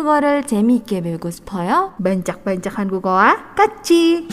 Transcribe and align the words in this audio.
한국어를 0.00 0.46
재미있게 0.46 1.02
배우고 1.02 1.30
싶어요? 1.30 1.92
반짝반짝 2.02 2.78
한국어와 2.78 3.54
같이. 3.54 4.28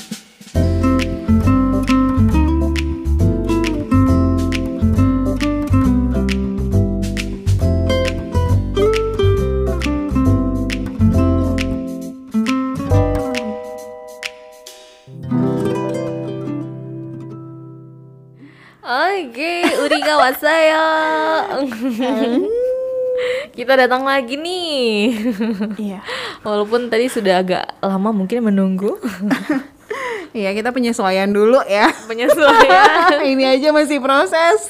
Oke, 18.84 19.64
Uriga 19.84 20.16
왔어요. 20.16 21.68
Kita 23.58 23.74
datang 23.74 24.06
lagi 24.06 24.38
nih. 24.38 25.18
Iya. 25.90 26.06
Walaupun 26.46 26.94
tadi 26.94 27.10
sudah 27.10 27.42
agak 27.42 27.66
lama 27.82 28.14
mungkin 28.14 28.46
menunggu 28.46 28.94
Iya, 30.38 30.54
kita 30.54 30.70
penyesuaian 30.70 31.26
dulu 31.34 31.58
ya. 31.66 31.90
penyesuaian. 32.06 33.18
Ini 33.34 33.58
aja 33.58 33.74
masih 33.74 33.98
proses. 33.98 34.70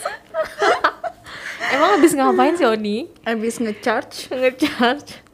Emang 1.67 1.99
habis 1.99 2.15
ngapain 2.15 2.55
sih 2.55 2.63
Oni? 2.63 3.11
Habis 3.27 3.59
ngecharge. 3.59 4.31
Ngecharge. 4.31 5.27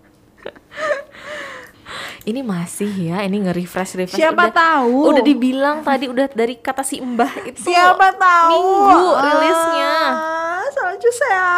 ini 2.23 2.39
masih 2.39 3.11
ya, 3.11 3.20
ini 3.27 3.44
nge-refresh 3.44 3.99
refresh. 3.99 4.16
Siapa 4.16 4.47
udah, 4.47 4.55
tahu? 4.55 5.11
Udah 5.11 5.23
dibilang 5.27 5.83
tadi 5.83 6.08
udah 6.08 6.31
dari 6.31 6.55
kata 6.55 6.80
si 6.80 7.03
Mbah 7.03 7.44
itu. 7.44 7.67
Siapa 7.67 8.16
tahu? 8.16 8.49
Minggu 8.55 9.11
rilisnya. 9.20 9.94
Ah, 10.08 10.63
salju 10.72 11.09
saya. 11.11 11.52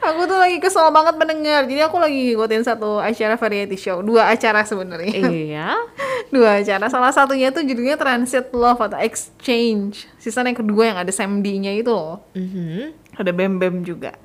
Aku 0.00 0.20
tuh 0.26 0.38
lagi 0.40 0.56
kesel 0.58 0.88
banget 0.90 1.14
mendengar. 1.20 1.68
Jadi 1.68 1.80
aku 1.84 1.96
lagi 2.00 2.32
ngikutin 2.32 2.62
satu 2.64 2.98
acara 2.98 3.36
variety 3.36 3.76
show, 3.76 4.00
dua 4.00 4.32
acara 4.32 4.64
sebenarnya. 4.64 5.12
Iya. 5.12 5.68
dua 6.34 6.64
acara. 6.64 6.88
Salah 6.88 7.12
satunya 7.12 7.52
tuh 7.52 7.62
judulnya 7.62 8.00
Transit 8.00 8.50
Love 8.50 8.80
atau 8.90 8.98
Exchange. 8.98 10.08
Season 10.16 10.48
yang 10.48 10.58
kedua 10.58 10.82
yang 10.92 10.98
ada 11.00 11.12
Sam 11.12 11.44
D-nya 11.44 11.76
itu 11.76 11.92
loh. 11.92 12.24
Mhm. 12.32 12.96
Ada 13.20 13.30
Bem 13.36 13.60
Bem 13.60 13.84
juga. 13.84 14.16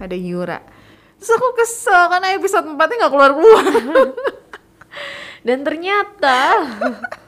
Ada 0.00 0.16
Yura. 0.16 0.60
Terus 1.18 1.30
aku 1.34 1.48
kesel 1.58 2.02
karena 2.08 2.28
episode 2.38 2.66
4 2.70 2.78
nya 2.78 2.96
gak 3.06 3.12
keluar-keluar. 3.12 3.64
Dan 5.46 5.62
ternyata 5.66 6.38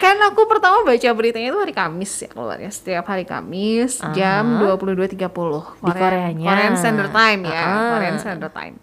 kan 0.00 0.16
aku 0.24 0.44
pertama 0.46 0.80
baca 0.82 1.08
beritanya 1.12 1.52
itu 1.52 1.60
hari 1.60 1.70
Kamis 1.70 2.12
ya 2.18 2.28
keluarnya. 2.28 2.68
Setiap 2.68 3.04
hari 3.04 3.22
Kamis 3.22 4.00
jam 4.10 4.58
22.30. 4.58 5.20
Korean- 5.20 5.94
Koreanya. 5.94 6.46
Korean 6.46 6.74
Standard 6.74 7.12
Time 7.12 7.40
ya. 7.44 7.60
Ah. 7.60 7.88
Korean 7.92 8.16
Standard 8.16 8.50
Time. 8.50 8.76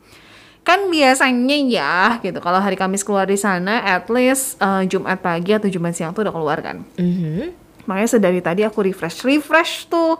Kan 0.62 0.88
biasanya 0.88 1.58
ya 1.64 1.96
gitu 2.20 2.38
kalau 2.38 2.60
hari 2.60 2.76
Kamis 2.76 3.02
keluar 3.02 3.24
di 3.24 3.36
sana 3.36 3.82
at 3.82 4.06
least 4.08 4.56
eh, 4.58 4.84
Jumat 4.86 5.18
pagi 5.18 5.52
atau 5.52 5.66
Jumat 5.66 5.92
siang 5.92 6.12
tuh 6.12 6.22
udah 6.22 6.32
keluar 6.32 6.62
kan. 6.62 6.86
Mhm. 6.94 7.56
Makanya 7.84 8.10
sedari 8.10 8.40
tadi 8.40 8.62
aku 8.62 8.80
refresh 8.82 9.24
refresh 9.24 9.88
tuh. 9.88 10.16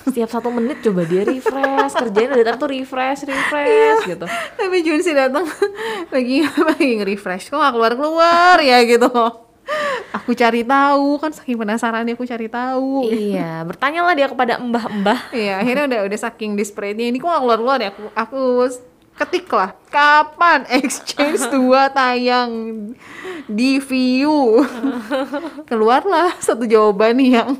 setiap 0.00 0.26
satu 0.26 0.48
menit 0.48 0.80
coba 0.80 1.04
dia 1.04 1.22
refresh 1.22 1.92
kerjain 1.92 2.32
udah 2.32 2.56
tuh 2.56 2.72
refresh 2.72 3.22
refresh 3.22 4.08
gitu 4.08 4.24
Tapi 4.56 4.76
Junsi 4.80 5.12
datang 5.12 5.44
lagi 6.14 6.40
lagi 6.42 6.90
nge-refresh 6.96 7.52
kok 7.52 7.56
gak 7.56 7.70
keluar-keluar 7.70 8.56
ya 8.58 8.80
gitu. 8.82 9.12
Aku 10.10 10.34
cari 10.34 10.66
tahu 10.66 11.22
kan 11.22 11.30
saking 11.30 11.54
penasarannya 11.54 12.18
aku 12.18 12.26
cari 12.26 12.50
tahu. 12.50 13.06
iya 13.06 13.62
bertanyalah 13.62 14.14
dia 14.18 14.26
kepada 14.26 14.58
mbah-mbah. 14.58 15.30
Iya, 15.30 15.62
akhirnya 15.62 15.84
udah 15.86 16.00
udah 16.10 16.18
saking 16.18 16.58
desperate-nya. 16.58 17.14
Ini 17.14 17.18
kok 17.22 17.30
gak 17.30 17.42
keluar-keluar 17.46 17.78
ya? 17.78 17.90
Aku 17.94 18.04
aku 18.18 18.40
ketik 19.14 19.46
lah. 19.52 19.76
Kapan 19.92 20.66
exchange 20.72 21.44
2 21.54 21.92
tayang 21.94 22.50
di 23.46 23.78
view? 23.78 24.66
Keluarlah 25.70 26.34
satu 26.42 26.66
jawaban 26.66 27.20
yang 27.20 27.54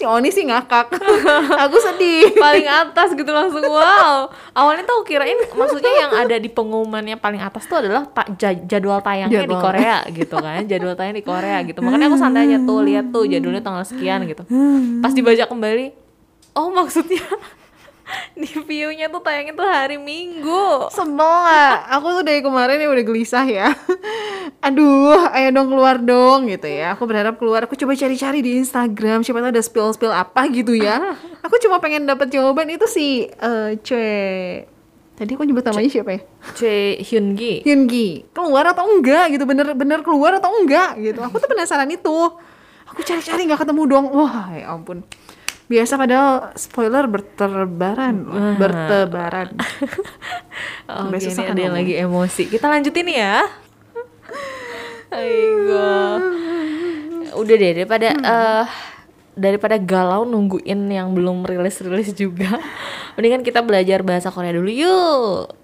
si 0.00 0.08
Oni 0.08 0.32
sih 0.32 0.48
ngakak. 0.48 0.96
Aku 1.68 1.76
sedih. 1.76 2.32
Paling 2.32 2.64
atas 2.64 3.12
gitu 3.12 3.28
langsung 3.28 3.60
wow. 3.60 4.32
Awalnya 4.56 4.88
tuh 4.88 5.04
kirain 5.04 5.36
maksudnya 5.52 5.92
yang 6.08 6.12
ada 6.16 6.40
di 6.40 6.48
pengumumannya 6.48 7.20
paling 7.20 7.44
atas 7.44 7.68
tuh 7.68 7.84
adalah 7.84 8.08
jadwal 8.40 9.04
tayangnya 9.04 9.44
di 9.44 9.52
Jadwal. 9.52 9.60
Korea 9.60 9.96
gitu 10.08 10.36
kan. 10.40 10.64
Jadwal 10.64 10.96
tayang 10.96 11.16
di 11.20 11.24
Korea 11.24 11.60
gitu. 11.68 11.84
Makanya 11.84 12.08
aku 12.08 12.16
santai 12.16 12.48
aja 12.48 12.58
tuh 12.64 12.80
lihat 12.80 13.12
tuh 13.12 13.28
jadwalnya 13.28 13.60
tanggal 13.60 13.84
sekian 13.84 14.24
gitu. 14.24 14.42
Pas 15.04 15.12
dibaca 15.12 15.44
kembali 15.44 15.86
oh 16.56 16.68
maksudnya 16.74 17.22
di 18.40 18.48
view-nya 18.48 19.12
tuh 19.12 19.20
tayangnya 19.22 19.54
tuh 19.54 19.66
hari 19.66 19.96
Minggu. 20.00 20.88
Sebel 20.90 21.18
gak? 21.20 21.76
aku 21.92 22.06
tuh 22.20 22.24
dari 22.24 22.40
kemarin 22.40 22.80
ya 22.80 22.88
udah 22.88 23.04
gelisah 23.04 23.46
ya. 23.46 23.68
Aduh 24.66 25.30
ayo 25.34 25.48
dong 25.54 25.68
keluar 25.72 25.96
dong 26.00 26.48
gitu 26.48 26.68
ya. 26.68 26.94
Aku 26.94 27.04
berharap 27.06 27.36
keluar. 27.36 27.64
Aku 27.68 27.76
coba 27.76 27.92
cari-cari 27.94 28.40
di 28.40 28.60
Instagram. 28.60 29.22
Siapa 29.22 29.40
tahu 29.44 29.50
ada 29.52 29.62
spill-spill 29.62 30.12
apa 30.14 30.46
gitu 30.50 30.74
ya. 30.76 31.16
Aku 31.46 31.56
cuma 31.62 31.80
pengen 31.80 32.04
dapat 32.04 32.28
jawaban 32.28 32.68
itu 32.68 32.84
si 32.86 33.26
eh 33.26 33.76
Choi 33.80 34.66
tadi 35.20 35.36
aku 35.36 35.44
nyebut 35.44 35.60
namanya 35.60 35.92
siapa 35.92 36.16
ya? 36.16 36.20
Choi 36.56 36.96
Hyun 37.04 37.36
Gi 37.36 37.60
Hyungi. 37.64 38.32
Keluar 38.32 38.72
atau 38.72 38.88
enggak 38.88 39.36
gitu? 39.36 39.44
Bener-bener 39.44 40.00
keluar 40.00 40.40
atau 40.40 40.48
enggak 40.48 40.96
gitu? 40.96 41.20
Aku 41.20 41.36
tuh 41.36 41.48
penasaran 41.48 41.88
itu. 41.92 42.18
Aku 42.88 43.00
cari-cari 43.04 43.44
nggak 43.44 43.60
ketemu 43.64 43.82
dong. 43.84 44.06
Wah 44.16 44.48
ya 44.56 44.72
ampun 44.72 45.04
biasa 45.70 45.94
padahal 45.94 46.50
spoiler 46.58 47.06
berterbaran 47.06 48.26
bertebaran 48.58 49.54
Oke, 50.90 51.22
susah 51.22 51.46
ini 51.46 51.54
ada 51.54 51.62
yang 51.70 51.76
lagi 51.78 51.94
emosi. 51.94 52.50
Kita 52.50 52.66
lanjutin 52.66 53.06
ya. 53.06 53.46
Aigo. 55.14 55.94
Udah 57.38 57.54
deh 57.54 57.70
daripada 57.78 58.10
eh 58.10 58.66
daripada 59.38 59.78
galau 59.78 60.26
nungguin 60.26 60.90
yang 60.90 61.14
belum 61.14 61.46
rilis-rilis 61.46 62.10
juga. 62.18 62.58
Mendingan 63.14 63.46
kita 63.46 63.62
belajar 63.62 64.02
bahasa 64.02 64.34
Korea 64.34 64.50
dulu 64.50 64.66
yuk. 64.66 65.54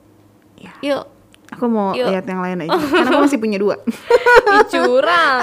Yuk. 0.86 1.04
aku 1.46 1.70
mau 1.70 1.94
Yuk. 1.94 2.10
lihat 2.10 2.26
yang 2.26 2.42
lain 2.42 2.66
aja 2.66 2.74
karena 2.90 3.06
aku 3.06 3.22
masih 3.22 3.38
punya 3.38 3.54
dua 3.54 3.78
curang. 4.66 5.38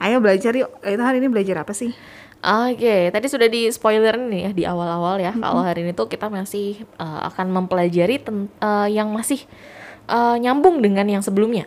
ayo 0.00 0.24
belajar 0.24 0.56
yuk 0.56 0.72
kita 0.80 1.04
hari 1.04 1.20
ini 1.20 1.28
belajar 1.28 1.60
apa 1.60 1.76
sih 1.76 1.92
Oke, 2.46 3.10
tadi 3.10 3.26
sudah 3.26 3.50
di 3.50 3.66
spoiler 3.68 4.14
nih 4.14 4.40
ya 4.40 4.50
di 4.54 4.62
awal-awal 4.62 5.18
ya. 5.18 5.34
Kalau 5.34 5.60
hari 5.60 5.82
ini 5.82 5.90
tuh 5.90 6.06
kita 6.06 6.30
masih 6.30 6.78
eh, 6.78 7.20
akan 7.26 7.50
mempelajari 7.50 8.22
ten- 8.22 8.46
eh, 8.56 8.88
yang 8.88 9.10
masih 9.10 9.42
eh, 10.06 10.36
nyambung 10.38 10.78
dengan 10.78 11.02
yang 11.04 11.20
sebelumnya. 11.20 11.66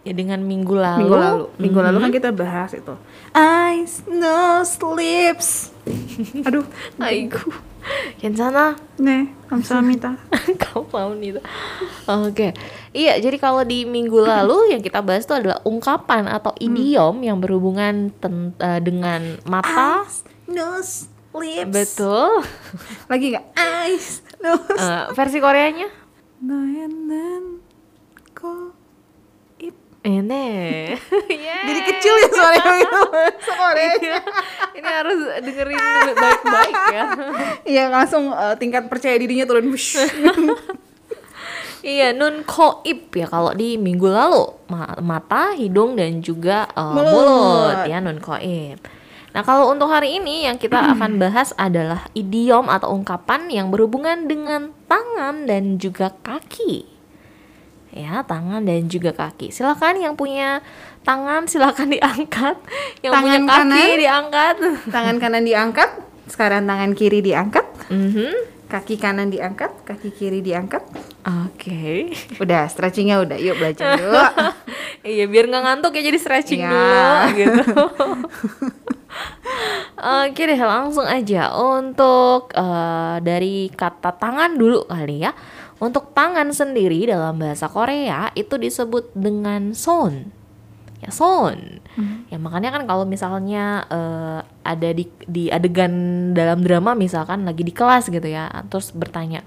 Ya 0.00 0.12
dengan 0.12 0.40
minggu 0.40 0.72
lalu. 0.72 1.00
minggu 1.04 1.16
lalu 1.16 1.44
minggu 1.56 1.80
lalu 1.82 1.98
kan 2.00 2.10
kita 2.10 2.28
bahas 2.32 2.72
itu 2.72 2.96
eyes 3.36 4.00
nose 4.08 4.80
lips 4.96 5.76
aduh 6.40 6.64
Aigu. 6.96 7.36
Kensana. 8.16 8.80
nih 8.96 9.28
kamsahamnida 9.44 10.16
Kau 10.62 10.88
mau 10.88 11.12
nih. 11.12 11.36
Oke. 12.06 12.56
Iya, 12.90 13.18
jadi 13.18 13.36
kalau 13.36 13.62
di 13.62 13.84
minggu 13.84 14.18
lalu 14.18 14.58
yang 14.72 14.80
kita 14.80 14.98
bahas 14.98 15.22
itu 15.22 15.32
adalah 15.32 15.62
ungkapan 15.62 16.26
atau 16.26 16.50
idiom 16.56 17.20
yang 17.20 17.38
berhubungan 17.38 18.10
ten- 18.12 18.54
eh, 18.56 18.78
dengan 18.78 19.38
mata. 19.44 20.02
eyes 20.02 20.26
nose 20.44 21.06
lips 21.30 21.70
Betul. 21.70 22.42
lagi 23.10 23.30
nggak 23.30 23.46
eyes 23.54 24.06
nose 24.36 24.74
Eh, 24.74 25.04
versi 25.12 25.38
Koreanya? 25.38 25.86
Naenan 26.40 27.62
ko 28.32 28.74
ip 29.56 29.76
Ini. 30.00 30.48
Yeah. 31.30 31.62
jadi 31.62 31.80
kecil 31.86 32.14
ya 32.16 32.28
suaranya 32.28 32.74
itu 32.80 33.00
bahasa 33.06 33.52
Koreanya 33.52 34.16
Ini 34.72 34.88
harus 34.90 35.18
dengerin 35.38 35.78
baik-baik 36.12 36.74
ya. 36.90 37.04
iya 37.64 37.84
langsung 37.86 38.28
eh, 38.28 38.54
tingkat 38.56 38.88
percaya 38.88 39.14
dirinya 39.14 39.44
turun. 39.44 39.70
Iya, 41.80 42.12
nun 42.12 42.42
koip 42.42 43.08
ya 43.10 43.24
kalau 43.24 43.50
di 43.50 43.74
minggu 43.74 44.04
lalu 44.04 44.44
Ma- 44.66 45.00
mata, 45.00 45.52
hidung 45.52 45.94
dan 45.94 46.20
juga 46.20 46.68
uh, 46.70 46.92
Mulut. 46.92 47.08
mulut. 47.10 47.76
ya 47.84 47.98
nun 47.98 48.18
koip. 48.18 48.78
Nah 49.30 49.40
kalau 49.40 49.68
untuk 49.68 49.86
hari 49.86 50.18
ini 50.18 50.44
yang 50.44 50.56
kita 50.56 50.76
akan 50.92 51.16
bahas 51.16 51.56
adalah 51.56 52.04
idiom 52.12 52.66
atau 52.66 52.92
ungkapan 52.92 53.48
yang 53.48 53.68
berhubungan 53.68 54.24
dengan 54.24 54.74
tangan 54.84 55.44
dan 55.44 55.76
juga 55.76 56.12
kaki. 56.16 56.84
Ya 57.90 58.22
tangan 58.22 58.62
dan 58.62 58.86
juga 58.86 59.10
kaki. 59.10 59.48
Silakan 59.48 59.98
yang 59.98 60.14
punya 60.14 60.60
tangan 61.00 61.44
silakan 61.44 61.90
diangkat, 61.96 62.60
yang 63.00 63.12
punya 63.14 63.40
Tangan 63.40 63.42
kaki 63.42 63.58
kanan? 63.72 63.96
diangkat. 63.96 64.56
tangan 64.86 65.16
kanan 65.16 65.42
diangkat 65.42 65.90
sekarang 66.26 66.62
tangan 66.62 66.92
kiri 66.92 67.18
diangkat 67.20 67.66
Mhm. 67.88 68.59
Kaki 68.70 68.94
kanan 68.96 69.28
diangkat 69.28 69.74
kaki 69.82 70.14
kiri 70.14 70.40
diangkat 70.40 70.86
Oke. 71.26 72.14
udah 72.38 72.70
stretchingnya 72.70 73.18
udah 73.20 73.36
yuk 73.36 73.58
belajar 73.58 73.96
yuk 74.00 74.14
Iya 75.00 75.26
biar 75.26 75.48
nggak 75.48 75.64
ngantuk 75.64 75.92
ya 75.96 76.02
jadi 76.06 76.18
stretching 76.20 76.60
Iya. 76.60 76.70
dulu 76.70 77.00
gitu. 77.40 77.64
Oke 80.00 80.42
deh, 80.44 80.56
langsung 80.56 81.04
aja 81.04 81.52
untuk 81.52 82.52
eh, 82.52 83.16
dari 83.20 83.68
kata 83.68 84.16
tangan 84.16 84.56
dulu 84.56 84.88
kali 84.88 85.24
ya. 85.24 85.32
Untuk 85.80 86.12
tangan 86.12 86.52
sendiri 86.52 87.08
dalam 87.08 87.40
bahasa 87.40 87.64
Korea 87.68 88.28
itu 88.32 88.56
disebut 88.56 89.12
dengan 89.16 89.72
son. 89.72 90.28
Ya 91.00 91.08
son. 91.08 91.80
Ya 92.28 92.36
makanya 92.36 92.76
kan 92.76 92.84
kalau 92.84 93.08
misalnya 93.08 93.88
eh, 93.88 94.40
ada 94.64 94.88
di 94.92 95.08
di 95.24 95.48
adegan 95.48 95.92
dalam 96.36 96.60
drama 96.60 96.92
misalkan 96.92 97.48
lagi 97.48 97.64
di 97.64 97.72
kelas 97.72 98.12
gitu 98.12 98.28
ya, 98.28 98.52
terus 98.68 98.92
bertanya 98.92 99.40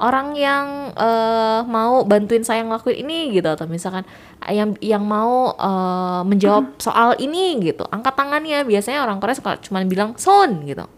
orang 0.00 0.34
yang 0.34 0.90
eh, 0.96 1.60
mau 1.68 2.02
bantuin 2.02 2.42
saya 2.42 2.66
ngelakuin 2.66 3.06
ini 3.06 3.36
gitu 3.36 3.46
atau 3.46 3.68
misalkan 3.70 4.02
yang 4.48 4.74
yang 4.82 5.04
mau 5.04 5.54
eh, 5.54 6.22
menjawab 6.26 6.80
soal 6.82 7.14
ini 7.20 7.60
gitu, 7.62 7.84
angkat 7.92 8.16
tangannya. 8.16 8.64
Biasanya 8.64 9.04
orang 9.04 9.20
Korea 9.22 9.36
suka 9.36 9.60
cuma 9.62 9.84
bilang 9.86 10.16
son 10.18 10.64
gitu. 10.66 10.88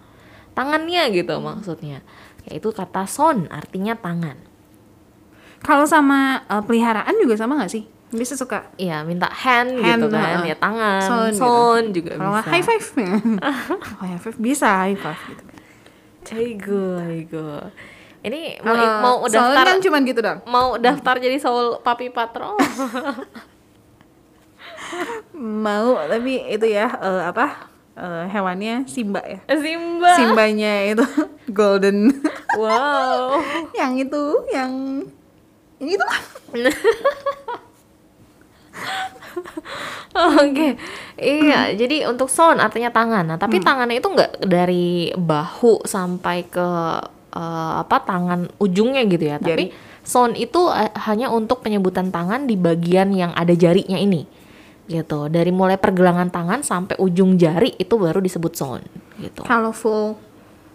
Tangannya 0.56 1.12
gitu 1.12 1.36
maksudnya. 1.42 2.00
Yaitu 2.48 2.70
kata 2.72 3.04
son 3.10 3.50
artinya 3.52 3.98
tangan. 3.98 4.38
Kalau 5.60 5.84
sama 5.84 6.46
eh, 6.46 6.62
peliharaan 6.64 7.14
juga 7.20 7.36
sama 7.36 7.58
nggak 7.58 7.72
sih? 7.74 7.95
Bisa 8.06 8.38
suka 8.38 8.70
Iya, 8.76 9.02
minta 9.02 9.26
hand, 9.26 9.82
Hand, 9.82 9.98
gitu 9.98 10.14
kan, 10.14 10.38
heeh. 10.40 10.54
ya 10.54 10.56
tangan, 10.56 11.02
Son 11.02 11.30
son, 11.34 11.82
gitu. 11.90 12.06
juga 12.06 12.12
kalau 12.16 12.38
bisa. 12.38 12.50
high 12.50 12.62
five. 12.62 12.84
Kalau 12.86 14.04
high 14.10 14.20
five 14.22 14.38
bisa 14.38 14.68
high 14.84 14.94
five 14.94 15.20
gitu. 15.26 15.44
Caigo, 16.22 16.86
caigo. 16.96 17.50
Ini 18.20 18.58
mau 18.58 18.74
Kalau 18.74 18.98
mau 18.98 19.16
daftar 19.24 19.62
kan 19.64 19.78
cuman 19.78 20.00
gitu 20.02 20.18
dong. 20.18 20.38
mau 20.46 20.74
daftar 20.76 21.14
jadi 21.16 21.38
soul 21.38 21.78
papi 21.80 22.10
patrol. 22.10 22.54
Mau 25.34 25.98
tapi 26.00 26.46
itu 26.46 26.66
ya 26.66 26.86
eh, 26.96 27.22
apa? 27.26 27.68
eh, 27.92 28.24
hewannya 28.28 28.86
Simba 28.86 29.18
ya. 29.20 29.40
Simba. 29.50 30.14
Simbanya 30.14 30.72
itu 30.86 31.04
golden. 31.58 32.12
Wow. 32.54 33.40
yang 33.74 33.98
itu, 33.98 34.22
yang 34.48 35.02
yang 35.76 35.90
itu 35.92 36.04
Oke, 40.40 40.80
iya. 41.20 41.72
Jadi 41.76 42.08
untuk 42.08 42.32
son 42.32 42.56
artinya 42.56 42.88
tangan. 42.88 43.24
Nah, 43.34 43.38
tapi 43.38 43.60
tangannya 43.60 44.00
itu 44.00 44.08
enggak 44.08 44.32
dari 44.40 45.12
bahu 45.12 45.84
sampai 45.84 46.48
ke 46.48 46.68
eh, 47.36 47.72
apa 47.82 47.96
tangan 48.00 48.48
ujungnya 48.56 49.04
gitu 49.06 49.24
ya. 49.28 49.36
Tapi 49.36 49.70
son 50.06 50.32
itu 50.32 50.72
eh, 50.72 50.92
hanya 51.04 51.28
untuk 51.28 51.60
penyebutan 51.60 52.08
tangan 52.08 52.48
di 52.48 52.56
bagian 52.56 53.12
yang 53.12 53.36
ada 53.36 53.52
jarinya 53.52 54.00
ini. 54.00 54.24
Gitu. 54.86 55.28
Dari 55.28 55.50
mulai 55.52 55.76
pergelangan 55.76 56.30
tangan 56.32 56.64
sampai 56.64 56.96
ujung 57.02 57.36
jari 57.36 57.74
itu 57.76 57.94
baru 57.98 58.22
disebut 58.22 58.52
son 58.56 58.80
gitu. 59.20 59.44
Kalau 59.44 59.74
full 59.74 60.16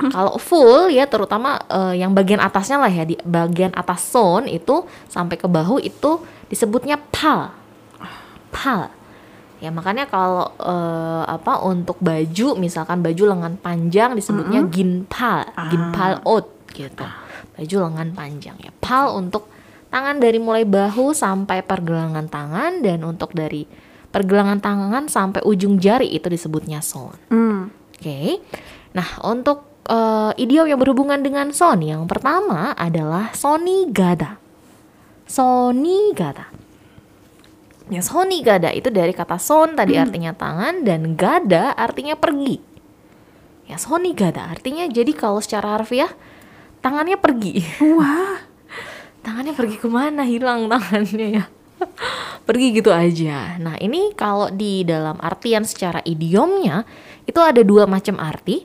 Kalau 0.15 0.35
full 0.41 0.89
ya 0.89 1.05
terutama 1.05 1.61
eh, 1.69 2.01
yang 2.01 2.13
bagian 2.17 2.41
atasnya 2.41 2.81
lah 2.81 2.91
ya 2.91 3.05
di 3.05 3.15
bagian 3.21 3.73
atas 3.77 4.01
son 4.09 4.49
itu 4.49 4.85
sampai 5.05 5.37
ke 5.37 5.45
bahu 5.45 5.77
itu 5.81 6.21
disebutnya 6.49 6.97
pal. 6.97 7.60
Pal. 8.51 8.91
Ya 9.61 9.69
makanya 9.69 10.09
kalau 10.09 10.51
eh, 10.57 11.23
apa 11.29 11.61
untuk 11.61 12.01
baju 12.01 12.57
misalkan 12.57 13.05
baju 13.05 13.23
lengan 13.29 13.55
panjang 13.61 14.17
disebutnya 14.17 14.65
ginpal, 14.73 15.45
ginpal 15.69 16.17
out 16.25 16.49
gitu. 16.73 17.05
Baju 17.57 17.75
lengan 17.89 18.09
panjang 18.17 18.57
ya. 18.57 18.73
Pal 18.81 19.13
untuk 19.13 19.45
tangan 19.93 20.17
dari 20.17 20.41
mulai 20.41 20.65
bahu 20.65 21.13
sampai 21.13 21.61
pergelangan 21.61 22.25
tangan 22.25 22.81
dan 22.81 23.05
untuk 23.05 23.37
dari 23.37 23.67
pergelangan 24.09 24.59
tangan 24.59 25.05
sampai 25.07 25.45
ujung 25.45 25.77
jari 25.77 26.09
itu 26.09 26.27
disebutnya 26.27 26.81
son. 26.81 27.15
hmm, 27.29 27.59
Oke. 28.01 28.41
Nah, 28.97 29.07
untuk 29.23 29.85
eh, 29.85 30.31
idiom 30.41 30.67
yang 30.73 30.81
berhubungan 30.81 31.21
dengan 31.21 31.53
son 31.53 31.85
yang 31.85 32.09
pertama 32.09 32.73
adalah 32.73 33.29
soni 33.37 33.87
gada. 33.93 34.41
Soni 35.29 36.11
gada. 36.17 36.60
Ya, 37.91 37.99
soni 37.99 38.39
gada 38.39 38.71
itu 38.71 38.87
dari 38.87 39.11
kata 39.11 39.35
son 39.35 39.75
tadi 39.75 39.99
artinya 39.99 40.31
tangan 40.31 40.87
dan 40.87 41.19
gada 41.19 41.75
artinya 41.75 42.15
pergi. 42.15 42.55
Ya, 43.67 43.75
soni 43.75 44.15
gada 44.15 44.47
artinya 44.47 44.87
jadi 44.87 45.11
kalau 45.11 45.43
secara 45.43 45.75
harfiah 45.75 46.07
tangannya 46.79 47.19
pergi. 47.19 47.59
Wah, 47.83 48.39
tangannya 49.27 49.51
pergi 49.51 49.75
ke 49.75 49.91
mana? 49.91 50.23
Hilang 50.23 50.71
tangannya 50.71 51.27
ya. 51.35 51.43
Pergi 52.47 52.77
gitu 52.77 52.93
aja. 52.93 53.57
Nah 53.57 53.73
ini 53.81 54.13
kalau 54.13 54.53
di 54.53 54.85
dalam 54.85 55.17
artian 55.17 55.65
secara 55.65 55.97
idiomnya 56.05 56.85
itu 57.25 57.41
ada 57.41 57.61
dua 57.65 57.89
macam 57.89 58.21
arti 58.21 58.61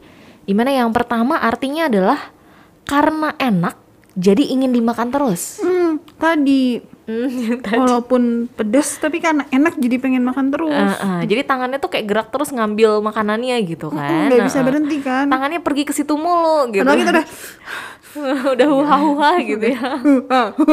di 0.47 0.53
mana 0.53 0.71
yang 0.71 0.93
pertama 0.93 1.41
artinya 1.41 1.89
adalah 1.89 2.31
karena 2.85 3.33
enak 3.41 3.75
jadi 4.17 4.53
ingin 4.53 4.73
dimakan 4.73 5.09
terus. 5.13 5.61
Hmm, 5.61 6.01
tadi 6.17 6.81
Hmm, 7.07 7.31
yang 7.47 7.59
tadi. 7.63 7.79
walaupun 7.79 8.23
pedes 8.51 8.99
tapi 8.99 9.19
karena 9.19 9.47
enak 9.49 9.79
jadi 9.79 9.97
pengen 9.97 10.23
makan 10.23 10.51
terus. 10.51 10.75
Eh, 10.75 10.95
eh, 10.99 11.23
jadi 11.25 11.47
tangannya 11.47 11.79
tuh 11.79 11.87
kayak 11.87 12.03
gerak 12.05 12.29
terus 12.29 12.51
ngambil 12.51 12.99
makanannya 12.99 13.57
gitu 13.63 13.89
kan. 13.89 14.27
nggak 14.27 14.43
bisa 14.43 14.59
Eh, 14.59 14.63
eh. 14.63 14.67
berhenti 14.67 14.97
kan. 15.01 15.27
tangannya 15.27 15.63
pergi 15.63 15.83
ke 15.83 15.93
situ 15.93 16.15
mulu 16.15 16.67
gitu. 16.71 16.83
Padahal 16.83 16.99
kita 16.99 17.13
udah 17.15 17.27
udah 18.59 18.67
huha-huha 18.69 19.31
gitu 19.41 19.67
ya. 19.71 19.91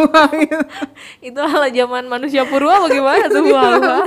Itu 1.27 1.39
ala 1.39 1.69
zaman 1.69 2.03
manusia 2.07 2.43
purwa 2.43 2.81
bagaimana 2.81 3.29
tuh 3.29 3.43
huha-huha? 3.43 3.99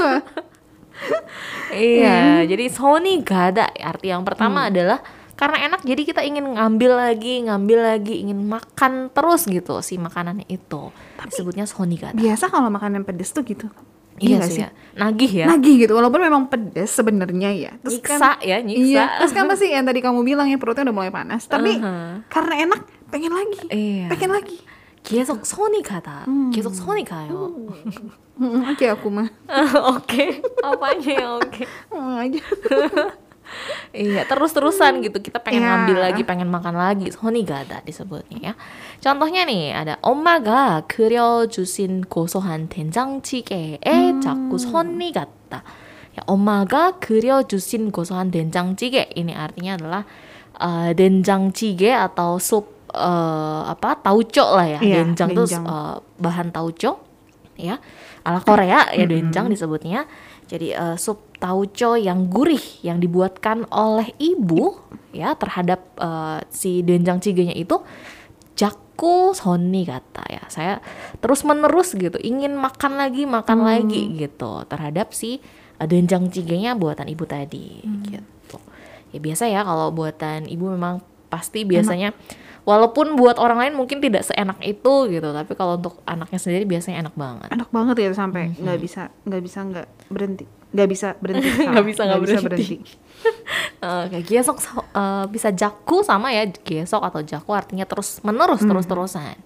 iya 1.70 2.40
jadi 2.42 2.72
Sony 2.72 3.20
gak 3.20 3.52
ada 3.52 3.68
arti 3.76 4.08
yang 4.08 4.24
pertama 4.24 4.66
adalah 4.66 5.04
karena 5.35 5.57
enak 5.67 5.81
jadi 5.81 6.01
kita 6.05 6.21
ingin 6.21 6.53
ngambil 6.53 6.91
lagi 6.93 7.41
ngambil 7.41 7.79
lagi 7.81 8.21
ingin 8.21 8.45
makan 8.45 9.09
terus 9.09 9.45
gitu 9.45 9.81
si 9.81 9.97
makanannya 9.97 10.45
itu 10.45 10.93
disebutnya 11.23 11.65
Sony 11.65 11.97
gak 11.97 12.13
ada 12.13 12.21
biasa 12.21 12.45
kalau 12.47 12.69
makan 12.69 13.01
yang 13.01 13.05
pedes 13.05 13.33
tuh 13.33 13.41
gitu. 13.41 13.65
iya 14.21 14.37
nggak 14.37 14.51
sih 14.53 14.61
ya 14.61 14.69
nagih 14.93 15.31
ya 15.33 15.45
Nagih 15.49 15.75
gitu 15.81 15.97
walaupun 15.97 16.21
memang 16.21 16.45
pedes 16.45 16.93
sebenarnya 16.93 17.49
ya. 17.57 17.71
Terus 17.81 17.97
nyiksa 17.97 18.19
kan, 18.19 18.35
ya 18.43 18.57
nyiksa 18.61 18.85
Iya, 18.85 19.03
terus 19.17 19.31
kan 19.33 19.49
pasti 19.49 19.65
yang 19.67 19.81
tadi 19.81 19.97
kamu 19.97 20.21
bilang 20.21 20.45
ya 20.45 20.61
perutnya 20.61 20.85
udah 20.85 20.93
mulai 20.93 21.09
panas, 21.09 21.49
tapi 21.49 21.73
Uh-huh. 21.81 22.21
karena 22.29 22.69
enak 22.69 22.81
pengen 23.09 23.33
lagi. 23.33 23.61
Iya. 23.71 24.07
Pengen 24.13 24.29
lagi. 24.29 24.57
계속 25.01 25.41
손이 25.41 25.81
가다 25.81 26.29
계속 26.53 26.77
손이 26.77 27.01
가요 27.01 27.57
Hmm, 28.37 28.61
Oke 28.69 28.85
aku 28.85 29.09
mah. 29.09 29.25
oke 29.89 30.25
apanya 30.61 31.13
ya 31.13 31.27
oke 31.41 31.63
Hmm, 31.89 32.21
aja. 32.21 32.41
Iya, 33.91 34.23
terus-terusan 34.23 35.03
gitu. 35.03 35.19
Kita 35.19 35.43
pengen 35.43 35.67
Iya. 35.67 35.69
ngambil 35.75 35.97
lagi, 35.99 36.21
pengen 36.23 36.47
makan 36.47 36.75
lagi. 36.79 37.11
손이 37.11 37.43
가다 37.43 37.83
disebutnya 37.83 38.39
ya. 38.39 38.53
Contohnya 39.03 39.43
nih, 39.43 39.75
ada 39.75 39.99
엄마가 39.99 40.87
끓여주신 40.87 42.07
고소한 42.07 42.71
된장찌개에 42.71 44.23
자꾸 44.23 44.55
손이 44.55 45.11
갔다. 45.11 45.67
Ya, 46.15 46.23
엄마가 46.27 46.99
끓여주신 47.03 47.91
고소한 47.91 48.31
된장찌개. 48.31 49.11
Ini 49.11 49.35
artinya 49.35 49.75
adalah 49.75 50.03
eh, 50.55 50.91
된장찌개 50.95 51.91
atau 51.91 52.39
sup 52.39 52.87
eh, 52.95 53.61
apa 53.67 53.99
tauco 53.99 54.55
lah 54.55 54.67
ya. 54.67 54.79
Iya, 54.79 54.95
된장 55.03 55.27
itu 55.35 55.43
된장. 55.43 55.63
eh, 55.67 55.95
bahan 56.19 56.47
tauco 56.55 56.91
ya 57.61 57.77
ala 58.23 58.41
Korea 58.41 58.89
ya 58.89 59.05
doenjang 59.05 59.45
disebutnya 59.45 60.09
jadi 60.49 60.67
eh, 60.73 60.95
sup 60.97 61.24
tauco 61.36 62.00
yang 62.00 62.32
gurih 62.32 62.62
yang 62.80 62.98
dibuatkan 63.00 63.68
oleh 63.68 64.12
ibu 64.16 64.76
ya 65.12 65.36
terhadap 65.36 65.80
eh, 66.00 66.38
si 66.48 66.80
doenjang 66.80 67.20
cigenya 67.20 67.52
itu 67.56 67.80
jaku 68.56 69.36
soni 69.36 69.84
kata 69.84 70.24
ya. 70.32 70.42
Saya 70.48 70.74
terus 71.20 71.44
menerus 71.44 71.92
gitu 71.92 72.16
ingin 72.20 72.56
makan 72.56 72.96
lagi 72.96 73.28
makan 73.28 73.64
lagi 73.64 74.16
gitu 74.16 74.64
terhadap 74.68 75.12
si 75.12 75.38
eh, 75.76 75.86
doenjang 75.86 76.32
cigenya 76.32 76.72
buatan 76.72 77.08
ibu 77.08 77.24
tadi 77.28 77.84
gitu. 78.08 78.58
Ya 79.12 79.18
biasa 79.20 79.44
ya 79.48 79.60
kalau 79.64 79.92
buatan 79.92 80.48
ibu 80.48 80.72
memang 80.72 81.04
pasti 81.26 81.66
biasanya 81.66 82.14
walaupun 82.66 83.14
buat 83.14 83.38
orang 83.38 83.62
lain 83.62 83.74
mungkin 83.78 84.02
tidak 84.02 84.26
seenak 84.26 84.58
itu 84.62 85.10
gitu 85.10 85.28
tapi 85.30 85.52
kalau 85.54 85.78
untuk 85.78 86.02
anaknya 86.08 86.38
sendiri 86.40 86.64
biasanya 86.64 87.06
enak 87.06 87.14
banget. 87.14 87.48
Enak 87.52 87.70
banget 87.70 87.96
ya 88.02 88.10
sampai 88.16 88.56
nggak 88.56 88.78
bisa 88.80 89.12
nggak 89.28 89.42
bisa 89.44 89.58
nggak 89.62 89.86
berhenti. 90.10 90.46
Nggak 90.74 90.88
bisa 90.90 91.08
berhenti. 91.18 91.48
Nggak 91.70 91.86
bisa 91.86 92.02
nggak 92.06 92.20
berhenti. 92.22 92.76
Oke, 94.06 94.18
gesok 94.22 94.58
so- 94.62 94.86
eh, 94.94 95.24
bisa 95.30 95.50
jaku 95.50 96.02
sama 96.02 96.30
ya 96.34 96.46
gesok 96.46 97.02
atau 97.02 97.20
jaku 97.22 97.50
artinya 97.54 97.86
terus 97.86 98.20
menerus 98.22 98.62
terus 98.62 98.86
terusan. 98.86 99.36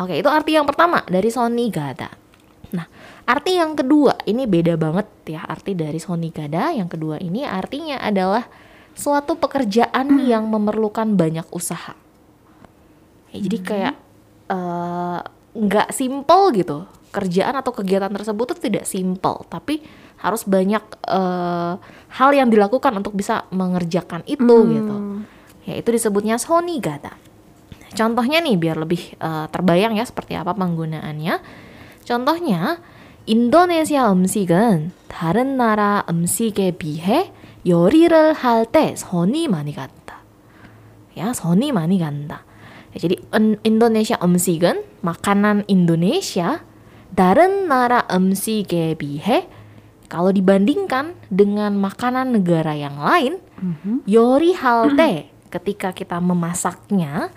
Oke, 0.00 0.16
itu 0.18 0.28
arti 0.28 0.56
yang 0.56 0.64
pertama 0.64 1.04
dari 1.04 1.28
Sony 1.28 1.68
Gada. 1.68 2.08
Nah, 2.72 2.88
arti 3.28 3.60
yang 3.60 3.76
kedua 3.76 4.16
ini 4.24 4.48
beda 4.48 4.80
banget 4.80 5.06
ya 5.28 5.44
arti 5.44 5.76
dari 5.76 6.00
Sony 6.00 6.32
Gada. 6.32 6.72
Yang 6.72 6.96
kedua 6.96 7.20
ini 7.20 7.44
artinya 7.44 8.00
adalah 8.00 8.48
suatu 8.96 9.36
pekerjaan 9.36 10.20
yang 10.24 10.48
memerlukan 10.48 11.12
banyak 11.16 11.44
usaha. 11.52 11.92
Ya, 13.32 13.38
jadi 13.40 13.58
kayak 13.60 13.94
eh, 14.48 15.20
nggak 15.52 15.88
simple 15.92 16.44
gitu. 16.56 16.78
Kerjaan 17.12 17.52
atau 17.60 17.76
kegiatan 17.76 18.08
tersebut 18.08 18.56
tuh 18.56 18.58
tidak 18.58 18.88
simple, 18.88 19.44
tapi 19.52 19.84
harus 20.21 20.43
banyak 20.43 20.81
eh, 21.05 21.73
hal 22.17 22.29
yang 22.33 22.49
dilakukan 22.49 22.93
untuk 22.97 23.13
bisa 23.13 23.45
mengerjakan 23.53 24.25
itu 24.25 24.41
Hmm. 24.45 24.71
gitu. 24.73 24.95
Ya 25.67 25.73
itu 25.77 25.89
disebutnya 25.91 26.39
soni 26.39 26.79
gata. 26.79 27.13
Contohnya 27.93 28.41
nih 28.41 28.55
biar 28.57 28.77
lebih 28.81 29.13
eh, 29.17 29.45
terbayang 29.51 29.93
ya 29.97 30.05
seperti 30.05 30.33
apa 30.37 30.53
penggunaannya. 30.57 31.35
Contohnya 32.07 32.79
인도네시아 33.27 34.07
음식은 34.15 34.91
다른 35.11 35.57
나라 35.57 36.05
음식에 36.09 36.71
비해 36.79 37.31
요리를 37.67 38.15
할 38.33 38.63
때 38.65 38.95
손이 38.95 39.47
많이 39.51 39.75
간다. 39.75 40.23
Ya, 41.17 41.33
손이 41.35 41.73
많이 41.75 41.99
간다. 41.99 42.47
Ya, 42.95 43.03
jadi 43.03 43.19
in- 43.35 43.59
Indonesia 43.67 44.15
음식은 44.23 45.03
makanan 45.03 45.67
Indonesia 45.67 46.63
da른 47.11 47.67
나라 47.67 48.07
음식에 48.07 48.95
비해 48.95 49.49
kalau 50.12 50.28
dibandingkan 50.28 51.16
dengan 51.32 51.72
makanan 51.80 52.36
negara 52.36 52.76
yang 52.76 53.00
lain, 53.00 53.40
mm-hmm. 53.40 54.04
yori 54.04 54.52
halte 54.52 55.32
mm-hmm. 55.32 55.48
ketika 55.48 55.96
kita 55.96 56.20
memasaknya, 56.20 57.32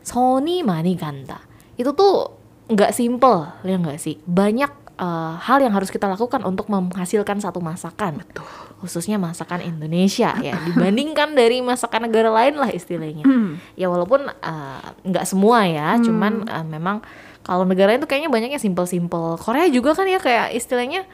soni 0.00 0.64
mani 0.64 0.96
ganta 0.96 1.44
Itu 1.76 1.92
tuh 1.92 2.32
nggak 2.72 2.96
simple, 2.96 3.60
ya 3.60 3.76
nggak 3.76 4.00
sih? 4.00 4.16
Banyak 4.24 4.96
uh, 4.96 5.36
hal 5.36 5.68
yang 5.68 5.76
harus 5.76 5.92
kita 5.92 6.08
lakukan 6.08 6.40
untuk 6.48 6.72
menghasilkan 6.72 7.44
satu 7.44 7.60
masakan. 7.60 8.24
Betul. 8.24 8.48
Khususnya 8.80 9.20
masakan 9.20 9.60
Indonesia 9.60 10.32
ya, 10.40 10.56
dibandingkan 10.64 11.36
dari 11.36 11.60
masakan 11.60 12.08
negara 12.08 12.32
lain 12.32 12.56
lah 12.56 12.72
istilahnya. 12.72 13.24
Mm. 13.24 13.60
Ya 13.80 13.88
walaupun 13.88 14.28
eh, 14.28 14.86
nggak 15.08 15.24
uh, 15.24 15.28
semua 15.28 15.64
ya, 15.64 15.96
mm. 15.96 16.02
cuman 16.04 16.32
uh, 16.48 16.64
memang 16.64 16.96
kalau 17.44 17.68
negara 17.68 17.96
itu 17.96 18.08
kayaknya 18.08 18.32
banyaknya 18.32 18.60
simple-simple. 18.60 19.40
Korea 19.40 19.68
juga 19.68 19.92
kan 19.92 20.08
ya 20.08 20.20
kayak 20.20 20.56
istilahnya 20.56 21.04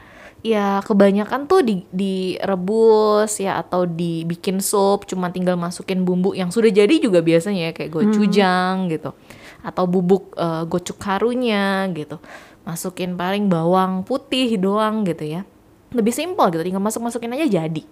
ya 0.41 0.81
kebanyakan 0.81 1.45
tuh 1.45 1.61
di 1.61 1.85
direbus 1.93 3.37
ya 3.37 3.61
atau 3.61 3.85
dibikin 3.85 4.57
sup 4.57 5.05
cuma 5.05 5.29
tinggal 5.29 5.53
masukin 5.53 6.01
bumbu 6.01 6.33
yang 6.33 6.49
sudah 6.49 6.73
jadi 6.73 6.97
juga 6.97 7.21
biasanya 7.21 7.69
ya 7.69 7.73
kayak 7.77 7.93
gochujang 7.93 8.89
gitu. 8.89 9.13
Atau 9.61 9.85
bubuk 9.85 10.33
eh, 10.37 10.65
gochugarunya 10.65 11.85
gitu. 11.93 12.17
Masukin 12.65 13.13
paling 13.17 13.49
bawang 13.49 14.01
putih 14.01 14.57
doang 14.57 15.05
gitu 15.05 15.25
ya. 15.29 15.45
Lebih 15.93 16.13
simpel 16.13 16.49
gitu 16.49 16.65
tinggal 16.65 16.81
masuk 16.81 17.05
masukin 17.05 17.37
aja 17.37 17.45
jadi. 17.61 17.85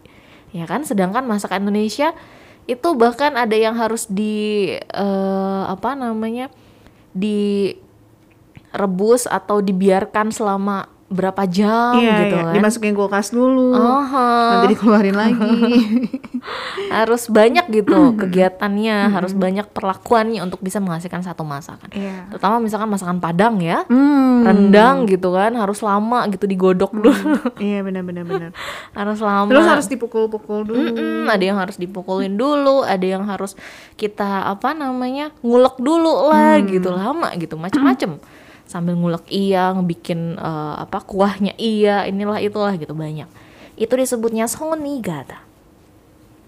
Ya 0.49 0.65
kan? 0.65 0.81
Sedangkan 0.81 1.29
masakan 1.29 1.69
Indonesia 1.69 2.17
itu 2.65 2.93
bahkan 2.97 3.33
ada 3.37 3.57
yang 3.57 3.77
harus 3.77 4.05
di 4.09 4.73
eh, 4.77 5.63
apa 5.69 5.93
namanya 5.93 6.49
direbus 7.13 7.85
atau 9.29 9.61
dibiarkan 9.61 10.33
selama 10.33 10.98
berapa 11.09 11.41
jam 11.45 11.97
Iya, 11.97 12.15
gitu 12.23 12.35
iya. 12.35 12.43
kan 12.43 12.53
dimasukin 12.53 12.93
kulkas 12.93 13.29
dulu. 13.29 13.73
Aha. 13.73 14.29
Nanti 14.55 14.77
dikeluarin 14.77 15.17
lagi. 15.17 15.49
harus 16.89 17.27
banyak 17.27 17.67
gitu 17.69 18.15
kegiatannya 18.15 19.11
harus 19.11 19.35
banyak 19.35 19.69
perlakuannya 19.69 20.39
untuk 20.39 20.57
bisa 20.59 20.79
menghasilkan 20.79 21.21
satu 21.21 21.43
masakan 21.43 21.91
Iya. 21.91 22.25
terutama 22.29 22.57
misalkan 22.57 22.87
masakan 22.87 23.19
Padang 23.19 23.59
ya 23.59 23.83
Hmm. 23.85 24.41
rendang 24.41 25.05
gitu 25.05 25.29
kan 25.29 25.53
harus 25.53 25.83
lama 25.83 26.25
gitu 26.27 26.47
digodok 26.47 26.89
dulu 26.91 27.13
Iya 27.61 27.83
benar-benar 27.83 28.23
benar. 28.23 28.51
harus 28.95 29.19
lama 29.19 29.51
Terus 29.51 29.67
harus 29.67 29.87
dipukul-pukul 29.87 30.59
dulu. 30.63 30.79
Mm-mm, 30.89 31.27
ada 31.27 31.43
yang 31.43 31.57
harus 31.57 31.75
dipukulin 31.75 32.33
dulu, 32.33 32.81
ada 32.81 33.03
yang 33.03 33.21
harus 33.23 33.53
kita 33.93 34.47
apa 34.47 34.71
namanya 34.71 35.29
ngulek 35.41 35.77
dulu 35.77 36.31
lah 36.31 36.57
gitu 36.61 36.89
lama 36.89 37.29
gitu 37.35 37.53
macem-macem 37.53 38.17
sambil 38.69 38.93
ngulek 38.93 39.25
iya, 39.33 39.73
ngebikin 39.73 40.37
eh, 40.37 40.75
apa 40.77 41.01
kuahnya 41.01 41.57
iya, 41.57 42.05
inilah 42.05 42.37
itulah 42.37 42.77
gitu 42.77 42.93
banyak. 42.93 43.25
Itu 43.73 43.97
disebutnya 43.97 44.45
sonigata. 44.45 45.41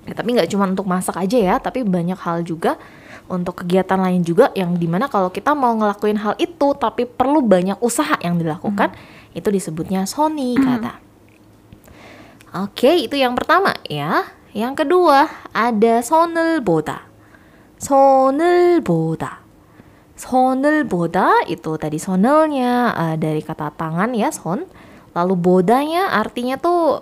Ya, 0.06 0.14
tapi 0.14 0.38
nggak 0.38 0.50
cuma 0.54 0.70
untuk 0.70 0.86
masak 0.86 1.18
aja 1.18 1.38
ya, 1.38 1.56
tapi 1.58 1.82
banyak 1.82 2.18
hal 2.22 2.46
juga 2.46 2.78
untuk 3.26 3.66
kegiatan 3.66 3.98
lain 3.98 4.22
juga 4.22 4.54
yang 4.54 4.78
di 4.78 4.86
mana 4.86 5.10
kalau 5.10 5.34
kita 5.34 5.54
mau 5.58 5.74
ngelakuin 5.78 6.18
hal 6.22 6.34
itu 6.38 6.74
tapi 6.78 7.06
perlu 7.10 7.42
banyak 7.42 7.78
usaha 7.82 8.18
yang 8.22 8.38
dilakukan, 8.38 8.94
itu 9.34 9.50
disebutnya 9.50 10.06
sonigata. 10.06 11.02
Oke, 12.52 13.08
itu 13.08 13.18
yang 13.18 13.34
pertama 13.34 13.74
ya. 13.88 14.30
Yang 14.52 14.84
kedua 14.84 15.32
ada 15.56 16.04
sonel 16.04 16.60
boda. 16.60 17.08
Sonel 17.80 18.84
boda. 18.84 19.41
Sonel 20.22 20.86
boda 20.86 21.42
itu 21.50 21.82
tadi 21.82 21.98
sonelnya 21.98 22.94
eh, 22.94 23.16
dari 23.18 23.42
kata 23.42 23.74
tangan 23.74 24.14
ya 24.14 24.30
son. 24.30 24.70
Lalu 25.18 25.34
bodanya 25.34 26.14
artinya 26.14 26.62
tuh 26.62 27.02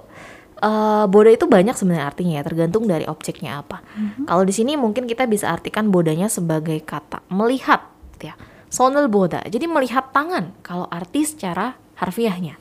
eh, 0.63 1.03
boda 1.03 1.27
itu 1.27 1.43
banyak 1.43 1.75
sebenarnya 1.75 2.07
artinya 2.07 2.33
ya 2.39 2.43
tergantung 2.47 2.87
dari 2.87 3.03
objeknya 3.03 3.59
apa. 3.59 3.83
Kalau 4.23 4.47
di 4.47 4.55
sini 4.55 4.79
mungkin 4.79 5.03
kita 5.03 5.27
bisa 5.27 5.51
artikan 5.51 5.91
bodanya 5.91 6.31
sebagai 6.31 6.79
kata 6.79 7.19
melihat 7.27 7.83
ya. 8.23 8.39
Sonel 8.71 9.11
boda. 9.11 9.43
Jadi 9.49 9.67
melihat 9.67 10.15
tangan 10.15 10.55
kalau 10.63 10.87
arti 10.87 11.27
secara 11.27 11.75
harfiahnya. 11.99 12.55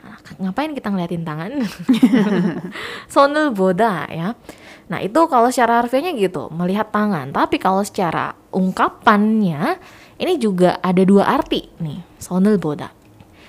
Nah, 0.00 0.16
ngapain 0.40 0.72
kita 0.72 0.88
ngeliatin 0.88 1.26
tangan? 1.26 1.60
Sonel 3.12 3.52
boda 3.52 4.08
ya. 4.08 4.32
Nah 4.88 4.98
itu 5.04 5.20
kalau 5.28 5.52
secara 5.52 5.84
harfiahnya 5.84 6.16
gitu, 6.16 6.48
melihat 6.48 6.88
tangan. 6.88 7.28
Tapi 7.34 7.60
kalau 7.60 7.84
secara 7.84 8.39
ungkapannya, 8.50 9.78
ini 10.18 10.34
juga 10.38 10.78
ada 10.82 11.02
dua 11.02 11.26
arti 11.26 11.70
nih, 11.82 12.02
sonel 12.18 12.58
boda. 12.58 12.90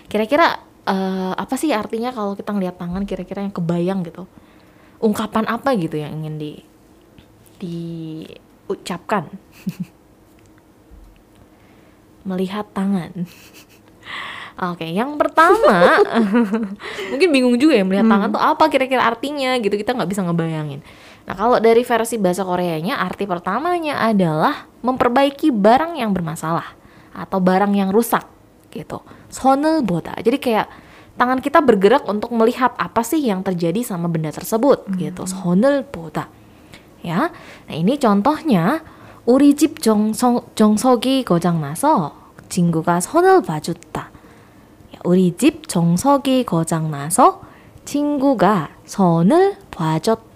Kira-kira 0.08 0.62
eh, 0.86 1.34
apa 1.36 1.56
sih 1.58 1.74
artinya 1.74 2.14
kalau 2.14 2.38
kita 2.38 2.54
ngelihat 2.54 2.78
tangan 2.78 3.04
kira-kira 3.06 3.42
yang 3.44 3.54
kebayang 3.54 4.06
gitu? 4.06 4.26
Ungkapan 5.02 5.50
apa 5.50 5.74
gitu 5.78 5.98
yang 5.98 6.14
ingin 6.22 6.36
di 6.38 6.52
diucapkan? 7.62 9.30
melihat 12.28 12.66
tangan. 12.74 13.12
Oke, 14.72 14.86
yang 14.86 15.18
pertama 15.18 15.98
mungkin 17.12 17.30
bingung 17.34 17.58
juga 17.58 17.74
ya 17.74 17.86
melihat 17.88 18.06
tangan 18.06 18.30
tuh 18.30 18.42
apa 18.42 18.70
kira-kira 18.70 19.02
artinya 19.02 19.58
gitu 19.58 19.74
kita 19.74 19.98
nggak 19.98 20.10
bisa 20.12 20.22
ngebayangin. 20.22 20.86
Nah 21.27 21.35
kalau 21.35 21.59
dari 21.59 21.83
versi 21.83 22.17
bahasa 22.17 22.47
Koreanya 22.47 23.03
arti 23.03 23.27
pertamanya 23.27 23.99
adalah 24.03 24.71
memperbaiki 24.85 25.51
barang 25.51 25.99
yang 25.99 26.15
bermasalah 26.15 26.77
atau 27.17 27.39
barang 27.43 27.75
yang 27.75 27.91
rusak 27.91 28.23
gitu. 28.71 29.03
Sonel 29.33 29.83
boda. 29.83 30.15
Jadi 30.21 30.39
kayak 30.39 30.67
tangan 31.19 31.43
kita 31.43 31.65
bergerak 31.65 32.07
untuk 32.07 32.31
melihat 32.37 32.77
apa 32.79 33.03
sih 33.03 33.19
yang 33.25 33.43
terjadi 33.43 33.83
sama 33.83 34.07
benda 34.07 34.31
tersebut 34.31 34.87
gitu. 35.01 35.27
Sonel 35.27 35.83
boda. 35.83 36.29
Ya, 37.07 37.31
nah 37.71 37.75
ini 37.77 38.03
contohnya 38.03 38.83
우리 39.27 39.55
집 39.55 39.83
정석, 39.83 40.55
정석이 40.55 41.25
고장나서 41.25 42.15
친구가 42.49 43.01
선을 43.01 43.43
봐줬다. 43.43 44.03
야, 44.95 44.99
우리 45.05 45.37
집 45.37 45.67
정석이 45.67 46.45
고장나서 46.45 47.43
친구가 47.85 48.71
선을 48.85 49.57
봐줬다. 49.73 50.30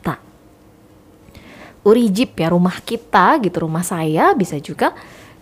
urijip 1.86 2.34
ya 2.36 2.50
rumah 2.50 2.82
kita 2.82 3.38
gitu 3.46 3.64
rumah 3.64 3.86
saya 3.86 4.34
bisa 4.34 4.58
juga 4.58 4.92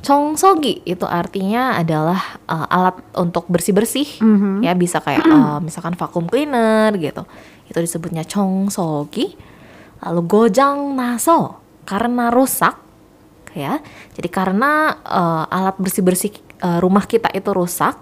Chongsogi 0.04 0.84
itu 0.84 1.08
artinya 1.08 1.80
adalah 1.80 2.36
uh, 2.52 2.68
alat 2.68 3.00
untuk 3.16 3.48
bersih-bersih 3.48 4.20
mm-hmm. 4.20 4.56
ya 4.60 4.76
bisa 4.76 5.00
kayak 5.00 5.24
uh, 5.24 5.64
misalkan 5.64 5.96
vakum 5.96 6.28
cleaner 6.28 6.92
gitu. 7.00 7.24
Itu 7.72 7.80
disebutnya 7.80 8.28
chongsogi. 8.28 9.32
Lalu 10.04 10.22
gojang 10.28 10.92
naso 10.92 11.64
karena 11.88 12.28
rusak 12.36 12.76
ya. 13.56 13.80
Jadi 14.12 14.28
karena 14.28 14.92
uh, 15.08 15.48
alat 15.48 15.80
bersih-bersih 15.80 16.36
uh, 16.60 16.84
rumah 16.84 17.08
kita 17.08 17.32
itu 17.32 17.56
rusak, 17.56 17.96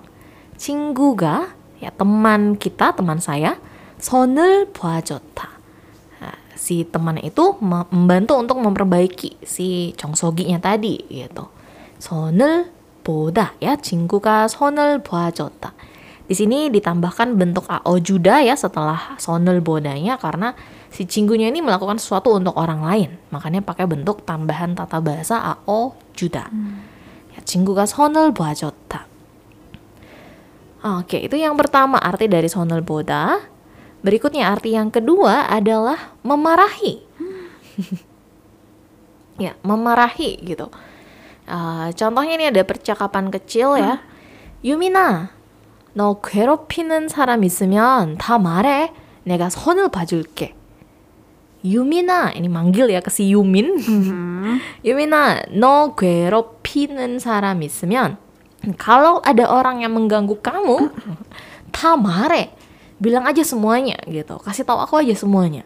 cingguga 0.58 1.54
ya 1.78 1.94
teman 1.94 2.58
kita, 2.58 2.98
teman 2.98 3.22
saya, 3.22 3.62
Sonel 4.02 4.66
buajota 4.74 5.61
si 6.62 6.86
teman 6.86 7.18
itu 7.18 7.58
membantu 7.58 8.38
untuk 8.38 8.62
memperbaiki 8.62 9.42
si 9.42 9.98
Chongsogi-nya 9.98 10.62
tadi 10.62 11.02
gitu. 11.10 11.50
Sonel 11.98 12.70
boda 13.02 13.58
ya, 13.58 13.74
jingkuka 13.74 14.46
sonel 14.46 15.02
boajota. 15.02 15.74
Di 16.30 16.38
sini 16.38 16.70
ditambahkan 16.70 17.34
bentuk 17.34 17.66
ao 17.66 17.98
juda 17.98 18.46
ya 18.46 18.54
setelah 18.54 19.18
sonel 19.18 19.60
bodanya 19.60 20.22
karena 20.22 20.54
si 20.94 21.10
cinggunya 21.10 21.50
ini 21.50 21.66
melakukan 21.66 21.98
sesuatu 21.98 22.38
untuk 22.38 22.54
orang 22.54 22.86
lain. 22.86 23.10
Makanya 23.34 23.66
pakai 23.66 23.90
bentuk 23.90 24.22
tambahan 24.22 24.78
tata 24.78 25.02
bahasa 25.02 25.42
ao 25.42 25.98
juda. 26.14 26.46
Hmm. 26.46 26.86
Ya, 27.34 27.42
jingkuka 27.42 27.90
sonel 27.90 28.38
boajota. 28.38 29.10
Oke, 30.82 31.26
itu 31.26 31.36
yang 31.38 31.58
pertama 31.58 31.98
arti 31.98 32.30
dari 32.30 32.50
sonel 32.50 32.86
boda. 32.86 33.51
Berikutnya 34.05 34.53
arti 34.53 34.77
yang 34.77 34.93
kedua 34.93 35.51
adalah 35.51 36.15
memarahi. 36.23 37.03
ya, 39.43 39.59
memarahi 39.67 40.41
gitu. 40.47 40.71
Uh, 41.47 41.95
contohnya 41.95 42.35
ini 42.35 42.47
ada 42.51 42.63
percakapan 42.67 43.31
kecil 43.31 43.79
ya. 43.79 44.03
Yumina, 44.65 45.31
너 45.95 46.21
괴롭히는 46.21 47.09
사람 47.09 47.45
있으면 47.45 48.19
다 48.19 48.39
말해. 48.39 48.93
내가 49.25 49.49
선을 49.51 49.89
봐줄게. 49.89 50.55
유민아, 51.67 52.39
ini 52.39 52.47
manggil 52.47 52.87
ya 52.95 53.03
ke 53.03 53.11
si 53.11 53.35
Yumin. 53.35 53.75
Yumina, 54.87 55.43
no 55.51 55.99
괴롭히는 55.99 57.19
사람 57.19 57.63
있으면 57.63 58.19
kalau 58.79 59.19
ada 59.27 59.51
orang 59.51 59.83
yang 59.83 59.95
mengganggu 59.95 60.39
kamu, 60.43 60.91
다 61.75 61.97
말해. 61.97 62.55
Bilang 63.01 63.29
aja 63.29 63.45
semuanya 63.45 64.01
gitu. 64.09 64.41
Kasih 64.41 64.65
tahu 64.65 64.81
aku 64.81 65.01
aja 65.01 65.13
semuanya. 65.13 65.65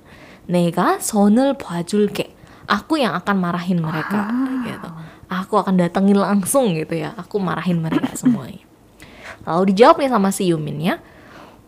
내가 0.50 0.98
선을 0.98 1.58
봐줄게. 1.58 2.34
Aku 2.66 2.98
yang 2.98 3.14
akan 3.18 3.36
marahin 3.38 3.82
mereka 3.82 4.30
gitu. 4.66 4.88
Aku 5.30 5.58
akan 5.58 5.78
datengin 5.78 6.18
langsung 6.18 6.74
gitu 6.74 6.98
ya. 6.98 7.14
Aku 7.18 7.38
marahin 7.38 7.78
mereka 7.82 8.14
semuanya. 8.18 8.62
Lalu 9.46 9.74
dijawab 9.74 10.02
nih 10.02 10.10
sama 10.10 10.30
si 10.34 10.50
Yumin 10.50 10.78
ya. 10.82 10.96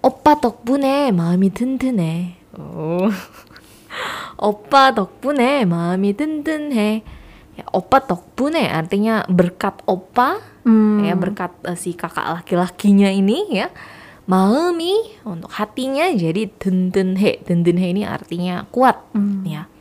오빠 0.03 0.35
덕분에 0.35 1.13
마음이 1.15 1.55
든든해. 1.55 2.35
Oh. 2.59 3.07
오빠 4.37 4.91
덕분에 4.95 5.65
마음이 5.65 6.17
든든해. 6.19 7.03
Ya, 7.53 7.65
opa 7.71 8.03
덕분에 8.09 8.67
artinya 8.67 9.23
berkat 9.29 9.85
opa 9.87 10.41
Hmm. 10.63 11.03
ya 11.03 11.19
berkat 11.19 11.51
eh, 11.67 11.75
si 11.75 11.91
kakak 11.93 12.23
laki-lakinya 12.23 13.11
ini 13.11 13.51
ya 13.51 13.67
Malmi 14.28 15.24
untuk 15.24 15.48
hatinya 15.56 16.12
jadi 16.12 16.52
dendenhe. 16.60 17.40
Dendenhe 17.48 17.96
ini 17.96 18.04
artinya 18.04 18.68
kuat 18.68 19.00
hmm. 19.16 19.48
ya. 19.48 19.72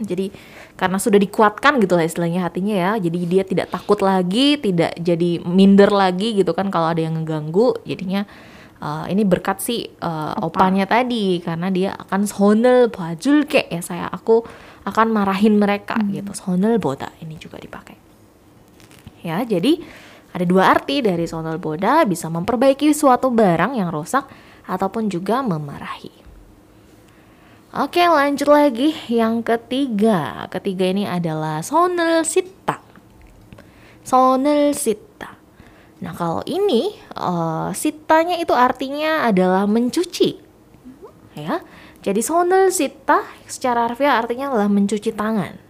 Jadi 0.00 0.32
karena 0.78 0.96
sudah 0.96 1.20
dikuatkan 1.20 1.76
gitu 1.82 1.98
lah 1.98 2.06
istilahnya 2.06 2.46
hatinya 2.46 2.72
ya. 2.72 2.90
Jadi 3.02 3.18
dia 3.26 3.42
tidak 3.42 3.74
takut 3.74 3.98
lagi, 4.00 4.56
tidak 4.62 4.94
jadi 4.94 5.42
minder 5.42 5.90
lagi 5.90 6.38
gitu 6.38 6.54
kan 6.54 6.70
kalau 6.70 6.94
ada 6.94 7.02
yang 7.02 7.18
mengganggu 7.18 7.82
Jadinya 7.82 8.24
uh, 8.78 9.04
ini 9.10 9.26
berkat 9.26 9.58
si 9.60 9.90
uh, 10.00 10.38
opanya 10.40 10.86
tadi 10.88 11.42
karena 11.42 11.68
dia 11.68 11.90
akan 11.98 12.30
sonel 12.30 12.88
bajul 12.88 13.44
kek 13.44 13.68
ya 13.68 13.82
saya 13.84 14.06
aku 14.08 14.46
akan 14.86 15.12
marahin 15.12 15.58
mereka 15.58 15.98
hmm. 15.98 16.14
gitu. 16.14 16.32
Sonel 16.32 16.78
boda 16.78 17.12
ini 17.20 17.36
juga 17.36 17.60
dipakai. 17.60 17.98
Ya, 19.20 19.44
jadi 19.44 19.76
ada 20.30 20.44
dua 20.46 20.70
arti 20.70 21.02
dari 21.02 21.26
sonel 21.26 21.58
boda 21.58 22.06
bisa 22.06 22.30
memperbaiki 22.30 22.94
suatu 22.94 23.34
barang 23.34 23.74
yang 23.74 23.90
rusak 23.90 24.26
ataupun 24.70 25.10
juga 25.10 25.42
memarahi. 25.42 26.12
Oke 27.70 28.02
lanjut 28.02 28.50
lagi. 28.50 28.90
Yang 29.06 29.46
ketiga. 29.46 30.50
Ketiga 30.50 30.90
ini 30.90 31.06
adalah 31.06 31.62
sonel 31.62 32.26
sita 32.26 32.82
Sonel 34.02 34.74
sita 34.74 35.38
Nah 36.00 36.16
kalau 36.16 36.42
ini 36.48 36.90
eh, 36.96 37.68
sitanya 37.76 38.40
itu 38.40 38.56
artinya 38.56 39.28
adalah 39.28 39.68
mencuci. 39.68 40.30
Ya. 41.36 41.62
Jadi 42.00 42.20
sonel 42.24 42.72
sita 42.72 43.22
secara 43.44 43.86
harfiah 43.86 44.16
artinya 44.18 44.50
adalah 44.50 44.72
mencuci 44.72 45.12
tangan. 45.12 45.69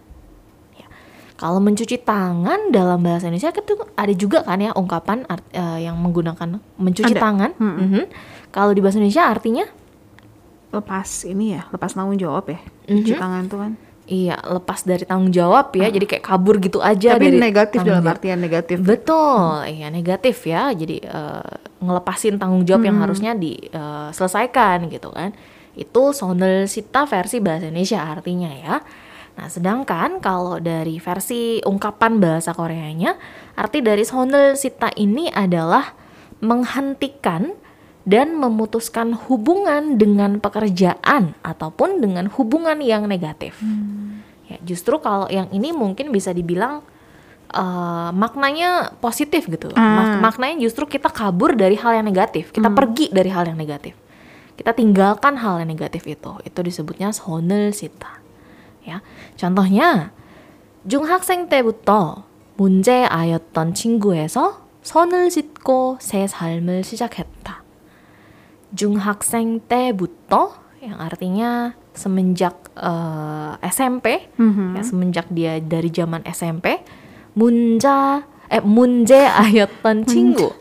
Kalau 1.41 1.57
mencuci 1.57 1.97
tangan 1.97 2.69
dalam 2.69 3.01
bahasa 3.01 3.25
Indonesia 3.25 3.49
itu 3.49 3.73
ada 3.97 4.13
juga 4.13 4.45
kan 4.45 4.61
ya 4.61 4.69
ungkapan 4.71 5.25
art- 5.25 5.49
eh, 5.49 5.89
yang 5.89 5.97
menggunakan 5.97 6.45
mencuci 6.77 7.17
Ada. 7.17 7.19
tangan 7.19 7.51
Mhm. 7.57 8.03
Kalau 8.53 8.71
di 8.71 8.79
bahasa 8.79 9.01
Indonesia 9.01 9.25
artinya 9.25 9.65
lepas 10.69 11.25
ini 11.25 11.57
ya, 11.57 11.65
lepas 11.67 11.91
tanggung 11.91 12.15
jawab 12.15 12.45
ya. 12.45 12.61
Cuci 12.85 13.17
tangan 13.17 13.49
tuh 13.49 13.57
kan. 13.59 13.73
Iya, 14.05 14.35
lepas 14.37 14.83
dari 14.83 15.01
tanggung 15.01 15.31
jawab 15.31 15.71
ya. 15.73 15.87
Jadi 15.87 16.05
kayak 16.05 16.21
kabur 16.21 16.59
gitu 16.59 16.77
aja 16.77 17.15
Tapi 17.15 17.25
dari 17.25 17.39
negatif 17.39 17.79
dalam 17.81 18.03
jawab. 18.03 18.13
artian 18.13 18.37
negatif. 18.37 18.77
Betul, 18.77 19.65
iya 19.67 19.87
negatif 19.87 20.45
ya. 20.45 20.69
Jadi 20.69 21.01
eh, 21.01 21.51
ngelepasin 21.79 22.37
tanggung 22.37 22.63
jawab 22.63 22.83
yang 22.83 22.99
harusnya 22.99 23.33
diselesaikan 23.33 24.87
gitu 24.89 25.09
kan. 25.09 25.31
Itu 25.73 26.11
sonel 26.11 26.67
sita 26.67 27.03
versi 27.03 27.39
bahasa 27.39 27.65
Indonesia 27.65 28.03
artinya 28.03 28.51
ya. 28.51 28.75
Nah, 29.35 29.47
sedangkan 29.47 30.19
kalau 30.19 30.59
dari 30.59 30.99
versi 30.99 31.63
ungkapan 31.63 32.19
bahasa 32.19 32.51
Koreanya, 32.51 33.15
arti 33.55 33.79
dari 33.79 34.03
sonel 34.03 34.53
sita 34.53 34.91
ini 34.93 35.31
adalah 35.31 35.95
menghentikan 36.41 37.53
dan 38.01 38.33
memutuskan 38.33 39.13
hubungan 39.29 39.95
dengan 39.95 40.41
pekerjaan 40.41 41.37
ataupun 41.41 42.01
dengan 42.01 42.25
hubungan 42.33 42.81
yang 42.81 43.05
negatif. 43.05 43.61
Ya, 44.49 44.57
justru 44.65 44.97
kalau 44.99 45.29
yang 45.29 45.47
ini 45.53 45.71
mungkin 45.71 46.09
bisa 46.09 46.33
dibilang 46.33 46.81
eh, 47.51 48.09
maknanya 48.11 48.95
positif 48.97 49.47
gitu. 49.47 49.69
Mak- 49.75 50.19
maknanya 50.21 50.61
justru 50.61 50.85
kita 50.85 51.07
kabur 51.09 51.53
dari 51.53 51.77
hal 51.77 51.99
yang 51.99 52.05
negatif, 52.05 52.49
kita 52.51 52.67
pergi 52.73 53.05
dari 53.09 53.29
hal 53.29 53.47
yang 53.47 53.57
negatif. 53.57 53.95
Kita 54.55 54.71
tinggalkan 54.71 55.41
hal 55.41 55.63
yang 55.63 55.69
negatif 55.69 56.05
itu. 56.05 56.31
Itu 56.43 56.61
disebutnya 56.61 57.09
sonel 57.11 57.73
sita. 57.73 58.20
Ya. 58.86 59.02
Contohnya 59.34 60.12
중학생 60.86 61.48
때부터 61.48 62.24
문제아였던 62.56 63.74
친구에서 63.74 64.62
선을 64.82 65.30
싣고 65.30 65.98
새 66.00 66.26
삶을 66.26 66.84
시작했다. 66.84 67.62
중학생 68.74 69.60
때부터 69.66 70.66
yang 70.86 71.02
artinya 71.02 71.74
semenjak 71.96 72.70
eh, 72.78 73.52
SMP 73.66 74.28
ya 74.76 74.82
semenjak 74.84 75.26
dia 75.32 75.58
dari 75.58 75.90
zaman 75.90 76.22
SMP 76.28 76.84
문자 77.34 78.22
eh 78.46 78.62
문제아였던 78.62 80.06
친구 80.06 80.54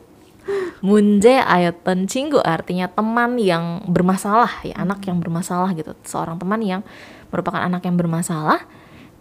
문제아였던 0.81 2.09
친구 2.09 2.41
artinya 2.41 2.89
teman 2.89 3.37
yang 3.37 3.85
bermasalah 3.89 4.65
ya 4.65 4.73
anak 4.77 5.05
yang 5.05 5.21
bermasalah 5.21 5.73
gitu 5.77 5.93
seorang 6.05 6.37
teman 6.41 6.61
yang 6.61 6.81
merupakan 7.30 7.62
anak 7.62 7.86
yang 7.86 7.96
bermasalah, 7.96 8.66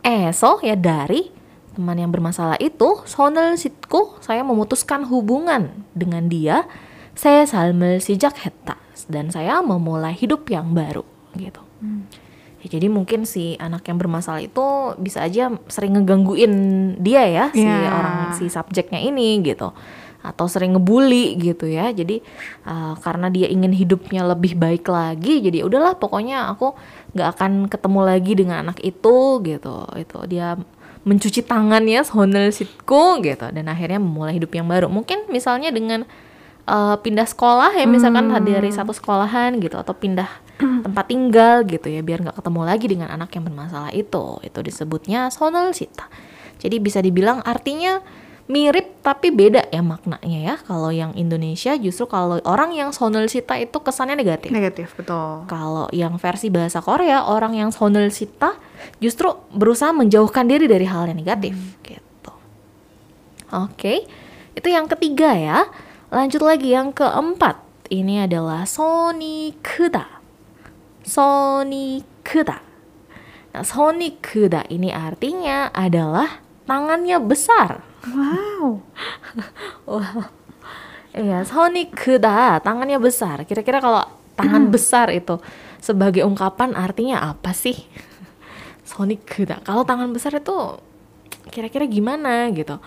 esok 0.06 0.66
ya 0.66 0.76
dari 0.76 1.30
teman 1.74 1.96
yang 1.96 2.12
bermasalah 2.12 2.60
itu, 2.60 3.02
sonel 3.08 3.56
sitku 3.56 4.20
saya 4.20 4.44
memutuskan 4.44 5.08
hubungan 5.08 5.86
dengan 5.96 6.28
dia, 6.28 6.68
saya 7.16 7.48
salmel 7.48 8.04
sejak 8.04 8.36
heta 8.42 8.76
dan 9.08 9.32
saya 9.32 9.64
memulai 9.64 10.12
hidup 10.14 10.50
yang 10.52 10.76
baru 10.76 11.08
gitu. 11.38 11.62
Hmm. 11.80 12.04
Ya, 12.60 12.76
jadi 12.76 12.92
mungkin 12.92 13.24
si 13.24 13.56
anak 13.56 13.88
yang 13.88 13.96
bermasalah 13.96 14.44
itu 14.44 14.92
bisa 15.00 15.24
aja 15.24 15.48
sering 15.72 15.96
ngegangguin 15.96 16.54
dia 17.00 17.24
ya 17.24 17.48
yeah. 17.56 17.56
si 17.56 17.64
iya. 17.64 17.88
orang 17.88 18.18
si 18.36 18.46
subjeknya 18.52 19.00
ini 19.00 19.40
gitu 19.40 19.72
atau 20.20 20.52
sering 20.52 20.76
ngebully 20.76 21.40
gitu 21.40 21.64
ya 21.64 21.96
jadi 21.96 22.20
uh, 22.68 23.00
karena 23.00 23.32
dia 23.32 23.48
ingin 23.48 23.72
hidupnya 23.72 24.28
lebih 24.28 24.60
baik 24.60 24.84
lagi 24.92 25.40
jadi 25.40 25.64
ya 25.64 25.66
udahlah 25.72 25.96
pokoknya 25.96 26.52
aku 26.52 26.76
nggak 27.16 27.30
akan 27.38 27.52
ketemu 27.72 28.00
lagi 28.06 28.34
dengan 28.38 28.56
anak 28.68 28.80
itu 28.86 29.42
gitu. 29.46 29.78
Itu 29.98 30.20
dia 30.30 30.60
mencuci 31.08 31.42
tangannya 31.46 32.06
sitku 32.54 33.24
gitu. 33.24 33.46
Dan 33.50 33.66
akhirnya 33.72 33.98
memulai 33.98 34.38
hidup 34.38 34.52
yang 34.54 34.68
baru. 34.68 34.88
Mungkin 34.92 35.30
misalnya 35.32 35.74
dengan 35.74 36.06
uh, 36.70 36.96
pindah 37.00 37.26
sekolah 37.26 37.74
ya 37.74 37.86
misalkan 37.90 38.30
dari 38.46 38.70
satu 38.70 38.94
sekolahan 38.94 39.58
gitu. 39.62 39.80
Atau 39.80 39.98
pindah 39.98 40.30
tempat 40.60 41.06
tinggal 41.10 41.66
gitu 41.66 41.88
ya. 41.90 42.02
Biar 42.06 42.22
nggak 42.22 42.38
ketemu 42.38 42.62
lagi 42.66 42.86
dengan 42.86 43.10
anak 43.10 43.34
yang 43.34 43.44
bermasalah 43.48 43.94
itu. 43.96 44.42
Itu 44.46 44.60
disebutnya 44.62 45.34
sonel 45.34 45.74
sita. 45.74 46.06
Jadi 46.60 46.76
bisa 46.84 47.00
dibilang 47.00 47.40
artinya 47.48 48.04
mirip 48.50 49.06
tapi 49.06 49.30
beda 49.30 49.70
ya 49.70 49.86
maknanya 49.86 50.40
ya. 50.42 50.56
Kalau 50.66 50.90
yang 50.90 51.14
Indonesia 51.14 51.78
justru 51.78 52.10
kalau 52.10 52.42
orang 52.50 52.74
yang 52.74 52.90
sonel 52.90 53.30
sita 53.30 53.54
itu 53.62 53.78
kesannya 53.78 54.18
negatif. 54.18 54.50
Negatif, 54.50 54.98
betul. 54.98 55.46
kalau 55.46 55.86
yang 55.94 56.18
versi 56.18 56.50
bahasa 56.50 56.82
Korea 56.82 57.30
orang 57.30 57.54
yang 57.54 57.70
sonel 57.70 58.10
sita 58.10 58.58
justru 58.98 59.30
berusaha 59.54 59.94
menjauhkan 59.94 60.50
diri 60.50 60.66
dari 60.66 60.90
hal 60.90 61.06
yang 61.14 61.22
negatif. 61.22 61.54
Gitu. 61.86 62.34
Oke 63.54 64.10
itu 64.58 64.68
yang 64.68 64.90
ketiga 64.90 65.38
ya. 65.38 65.70
Lanjut 66.10 66.42
lagi 66.42 66.74
yang 66.74 66.90
keempat. 66.90 67.62
Ini 67.94 68.26
adalah 68.26 68.66
Sony 68.66 69.54
Kuda. 69.62 70.10
Sony 71.06 72.02
Kuda. 72.26 72.58
Nah 73.54 73.62
Sony 73.66 74.18
Kuda 74.18 74.66
ini 74.74 74.90
artinya 74.90 75.70
adalah 75.70 76.42
tangannya 76.66 77.18
besar 77.22 77.89
Wow. 79.90 80.22
Iya, 81.10 81.42
Sony 81.42 81.90
Kuda, 81.90 82.62
tangannya 82.62 83.02
besar. 83.02 83.42
Kira-kira 83.44 83.82
kalau 83.82 84.06
tangan 84.38 84.70
besar 84.70 85.10
itu 85.12 85.42
sebagai 85.82 86.24
ungkapan 86.24 86.78
artinya 86.78 87.20
apa 87.34 87.52
sih? 87.52 87.76
Sony 88.86 89.18
Kuda. 89.18 89.66
Kalau 89.66 89.84
tangan 89.84 90.14
besar 90.14 90.38
itu 90.38 90.54
kira-kira 91.50 91.90
gimana 91.90 92.48
gitu? 92.54 92.78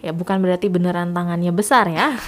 Ya 0.00 0.14
bukan 0.14 0.38
berarti 0.38 0.70
beneran 0.70 1.10
tangannya 1.10 1.50
besar 1.50 1.90
ya. 1.90 2.14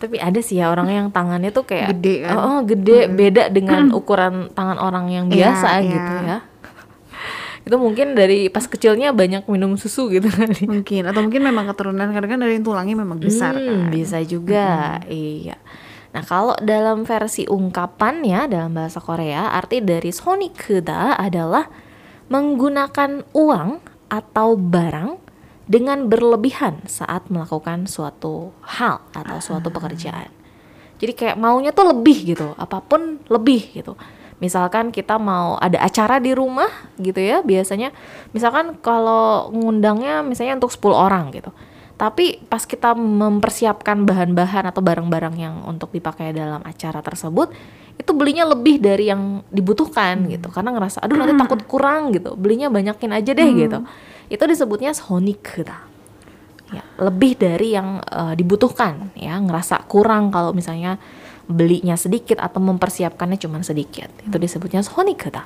Tapi 0.00 0.20
ada 0.20 0.40
sih 0.44 0.60
ya 0.60 0.68
orang 0.68 0.88
yang 0.92 1.06
tangannya 1.08 1.50
tuh 1.50 1.64
kayak 1.64 1.96
Gede 1.96 2.28
kan? 2.28 2.36
Oh, 2.36 2.42
oh, 2.44 2.58
gede, 2.64 3.08
beda 3.08 3.48
dengan 3.48 3.88
ukuran 3.98 4.52
tangan 4.52 4.76
orang 4.76 5.08
yang 5.08 5.26
Iya, 5.32 5.50
biasa 5.50 5.68
iya. 5.80 5.90
gitu 5.92 6.14
ya. 6.24 6.38
Itu 7.66 7.74
mungkin 7.74 8.14
dari 8.14 8.46
pas 8.46 8.62
kecilnya 8.62 9.10
banyak 9.10 9.42
minum 9.50 9.74
susu 9.74 10.06
gitu 10.06 10.30
kali. 10.30 10.70
Mungkin. 10.70 11.02
Atau 11.10 11.26
mungkin 11.26 11.42
memang 11.42 11.66
keturunan 11.74 12.06
karena 12.14 12.28
kan 12.30 12.38
dari 12.38 12.62
tulangnya 12.62 12.94
memang 13.02 13.18
besar 13.18 13.58
Hmm, 13.58 13.66
kan. 13.66 13.90
bisa 13.90 14.22
juga. 14.22 15.02
Iya. 15.10 15.58
Nah 16.14 16.22
kalau 16.22 16.54
dalam 16.62 17.02
versi 17.02 17.42
ungkapannya 17.44 18.46
dalam 18.46 18.70
bahasa 18.70 19.02
Korea 19.02 19.50
arti 19.50 19.82
dari 19.82 20.14
sonikda 20.14 21.18
adalah 21.18 21.66
menggunakan 22.30 23.26
uang 23.34 23.68
atau 24.06 24.54
barang 24.54 25.10
dengan 25.66 26.06
berlebihan 26.06 26.86
saat 26.86 27.26
melakukan 27.26 27.90
suatu 27.90 28.54
hal 28.62 29.02
atau 29.10 29.42
suatu 29.42 29.74
pekerjaan. 29.74 30.30
Jadi 31.02 31.12
kayak 31.12 31.36
maunya 31.36 31.74
tuh 31.74 31.90
lebih 31.90 32.30
gitu 32.32 32.54
apa 32.56 32.78
pun 32.78 33.18
lebih 33.26 33.74
gitu 33.74 33.98
misalkan 34.36 34.92
kita 34.92 35.16
mau 35.16 35.56
ada 35.56 35.80
acara 35.80 36.20
di 36.20 36.36
rumah 36.36 36.68
gitu 37.00 37.16
ya 37.16 37.40
biasanya 37.40 37.88
misalkan 38.36 38.76
kalau 38.84 39.48
ngundangnya 39.48 40.20
misalnya 40.20 40.60
untuk 40.60 40.72
10 40.72 40.92
orang 40.92 41.32
gitu. 41.32 41.50
Tapi 41.96 42.44
pas 42.44 42.60
kita 42.68 42.92
mempersiapkan 42.92 44.04
bahan-bahan 44.04 44.68
atau 44.68 44.84
barang-barang 44.84 45.34
yang 45.40 45.64
untuk 45.64 45.96
dipakai 45.96 46.36
dalam 46.36 46.60
acara 46.60 47.00
tersebut 47.00 47.56
itu 47.96 48.12
belinya 48.12 48.44
lebih 48.44 48.76
dari 48.76 49.08
yang 49.08 49.40
dibutuhkan 49.48 50.28
gitu. 50.28 50.52
Karena 50.52 50.76
ngerasa 50.76 51.00
aduh 51.00 51.16
nanti 51.16 51.32
takut 51.32 51.60
kurang 51.64 52.12
gitu 52.12 52.36
belinya 52.36 52.68
banyakin 52.68 53.16
aja 53.16 53.32
deh 53.32 53.48
gitu. 53.56 53.78
Itu 54.28 54.44
disebutnya 54.44 54.92
sonikda 54.92 55.96
ya 56.74 56.82
lebih 56.98 57.38
dari 57.38 57.78
yang 57.78 58.02
eh, 58.02 58.34
dibutuhkan 58.34 59.14
ya 59.14 59.38
ngerasa 59.38 59.86
kurang 59.86 60.34
kalau 60.34 60.50
misalnya 60.50 60.98
belinya 61.45 61.95
sedikit 61.95 62.37
atau 62.37 62.59
mempersiapkannya 62.59 63.37
cuma 63.37 63.59
sedikit 63.61 64.07
itu 64.21 64.35
disebutnya 64.35 64.81
sonikda 64.81 65.45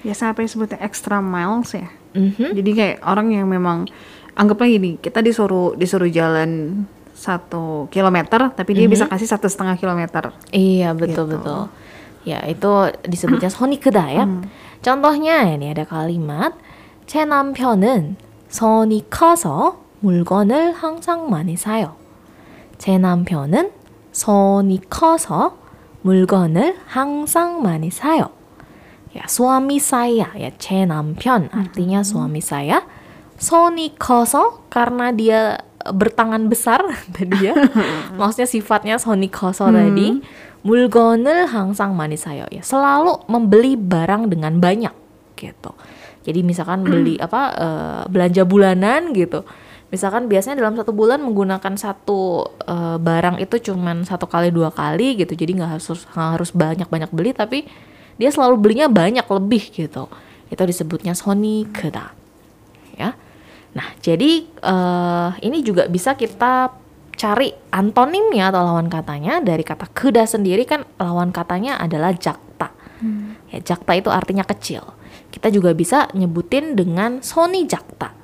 biasa 0.00 0.30
apa 0.30 0.42
yang 0.42 0.50
sebutnya 0.50 0.78
extra 0.80 1.18
miles 1.18 1.74
ya 1.74 1.88
Mhm. 2.08 2.56
jadi 2.56 2.70
kayak 2.72 2.96
orang 3.04 3.28
yang 3.30 3.46
memang 3.46 3.84
anggaplah 4.32 4.66
gini 4.66 4.96
kita 4.96 5.20
disuruh 5.20 5.76
disuruh 5.76 6.08
jalan 6.08 6.82
satu 7.12 7.90
kilometer 7.90 8.48
tapi 8.50 8.72
dia 8.72 8.86
bisa 8.86 9.04
kasih 9.04 9.26
satu 9.26 9.44
setengah 9.44 9.74
kilometer 9.74 10.30
Iya 10.48 10.94
betul 10.94 11.26
Gitu. 11.26 11.34
betul. 11.36 11.62
Ya 12.24 12.38
itu 12.44 12.70
disebutnya 13.04 13.50
sonikda 13.50 14.04
ya. 14.08 14.24
contohnya 14.78 15.50
ini 15.50 15.74
ada 15.74 15.82
kalimat 15.82 16.54
제 17.04 17.24
남편은 17.24 18.16
손이 18.48 19.10
커서 19.10 19.82
물건을 20.00 20.72
항상 20.72 21.28
많이 21.28 21.56
사요. 21.56 21.98
제 22.78 22.96
남편은 22.96 23.68
손이 24.12 24.90
커서 24.90 25.58
물건을 26.02 26.76
항상 26.86 27.62
많이 27.62 27.90
사요. 27.90 28.30
Ya 29.14 29.24
suami 29.24 29.80
saya 29.80 30.28
ya 30.36 30.50
제 30.60 30.84
남편 30.84 31.48
artinya 31.50 32.04
suami 32.04 32.44
saya. 32.44 32.84
손이 33.38 33.96
커서 33.98 34.66
karena 34.68 35.14
dia 35.14 35.62
bertangan 35.86 36.50
besar 36.50 36.82
tadi 37.14 37.50
ya. 37.50 37.54
Maksudnya 38.18 38.46
sifatnya 38.46 38.96
손이 38.98 39.30
커서 39.30 39.72
tadi. 39.72 40.20
물건을 40.62 41.46
항상 41.46 41.94
많이 41.96 42.18
사요 42.18 42.44
ya. 42.50 42.60
Selalu 42.60 43.30
membeli 43.30 43.78
barang 43.78 44.28
dengan 44.28 44.58
banyak 44.58 44.92
gitu. 45.38 45.72
Jadi 46.26 46.44
misalkan 46.44 46.84
beli 46.84 47.16
apa 47.16 47.42
eh, 47.56 48.02
belanja 48.10 48.42
bulanan 48.44 49.14
gitu. 49.16 49.46
Misalkan 49.93 50.25
biasanya 50.25 50.57
dalam 50.57 50.73
satu 50.73 50.89
bulan 50.89 51.21
menggunakan 51.21 51.77
satu 51.77 52.49
eh, 52.65 52.97
barang 52.97 53.37
itu 53.37 53.69
cuman 53.69 54.01
satu 54.09 54.25
kali 54.25 54.49
dua 54.49 54.73
kali 54.73 55.21
gitu. 55.21 55.37
Jadi 55.37 55.61
nggak 55.61 55.77
harus 55.77 55.85
nggak 56.09 56.29
harus 56.33 56.49
banyak 56.49 56.89
banyak 56.89 57.11
beli 57.13 57.37
tapi 57.37 57.69
dia 58.17 58.33
selalu 58.33 58.57
belinya 58.57 58.89
banyak 58.89 59.29
lebih 59.29 59.69
gitu. 59.69 60.09
Itu 60.49 60.63
disebutnya 60.65 61.13
Sony 61.13 61.69
Keda 61.69 62.09
ya. 62.97 63.13
Nah, 63.77 63.87
jadi 64.01 64.49
eh, 64.49 65.29
ini 65.45 65.61
juga 65.61 65.85
bisa 65.85 66.17
kita 66.17 66.73
cari 67.13 67.53
antonimnya 67.69 68.49
atau 68.49 68.65
lawan 68.65 68.89
katanya 68.89 69.37
dari 69.37 69.61
kata 69.61 69.85
keda 69.93 70.25
sendiri 70.25 70.65
kan 70.65 70.81
lawan 70.97 71.29
katanya 71.29 71.77
adalah 71.77 72.09
jakta. 72.17 72.73
Ya, 73.53 73.59
jakta 73.61 73.93
itu 73.93 74.09
artinya 74.09 74.41
kecil. 74.41 74.81
Kita 75.29 75.53
juga 75.53 75.77
bisa 75.77 76.09
nyebutin 76.17 76.73
dengan 76.73 77.21
soni 77.21 77.69
jakta. 77.69 78.22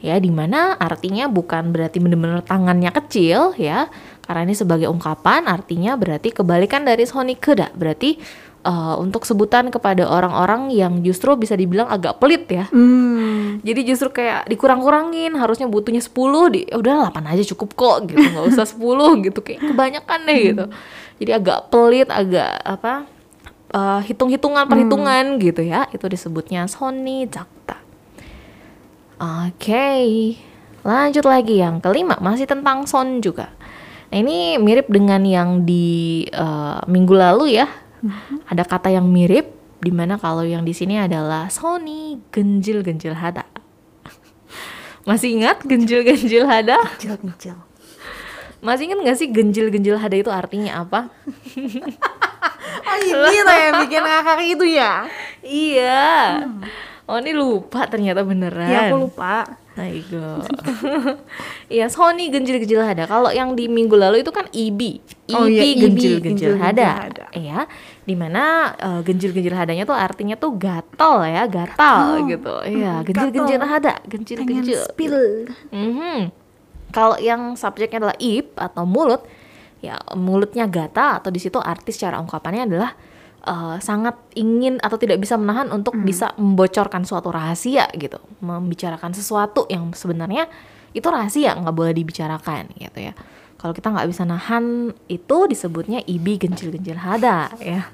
Ya, 0.00 0.16
di 0.16 0.32
mana 0.32 0.80
artinya 0.80 1.28
bukan 1.28 1.76
berarti 1.76 2.00
benar-benar 2.00 2.40
tangannya 2.44 2.88
kecil 2.88 3.52
ya. 3.60 3.92
Karena 4.24 4.48
ini 4.48 4.56
sebagai 4.56 4.88
ungkapan 4.88 5.44
artinya 5.44 5.94
berarti 6.00 6.32
kebalikan 6.32 6.88
dari 6.88 7.04
soni 7.04 7.36
keda. 7.36 7.72
Berarti 7.76 8.16
eh, 8.64 8.94
untuk 8.96 9.28
sebutan 9.28 9.68
kepada 9.68 10.08
orang-orang 10.08 10.72
yang 10.72 11.04
justru 11.04 11.36
bisa 11.36 11.52
dibilang 11.52 11.92
agak 11.92 12.16
pelit 12.16 12.48
ya. 12.48 12.64
Hmm. 12.72 13.60
Jadi 13.60 13.80
justru 13.84 14.08
kayak 14.08 14.48
dikurang-kurangin, 14.48 15.36
harusnya 15.36 15.68
butuhnya 15.68 16.00
10, 16.00 16.48
di 16.48 16.60
ya 16.64 16.80
udah 16.80 17.12
8 17.12 17.32
aja 17.36 17.44
cukup 17.52 17.76
kok 17.76 17.96
gitu, 18.08 18.24
nggak 18.24 18.46
usah 18.56 18.64
10 18.64 19.26
gitu 19.28 19.40
kayak 19.44 19.60
kebanyakan 19.68 20.18
deh 20.24 20.38
gitu. 20.52 20.64
Jadi 21.20 21.30
agak 21.36 21.68
pelit, 21.68 22.08
agak 22.08 22.56
apa? 22.64 23.04
eh, 23.70 24.00
hitung-hitungan 24.10 24.66
perhitungan 24.66 25.38
gitu 25.38 25.62
ya. 25.64 25.86
Itu 25.94 26.10
disebutnya 26.10 26.66
soni 26.66 27.26
jakta. 27.30 27.79
Oke. 29.20 29.88
Lanjut 30.80 31.24
lagi 31.28 31.60
yang 31.60 31.78
kelima, 31.84 32.16
masih 32.24 32.48
tentang 32.48 32.88
son 32.88 33.20
juga. 33.20 33.52
Nah, 34.08 34.18
ini 34.18 34.56
mirip 34.56 34.88
dengan 34.88 35.20
yang 35.22 35.68
di 35.68 36.24
eh, 36.26 36.78
minggu 36.88 37.14
lalu 37.14 37.60
ya. 37.60 37.68
Ada 38.48 38.64
kata 38.64 38.88
yang 38.88 39.04
mirip 39.04 39.52
di 39.80 39.92
mana 39.92 40.16
kalau 40.16 40.40
yang 40.40 40.64
di 40.64 40.72
sini 40.72 40.96
adalah 40.96 41.52
Sony 41.52 42.16
genjil 42.32 42.80
genjil 42.80 43.12
hada. 43.12 43.44
Masih 45.08 45.36
ingat 45.36 45.60
genjil 45.68 46.00
genjil 46.00 46.48
hada? 46.48 46.80
kecil 46.96 47.20
kecil 47.20 47.56
Masih 48.64 48.88
ingat 48.88 48.98
nggak 49.04 49.16
sih 49.20 49.28
genjil 49.28 49.68
genjil 49.68 49.96
hada 50.00 50.16
itu 50.16 50.32
artinya 50.32 50.84
apa? 50.84 51.12
oh 52.90 52.98
ini 53.04 53.40
yang 53.44 53.74
bikin 53.84 54.02
ngakak 54.04 54.40
itu 54.44 54.64
ya 54.68 54.92
iya. 55.44 56.00
Oh 57.10 57.18
ini 57.18 57.34
lupa 57.34 57.90
ternyata 57.90 58.22
beneran. 58.22 58.70
ya 58.70 58.80
aku 58.86 59.10
lupa 59.10 59.42
Aigo. 59.74 60.46
Iya, 61.74 61.86
Sony 61.86 62.26
genjil-genjil 62.30 62.82
hada. 62.82 63.06
Kalau 63.06 63.30
yang 63.30 63.54
di 63.54 63.70
minggu 63.70 63.94
lalu 63.94 64.26
itu 64.26 64.34
kan 64.34 64.50
IBI. 64.50 64.98
Oh 65.34 65.46
iya, 65.46 65.62
IBI 65.62 65.70
IBI, 65.70 65.82
genjil-genjil 65.86 66.54
genjil-genjil 66.54 66.54
hada. 66.58 66.90
Iya, 67.30 67.58
di 68.02 68.14
mana 68.18 68.74
eh, 68.74 69.00
genjil-genjil 69.06 69.54
hadanya 69.54 69.86
tuh 69.86 69.94
artinya 69.94 70.34
tuh 70.34 70.54
gatal 70.58 71.22
ya, 71.26 71.46
gatal 71.46 72.26
gitu. 72.26 72.54
Iya, 72.66 73.06
genjil-genjil 73.06 73.58
hada, 73.62 73.94
genjil-genjil. 74.06 74.78
spill 74.86 75.14
Mhm. 75.70 76.34
Kalau 76.90 77.14
yang 77.22 77.54
subjeknya 77.54 78.02
adalah 78.02 78.18
ip 78.18 78.58
atau 78.58 78.82
mulut, 78.82 79.22
ya 79.78 79.94
mulutnya 80.18 80.66
gatal 80.66 81.22
atau 81.22 81.30
di 81.30 81.38
situ 81.38 81.62
artis 81.62 81.94
secara 81.94 82.18
ungkapannya 82.18 82.66
adalah 82.66 82.90
eh, 83.40 83.76
sangat 83.80 84.16
ingin 84.34 84.76
atau 84.78 84.96
tidak 84.96 85.18
bisa 85.18 85.36
menahan 85.36 85.68
untuk 85.70 85.96
bisa 85.96 86.32
membocorkan 86.36 87.02
suatu 87.02 87.28
rahasia 87.28 87.88
gitu, 87.94 88.20
membicarakan 88.40 89.12
sesuatu 89.12 89.64
yang 89.68 89.92
sebenarnya 89.92 90.46
itu 90.90 91.06
rahasia 91.06 91.54
nggak 91.56 91.74
boleh 91.74 91.94
dibicarakan 91.94 92.70
gitu 92.76 92.98
ya. 93.00 93.14
Kalau 93.60 93.76
kita 93.76 93.92
nggak 93.92 94.08
bisa 94.08 94.24
nahan 94.24 94.90
itu 95.06 95.36
disebutnya 95.44 96.00
ibi 96.08 96.40
genjil-genjil 96.40 96.96
hada 96.96 97.52
ya. 97.60 97.84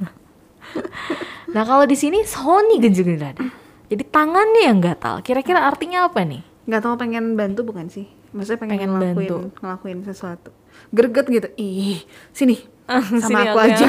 nah 1.55 1.63
kalau 1.63 1.87
di 1.87 1.99
sini 1.99 2.23
Sony 2.23 2.79
genjil-genjil 2.79 3.27
hada. 3.35 3.43
Jadi 3.87 4.03
tangannya 4.07 4.67
yang 4.67 4.83
gatal. 4.83 5.23
Kira-kira 5.23 5.63
artinya 5.63 6.07
apa 6.11 6.23
nih? 6.27 6.43
nggak 6.67 6.83
tahu 6.83 6.95
pengen 6.99 7.39
bantu 7.39 7.63
bukan 7.63 7.87
sih 7.87 8.11
maksudnya 8.35 8.59
pengen, 8.59 8.75
Pengen 8.75 8.91
ngelakuin 8.91 9.15
bantu. 9.31 9.37
ngelakuin 9.63 9.99
sesuatu 10.03 10.51
greget 10.91 11.27
gitu 11.31 11.49
ih 11.55 12.03
sini 12.35 12.59
sama 13.23 13.23
Sini 13.23 13.43
aku 13.47 13.59
aja 13.63 13.87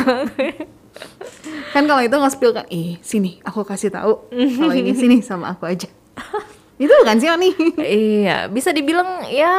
kan 1.70 1.84
kalau 1.84 2.00
itu 2.00 2.12
nggak 2.12 2.32
spill 2.32 2.52
kan 2.52 2.66
ih 2.68 2.98
sini 3.00 3.40
aku 3.42 3.62
kasih 3.62 3.90
tahu 3.90 4.28
kalau 4.32 4.74
ini 4.74 4.92
sini 4.94 5.16
sama 5.20 5.52
aku 5.52 5.66
aja 5.66 5.88
itu 6.78 6.94
bukan 6.94 7.18
sih 7.18 7.26
Oni 7.28 7.50
iya, 7.80 8.46
bisa 8.46 8.70
dibilang 8.70 9.26
ya 9.28 9.50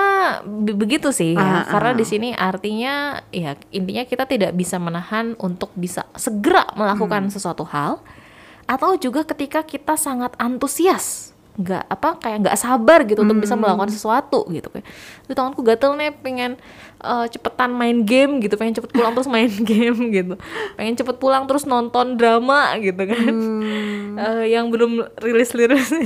be- 0.40 0.70
begitu 0.72 1.11
sih 1.11 1.35
ya. 1.35 1.42
Ah, 1.61 1.64
Karena 1.66 1.90
ah. 1.90 1.96
di 1.96 2.05
sini 2.05 2.29
artinya 2.31 2.94
ya 3.29 3.59
intinya 3.68 4.03
kita 4.03 4.22
tidak 4.22 4.55
bisa 4.55 4.79
menahan 4.79 5.35
untuk 5.37 5.74
bisa 5.74 6.07
segera 6.14 6.62
melakukan 6.72 7.27
Hmm. 7.27 7.35
sesuatu 7.35 7.66
hal 7.66 7.98
atau 8.64 8.94
juga 8.94 9.24
ketika 9.24 9.61
kita 9.61 9.96
sangat 9.96 10.31
antusias 10.38 11.35
nggak 11.59 11.85
apa 11.85 12.09
kayak 12.16 12.37
nggak 12.40 12.57
sabar 12.57 13.03
gitu 13.03 13.18
untuk 13.18 13.35
Hmm. 13.35 13.42
bisa 13.42 13.55
melakukan 13.55 13.90
sesuatu 13.90 14.47
gitu 14.47 14.71
kayak 14.71 14.87
"Duh, 15.27 15.35
tanganku 15.35 15.61
gatel 15.61 15.92
nih 15.92 16.14
pengen 16.14 16.55
eh, 16.99 17.27
cepetan 17.29 17.71
main 17.71 17.99
game 18.01 18.38
gitu 18.38 18.55
pengen 18.55 18.75
cepet 18.75 18.90
pulang 18.90 19.11
terus 19.12 19.27
main 19.27 19.51
game 19.64 19.99
gitu 20.09 20.35
pengen 20.75 20.94
cepet 20.94 21.16
pulang 21.16 21.44
terus 21.44 21.62
nonton 21.64 22.14
drama 22.14 22.79
gitu 22.79 22.99
kan 23.01 23.27
Hmm. 23.29 24.14
Eh, 24.16 24.44
yang 24.51 24.66
belum 24.68 25.03
rilis 25.18 25.51
rilis 25.51 25.90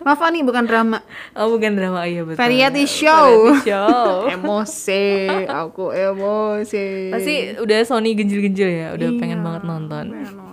maaf 0.00 0.20
Oni 0.22 0.40
bukan 0.40 0.64
drama 0.64 1.04
Oh 1.32 1.50
bukan 1.50 1.76
drama 1.76 2.04
iya 2.04 2.24
betul. 2.24 2.38
Variety 2.38 2.84
show. 2.86 3.52
Variety 3.52 3.68
show. 3.68 4.24
emosi 4.34 5.06
aku 5.44 5.84
emosi 5.92 6.86
Pasti 7.10 7.34
udah 7.54 7.78
Sony 7.82 8.12
genjil-genjil 8.14 8.68
ya, 8.70 8.88
udah 8.92 9.06
Iya, 9.06 9.18
pengen 9.18 9.40
banget 9.42 9.62
nonton. 9.62 10.04
pengen 10.08 10.32
nonton 10.32 10.45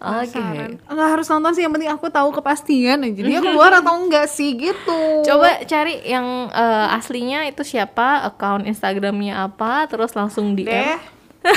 Oke. 0.00 0.32
Penasaran. 0.32 0.70
Nggak 0.80 1.08
harus 1.12 1.26
nonton 1.28 1.52
sih, 1.52 1.62
yang 1.62 1.72
penting 1.72 1.92
aku 1.92 2.08
tahu 2.08 2.32
kepastian 2.32 3.04
aja. 3.04 3.20
Dia 3.20 3.40
keluar 3.46 3.70
atau 3.76 4.00
enggak 4.00 4.26
sih 4.26 4.56
gitu. 4.56 5.20
Coba 5.22 5.60
cari 5.62 6.00
yang 6.02 6.48
eh, 6.48 6.96
aslinya 6.96 7.44
itu 7.44 7.60
siapa, 7.62 8.24
account 8.24 8.64
Instagramnya 8.64 9.44
apa, 9.44 9.84
terus 9.86 10.16
langsung 10.16 10.56
DM. 10.56 10.66
deh. 10.66 10.96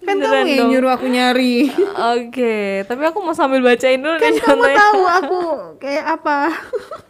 kan 0.00 0.16
Beneran 0.16 0.32
kamu 0.42 0.48
yang 0.48 0.58
dong. 0.58 0.70
nyuruh 0.72 0.90
aku 0.96 1.06
nyari. 1.06 1.68
Oke, 2.16 2.56
tapi 2.84 3.02
aku 3.04 3.20
mau 3.20 3.36
sambil 3.36 3.60
bacain 3.60 4.00
dulu 4.00 4.16
kan 4.16 4.32
nih 4.32 4.40
kamu 4.40 4.48
contohnya. 4.48 4.78
tahu 4.80 5.02
aku 5.04 5.40
kayak 5.78 6.04
apa. 6.18 6.38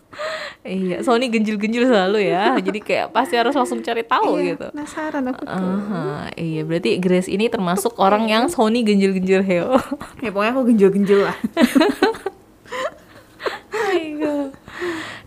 Iya, 0.66 1.04
Sony 1.06 1.30
genjil-genjil 1.30 1.86
selalu 1.86 2.26
ya. 2.32 2.58
Jadi 2.58 2.80
kayak 2.82 3.14
pasti 3.14 3.38
harus 3.38 3.54
langsung 3.54 3.84
cari 3.86 4.02
tahu 4.02 4.40
Iya, 4.42 4.56
gitu. 4.56 4.68
Penasaran 4.74 5.24
aku 5.30 5.44
tuh. 5.46 5.54
Aha, 5.54 6.34
iya 6.40 6.62
berarti 6.66 6.98
Grace 6.98 7.30
ini 7.30 7.52
termasuk 7.52 8.00
orang 8.02 8.26
yang 8.26 8.50
Sony 8.50 8.82
genjil-genjil 8.82 9.46
heo. 9.46 9.78
Ya 10.24 10.34
pokoknya 10.34 10.52
aku 10.56 10.64
genjel-genjel 10.74 11.22
lah. 11.30 11.38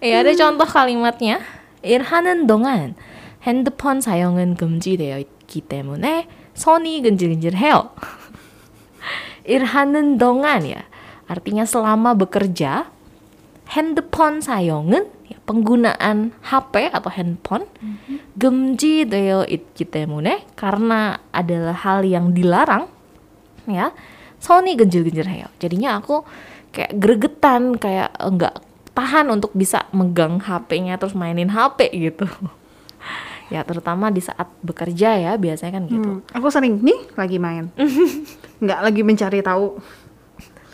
예, 0.03 0.15
ada 0.15 0.33
contoh 0.35 0.67
kalimatnya. 0.67 1.39
일하는 1.83 2.47
동안 2.47 2.95
핸드폰 3.43 4.01
사용은 4.01 4.57
금지되어 4.57 5.19
있기 5.19 5.61
때문에 5.63 6.27
손이 6.55 7.03
근질근질해요. 7.03 7.91
일하는 9.47 10.19
동안 10.19 10.67
ya, 10.67 10.83
artinya 11.31 11.63
selama 11.63 12.19
bekerja, 12.19 12.91
핸드폰 13.73 14.41
사용은 14.41 15.09
ya, 15.29 15.37
penggunaan 15.45 16.33
HP 16.41 16.89
atau 16.89 17.11
handphone 17.13 17.69
금지되어 18.39 19.45
있기 19.51 19.85
때문에 19.91 20.47
karena 20.57 21.19
adalah 21.35 21.75
hal 21.75 22.07
yang 22.07 22.33
dilarang 22.33 22.89
ya 23.69 23.93
Sony 24.39 24.79
genjil-genjil 24.79 25.27
jadinya 25.59 25.99
aku 25.99 26.23
kayak 26.71 26.95
gregetan 26.97 27.75
kayak 27.77 28.15
enggak 28.23 28.57
tahan 28.95 29.29
untuk 29.31 29.51
bisa 29.55 29.87
megang 29.91 30.39
HP-nya 30.39 30.97
terus 30.97 31.13
mainin 31.19 31.51
HP 31.51 31.91
gitu 31.93 32.25
ya 33.49 33.65
terutama 33.65 34.13
di 34.13 34.21
saat 34.21 34.49
bekerja 34.61 35.17
ya 35.17 35.33
biasanya 35.41 35.81
kan 35.81 35.85
gitu 35.89 36.11
Hmm, 36.21 36.37
aku 36.37 36.53
sering 36.53 36.85
nih 36.85 37.01
lagi 37.17 37.41
main. 37.41 37.73
Nggak 38.61 38.81
lagi 38.85 39.01
mencari 39.01 39.41
tahu. 39.41 39.81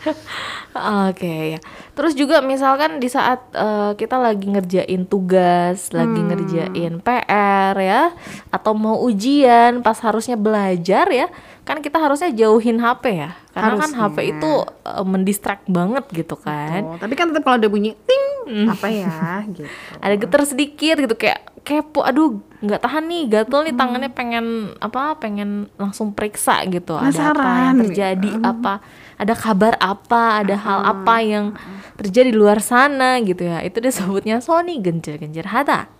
Oke 1.10 1.56
ya. 1.56 1.60
Terus 1.96 2.16
juga 2.16 2.40
misalkan 2.40 3.02
di 3.02 3.08
saat 3.10 3.42
eh, 3.52 3.92
kita 3.98 4.16
lagi 4.16 4.46
ngerjain 4.48 5.04
tugas, 5.04 5.90
lagi 5.92 6.20
ngerjain 6.20 7.02
PR 7.02 7.74
ya, 7.76 8.14
atau 8.48 8.72
mau 8.72 8.96
ujian 9.04 9.84
pas 9.84 9.98
harusnya 10.00 10.38
belajar 10.38 11.10
ya, 11.10 11.26
kan 11.66 11.84
kita 11.84 12.00
harusnya 12.00 12.32
jauhin 12.32 12.80
HP 12.80 13.04
ya, 13.18 13.30
karena 13.52 13.74
kan 13.76 13.90
HP 13.92 14.16
Harusnya. 14.16 14.32
itu 14.38 14.52
eh, 14.88 15.04
mendistract 15.06 15.64
banget 15.68 16.04
gitu 16.14 16.36
kan. 16.38 16.80
Oh, 16.86 16.96
tapi 16.96 17.14
kan 17.18 17.28
tetap 17.34 17.44
kalau 17.44 17.60
ada 17.60 17.68
bunyi 17.68 17.92
ting 18.06 18.26
apa 18.70 18.86
ya 18.88 19.44
gitu. 19.54 19.68
Ada 20.00 20.14
getar 20.16 20.42
sedikit 20.48 20.96
gitu 20.98 21.14
kayak 21.14 21.50
kepo, 21.60 22.00
aduh 22.00 22.40
nggak 22.64 22.80
tahan 22.80 23.04
nih, 23.08 23.22
gatel 23.28 23.60
nih 23.68 23.74
tangannya 23.76 24.10
pengen 24.12 24.76
apa, 24.80 25.16
pengen 25.20 25.68
langsung 25.76 26.12
periksa 26.16 26.64
gitu, 26.68 26.96
ada 26.96 27.32
apa 27.36 27.72
yang 27.72 27.76
terjadi, 27.84 28.30
apa 28.40 28.80
ada 29.20 29.36
kabar 29.36 29.76
apa, 29.76 30.40
ada 30.40 30.56
hal 30.56 30.80
apa 30.80 31.20
yang 31.20 31.52
terjadi 32.00 32.32
di 32.32 32.38
luar 32.40 32.64
sana 32.64 33.20
gitu 33.20 33.44
ya. 33.44 33.60
Itu 33.60 33.84
disebutnya 33.84 34.40
Sony 34.40 34.80
genjer-genjer 34.80 35.44
hata. 35.44 35.92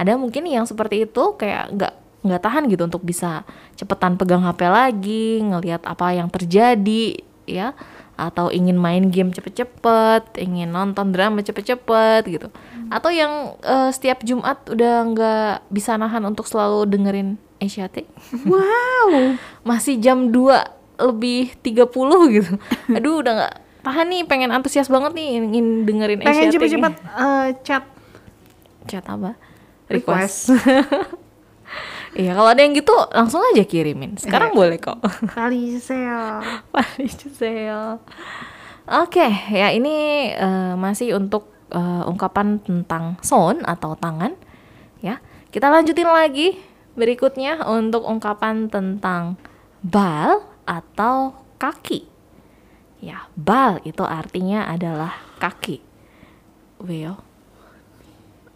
Ada 0.00 0.16
mungkin 0.16 0.48
yang 0.48 0.64
seperti 0.64 1.04
itu 1.04 1.36
kayak 1.36 1.76
nggak 1.76 1.94
nggak 2.24 2.40
tahan 2.40 2.64
gitu 2.72 2.88
untuk 2.88 3.04
bisa 3.04 3.44
cepetan 3.76 4.16
pegang 4.16 4.40
HP 4.40 4.60
lagi, 4.72 5.44
ngelihat 5.44 5.84
apa 5.84 6.16
yang 6.16 6.32
terjadi 6.32 7.20
ya 7.44 7.76
atau 8.18 8.50
ingin 8.50 8.74
main 8.74 9.14
game 9.14 9.30
cepet-cepet, 9.30 10.42
ingin 10.42 10.74
nonton 10.74 11.14
drama 11.14 11.38
cepet-cepet 11.44 12.22
gitu. 12.26 12.48
Atau 12.88 13.12
yang 13.12 13.54
eh, 13.60 13.92
setiap 13.92 14.24
Jumat 14.24 14.64
udah 14.66 14.94
nggak 15.12 15.54
bisa 15.70 15.94
nahan 16.00 16.24
untuk 16.24 16.48
selalu 16.48 16.88
dengerin 16.88 17.36
Asiatic 17.58 18.06
Wow. 18.46 19.36
masih 19.68 19.98
jam 19.98 20.30
2 20.30 20.77
lebih 20.98 21.54
30 21.62 22.34
gitu. 22.34 22.52
Aduh 22.98 23.22
udah 23.22 23.32
nggak 23.38 23.54
tahan 23.86 24.06
nih 24.10 24.22
pengen 24.26 24.50
antusias 24.50 24.90
banget 24.90 25.14
nih 25.14 25.38
ingin 25.40 25.86
dengerin 25.86 26.18
Pengen 26.20 26.50
cepet-cepet 26.52 26.92
eh, 26.98 27.46
chat 27.64 27.84
Chat 28.88 29.04
apa? 29.06 29.38
request. 29.88 30.52
Iya 32.16 32.32
kalau 32.34 32.50
ada 32.50 32.64
yang 32.64 32.72
gitu 32.72 32.90
langsung 33.12 33.44
aja 33.52 33.62
kirimin. 33.62 34.16
Sekarang 34.16 34.56
boleh 34.56 34.80
kok. 34.80 34.96
Kali 35.36 35.76
sel. 35.76 36.40
Paling 36.72 37.12
Giselle. 37.14 38.00
Oke, 38.88 39.28
ya 39.52 39.68
ini 39.68 40.32
eh, 40.32 40.74
masih 40.74 41.14
untuk 41.20 41.52
eh, 41.68 42.02
ungkapan 42.08 42.58
tentang 42.64 43.20
son 43.20 43.60
atau 43.68 43.92
tangan. 43.94 44.32
Ya, 45.04 45.20
kita 45.52 45.68
lanjutin 45.68 46.08
lagi 46.08 46.56
berikutnya 46.98 47.62
untuk 47.68 48.02
ungkapan 48.08 48.66
tentang 48.66 49.38
bal 49.84 50.42
atau 50.68 51.32
kaki. 51.56 52.04
Ya, 53.00 53.24
bal 53.32 53.80
itu 53.88 54.04
artinya 54.04 54.68
adalah 54.68 55.16
kaki. 55.40 55.80
Will. 56.84 57.16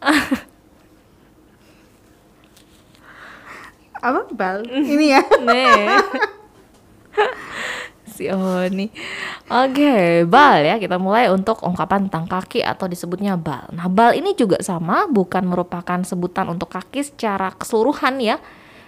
Apa 4.03 4.27
bal? 4.35 4.67
Ini 4.93 5.07
ya. 5.17 5.23
Nih. 5.47 5.87
si 8.13 8.29
Oni. 8.29 8.91
Oke, 9.49 10.27
bal 10.27 10.67
ya. 10.67 10.77
Kita 10.83 10.99
mulai 10.99 11.31
untuk 11.31 11.63
ungkapan 11.63 12.11
tentang 12.11 12.27
kaki 12.27 12.67
atau 12.67 12.91
disebutnya 12.91 13.39
bal. 13.39 13.71
Nah, 13.73 13.87
bal 13.87 14.13
ini 14.13 14.35
juga 14.37 14.61
sama, 14.61 15.07
bukan 15.09 15.47
merupakan 15.49 16.03
sebutan 16.05 16.51
untuk 16.51 16.69
kaki 16.69 17.07
secara 17.07 17.55
keseluruhan 17.55 18.21
ya. 18.21 18.37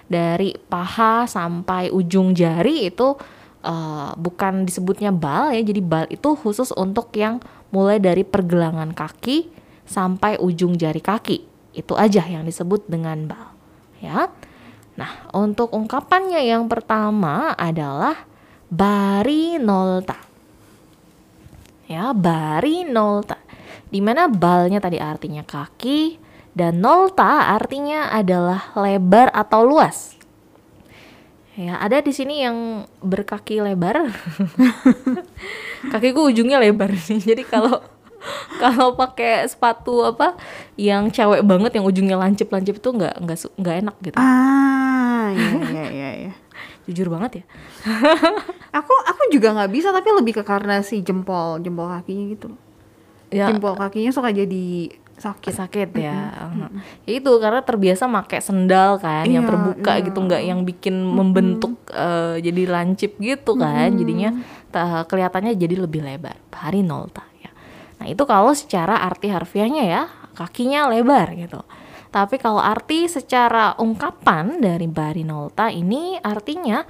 Dari 0.05 0.53
paha 0.57 1.25
sampai 1.25 1.89
ujung 1.89 2.37
jari 2.37 2.89
itu 2.89 3.17
eh, 3.65 4.11
bukan 4.15 4.69
disebutnya 4.69 5.11
bal 5.11 5.53
ya. 5.57 5.63
Jadi 5.65 5.81
bal 5.81 6.07
itu 6.13 6.37
khusus 6.37 6.71
untuk 6.77 7.13
yang 7.17 7.41
mulai 7.75 7.99
dari 7.99 8.23
pergelangan 8.23 8.95
kaki 8.95 9.51
sampai 9.85 10.41
ujung 10.41 10.77
jari 10.79 11.01
kaki. 11.01 11.45
Itu 11.75 11.99
aja 11.99 12.23
yang 12.25 12.47
disebut 12.47 12.87
dengan 12.87 13.27
bal. 13.27 13.49
Ya. 13.99 14.31
Nah, 14.95 15.27
untuk 15.35 15.75
ungkapannya 15.75 16.47
yang 16.47 16.71
pertama 16.71 17.51
adalah 17.59 18.15
barinolta. 18.71 20.15
Ya, 21.91 22.15
barinolta. 22.15 23.37
Di 23.91 23.99
mana 23.99 24.31
balnya 24.31 24.79
tadi 24.79 24.99
artinya 24.99 25.43
kaki 25.43 26.24
dan 26.55 26.79
nolta 26.79 27.51
artinya 27.51 28.15
adalah 28.15 28.71
lebar 28.79 29.35
atau 29.35 29.67
luas. 29.67 30.15
Ya, 31.55 31.79
ada 31.79 32.03
di 32.03 32.11
sini 32.11 32.43
yang 32.43 32.87
berkaki 32.99 33.63
lebar. 33.63 34.11
Kakiku 35.93 36.31
ujungnya 36.31 36.59
lebar 36.59 36.91
nih. 36.91 37.23
Jadi 37.23 37.43
kalau 37.47 37.79
kalau 38.63 38.95
pakai 38.95 39.47
sepatu 39.47 40.03
apa 40.03 40.35
yang 40.75 41.11
cewek 41.11 41.47
banget 41.47 41.79
yang 41.79 41.87
ujungnya 41.87 42.17
lancip-lancip 42.19 42.79
itu 42.81 42.89
nggak 42.91 43.15
nggak 43.23 43.39
nggak 43.59 43.77
enak 43.87 43.97
gitu. 44.03 44.17
Ah, 44.19 45.31
iya 45.31 45.51
iya 45.71 45.85
iya 45.91 46.11
iya. 46.27 46.33
Jujur 46.87 47.07
banget 47.11 47.43
ya. 47.43 47.45
Aku 48.75 48.93
aku 49.07 49.23
juga 49.31 49.55
nggak 49.55 49.71
bisa 49.71 49.95
tapi 49.95 50.11
lebih 50.11 50.39
ke 50.39 50.43
karena 50.43 50.83
si 50.83 51.01
jempol 51.07 51.63
jempol 51.63 51.87
kakinya 51.87 52.25
gitu. 52.35 52.49
Ya 53.31 53.51
Jempol 53.51 53.79
kakinya 53.79 54.11
suka 54.15 54.31
jadi 54.35 54.91
sakit. 55.19 55.53
sakit 55.55 55.91
ya. 55.95 56.35
Ya 57.07 57.13
itu 57.17 57.31
karena 57.39 57.61
terbiasa 57.63 58.11
pakai 58.11 58.41
sendal 58.43 58.99
kan 58.99 59.25
yang 59.27 59.47
Iya, 59.47 59.51
terbuka 59.51 59.93
iya. 59.99 60.05
gitu 60.07 60.19
nggak 60.21 60.43
yang 60.43 60.61
bikin 60.67 60.95
membentuk 61.01 61.79
eh, 61.91 62.43
jadi 62.43 62.63
lancip 62.71 63.17
gitu 63.19 63.55
kan. 63.55 63.95
Jadinya 63.95 64.31
ta- 64.75 65.07
kelihatannya 65.07 65.55
jadi 65.55 65.79
lebih 65.79 66.03
lebar. 66.03 66.35
Barinolta 66.51 67.23
ya. 67.39 67.51
Nah, 68.03 68.07
itu 68.11 68.23
kalau 68.27 68.53
secara 68.53 69.01
arti 69.03 69.31
harfiahnya 69.31 69.85
ya, 69.87 70.03
kakinya 70.35 70.91
lebar 70.91 71.33
gitu. 71.39 71.63
Tapi 72.11 72.39
kalau 72.39 72.63
arti 72.63 73.11
secara 73.11 73.75
ungkapan 73.75 74.63
dari 74.63 74.87
barinolta 74.87 75.67
ini 75.71 76.15
artinya 76.23 76.87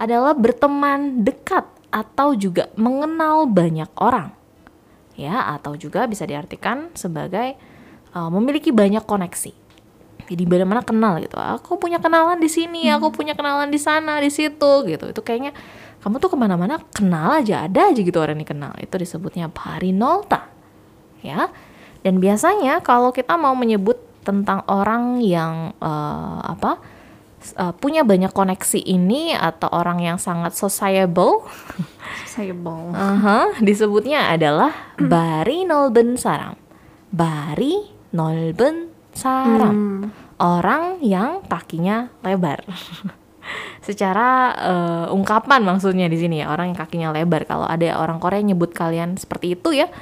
adalah 0.00 0.32
berteman 0.32 1.20
dekat 1.20 1.68
atau 1.92 2.32
juga 2.32 2.72
mengenal 2.80 3.44
banyak 3.44 3.92
orang 4.00 4.32
ya 5.18 5.52
atau 5.56 5.76
juga 5.76 6.08
bisa 6.08 6.24
diartikan 6.24 6.92
sebagai 6.96 7.56
uh, 8.16 8.30
memiliki 8.32 8.72
banyak 8.72 9.04
koneksi. 9.04 9.52
Jadi 10.22 10.42
benar-benar 10.48 10.86
kenal 10.86 11.18
gitu. 11.20 11.36
Aku 11.36 11.76
punya 11.76 11.98
kenalan 11.98 12.38
di 12.40 12.48
sini, 12.48 12.88
aku 12.88 13.12
punya 13.12 13.36
kenalan 13.36 13.68
di 13.68 13.76
sana, 13.76 14.22
di 14.22 14.32
situ 14.32 14.86
gitu. 14.86 15.10
Itu 15.10 15.20
kayaknya 15.20 15.52
kamu 16.00 16.22
tuh 16.22 16.30
ke 16.32 16.36
mana-mana 16.38 16.80
kenal 16.94 17.42
aja, 17.42 17.66
ada 17.66 17.92
aja 17.92 18.00
gitu 18.00 18.16
orang 18.16 18.40
yang 18.40 18.48
kenal. 18.48 18.72
Itu 18.80 18.96
disebutnya 18.96 19.52
parinolta, 19.52 20.48
ya. 21.20 21.52
Dan 22.00 22.18
biasanya 22.18 22.80
kalau 22.80 23.12
kita 23.12 23.36
mau 23.36 23.52
menyebut 23.52 23.98
tentang 24.22 24.62
orang 24.70 25.18
yang 25.20 25.74
uh, 25.82 26.38
apa 26.46 26.78
uh, 27.58 27.74
punya 27.76 28.06
banyak 28.06 28.30
koneksi 28.30 28.80
ini 28.82 29.34
atau 29.34 29.68
orang 29.70 29.98
yang 30.02 30.18
sangat 30.18 30.54
sociable, 30.54 31.46
sociable, 32.24 32.94
uh-huh, 32.94 33.58
disebutnya 33.60 34.30
adalah 34.30 34.94
Bari 34.98 35.66
Nolben 35.66 36.14
sarang, 36.14 36.54
Bari 37.10 37.76
Nolben 38.14 38.92
Sarang. 39.12 39.76
Mm. 39.76 40.04
orang 40.40 40.98
yang 41.04 41.44
kakinya 41.44 42.08
lebar. 42.24 42.64
Secara 43.86 44.54
uh, 44.56 45.06
ungkapan 45.14 45.60
maksudnya 45.62 46.06
di 46.08 46.16
sini 46.16 46.40
ya, 46.40 46.50
orang 46.50 46.72
yang 46.72 46.78
kakinya 46.78 47.08
lebar. 47.12 47.44
Kalau 47.44 47.68
ada 47.68 47.98
orang 48.00 48.18
Korea 48.18 48.40
nyebut 48.40 48.72
kalian 48.72 49.20
seperti 49.20 49.58
itu 49.58 49.74
ya, 49.74 49.92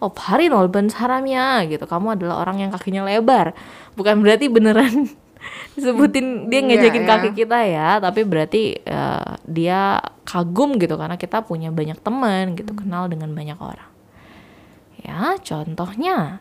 oh 0.00 0.12
bari 0.12 0.52
nolben 0.52 0.92
saramnya 0.92 1.64
gitu 1.68 1.88
kamu 1.88 2.20
adalah 2.20 2.44
orang 2.44 2.60
yang 2.60 2.70
kakinya 2.72 3.02
lebar 3.06 3.56
bukan 3.96 4.20
berarti 4.20 4.52
beneran 4.52 5.08
sebutin 5.75 6.51
dia 6.51 6.61
Iya, 6.61 6.67
ngejekin 6.67 7.03
iya. 7.05 7.09
kaki 7.09 7.29
kita 7.33 7.59
ya, 7.65 7.89
tapi 7.97 8.21
berarti 8.27 8.77
uh, 8.85 9.39
dia 9.47 9.97
kagum 10.27 10.77
gitu 10.77 10.93
karena 10.99 11.17
kita 11.17 11.41
punya 11.41 11.73
banyak 11.73 11.97
teman 12.03 12.53
gitu, 12.53 12.71
kenal 12.77 13.09
dengan 13.09 13.33
banyak 13.33 13.57
orang. 13.57 13.89
Ya, 15.01 15.33
contohnya 15.41 16.39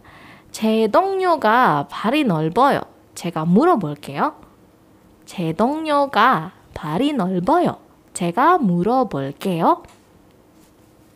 제 0.52 0.88
동료가 0.88 1.86
발이 1.88 2.24
넓어요. 2.24 2.80
제가 3.14 3.44
물어볼게요. 3.46 4.34
제 5.24 5.52
동료가 5.52 6.52
발이 6.74 7.12
넓어요. 7.14 7.78
제가 8.12 8.58
물어볼게요. 8.58 9.82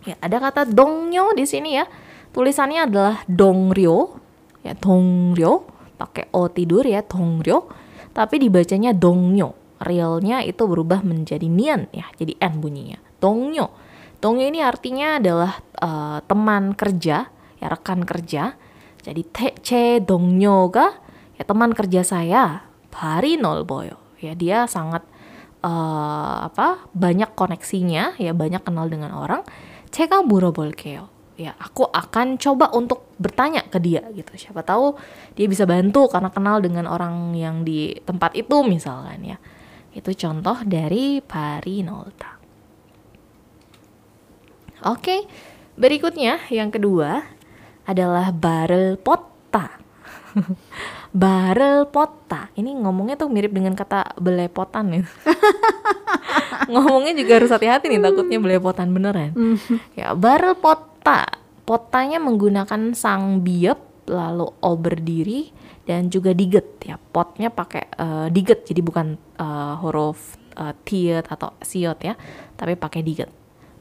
Ya, 0.05 0.21
ada 0.21 0.37
kata 0.37 0.69
동료 0.69 1.33
di 1.33 1.49
sini 1.49 1.81
ya. 1.81 1.89
Tulisannya 2.37 2.85
adalah 2.85 3.25
동료. 3.25 4.21
Ya, 4.61 4.77
동료. 4.77 5.65
Pakai 5.97 6.29
o 6.29 6.45
tidur 6.53 6.85
ya, 6.85 7.01
동료. 7.01 7.73
tapi 8.20 8.36
dibacanya 8.36 8.92
dongnyo. 8.92 9.56
Realnya 9.80 10.44
itu 10.44 10.68
berubah 10.68 11.00
menjadi 11.08 11.48
nian 11.48 11.88
ya, 11.96 12.04
jadi 12.20 12.36
n 12.36 12.60
bunyinya. 12.60 13.00
Dongnyo. 13.24 13.72
Dongnyo 14.20 14.52
ini 14.52 14.60
artinya 14.60 15.24
adalah 15.24 15.56
uh, 15.80 16.20
teman 16.28 16.76
kerja, 16.76 17.32
ya 17.64 17.68
rekan 17.72 18.04
kerja. 18.04 18.60
Jadi 19.00 19.24
tece 19.32 20.04
dongnyo 20.04 20.68
ga 20.68 20.92
ya 21.40 21.48
teman 21.48 21.72
kerja 21.72 22.04
saya 22.04 22.68
Bari 22.92 23.40
Nolboyo. 23.40 24.20
Ya 24.20 24.36
dia 24.36 24.68
sangat 24.68 25.08
uh, 25.64 26.52
apa 26.52 26.92
banyak 26.92 27.32
koneksinya, 27.40 28.20
ya 28.20 28.36
banyak 28.36 28.68
kenal 28.68 28.92
dengan 28.92 29.16
orang. 29.16 29.48
Cekang 29.96 30.28
buro 30.28 30.52
bolkeo 30.52 31.19
Ya 31.40 31.56
aku 31.56 31.88
akan 31.88 32.36
coba 32.36 32.68
untuk 32.76 33.16
bertanya 33.16 33.64
ke 33.64 33.80
dia 33.80 34.04
gitu. 34.12 34.36
Siapa 34.36 34.60
tahu 34.60 35.00
dia 35.40 35.48
bisa 35.48 35.64
bantu 35.64 36.12
karena 36.12 36.28
kenal 36.28 36.60
dengan 36.60 36.84
orang 36.84 37.32
yang 37.32 37.64
di 37.64 37.96
tempat 38.04 38.36
itu 38.36 38.60
misalkan 38.68 39.24
ya. 39.24 39.38
Itu 39.96 40.12
contoh 40.20 40.60
dari 40.68 41.24
parinolta. 41.24 42.36
Oke, 44.84 45.24
berikutnya 45.80 46.44
yang 46.52 46.76
kedua 46.76 47.24
adalah 47.88 48.36
barel 48.36 49.00
pota. 49.00 49.80
barel 51.24 51.88
pota. 51.88 52.52
Ini 52.60 52.76
ngomongnya 52.84 53.16
tuh 53.16 53.32
mirip 53.32 53.56
dengan 53.56 53.80
kata 53.80 54.20
belepotan 54.20 54.92
ya. 54.92 55.04
ngomongnya 56.72 57.18
juga 57.18 57.42
harus 57.42 57.52
hati-hati 57.52 57.90
nih 57.90 58.04
takutnya 58.04 58.38
belepotan 58.38 58.94
beneran. 58.94 59.32
Ya, 59.98 60.14
barel 60.14 60.54
pota. 61.10 61.38
Potanya 61.70 62.18
menggunakan 62.18 62.98
sang 62.98 63.46
biep 63.46 64.10
lalu 64.10 64.50
o 64.50 64.72
berdiri 64.74 65.54
dan 65.86 66.10
juga 66.10 66.34
diget 66.34 66.82
ya. 66.82 66.98
Potnya 66.98 67.54
pakai 67.54 67.84
eh, 67.94 68.28
diget 68.34 68.66
jadi 68.66 68.82
bukan 68.82 69.08
eh, 69.38 69.74
huruf 69.82 70.38
eh, 70.58 70.74
tiet 70.82 71.30
atau 71.30 71.54
siot 71.62 72.02
ya, 72.02 72.18
tapi 72.58 72.74
pakai 72.74 73.02
diget. 73.06 73.30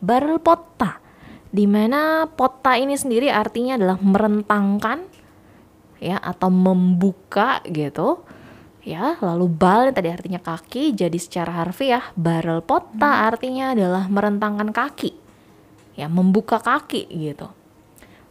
Barel 0.01 0.37
pota. 0.41 1.01
Di 1.49 1.65
mana 1.65 2.29
pota 2.29 2.77
ini 2.77 2.93
sendiri 2.93 3.33
artinya 3.33 3.81
adalah 3.81 3.97
merentangkan 4.05 5.01
ya 5.97 6.21
atau 6.21 6.53
membuka 6.53 7.65
gitu 7.65 8.21
ya 8.85 9.17
lalu 9.19 9.49
bal 9.49 9.89
yang 9.89 9.97
tadi 9.97 10.09
artinya 10.13 10.41
kaki 10.45 10.93
jadi 10.95 11.19
secara 11.19 11.65
harfiah 11.65 12.05
barel 12.15 12.63
pota 12.63 13.27
artinya 13.27 13.75
adalah 13.75 14.07
merentangkan 14.07 14.71
kaki 14.71 15.28
ya 15.99 16.07
membuka 16.07 16.63
kaki 16.63 17.11
gitu. 17.11 17.51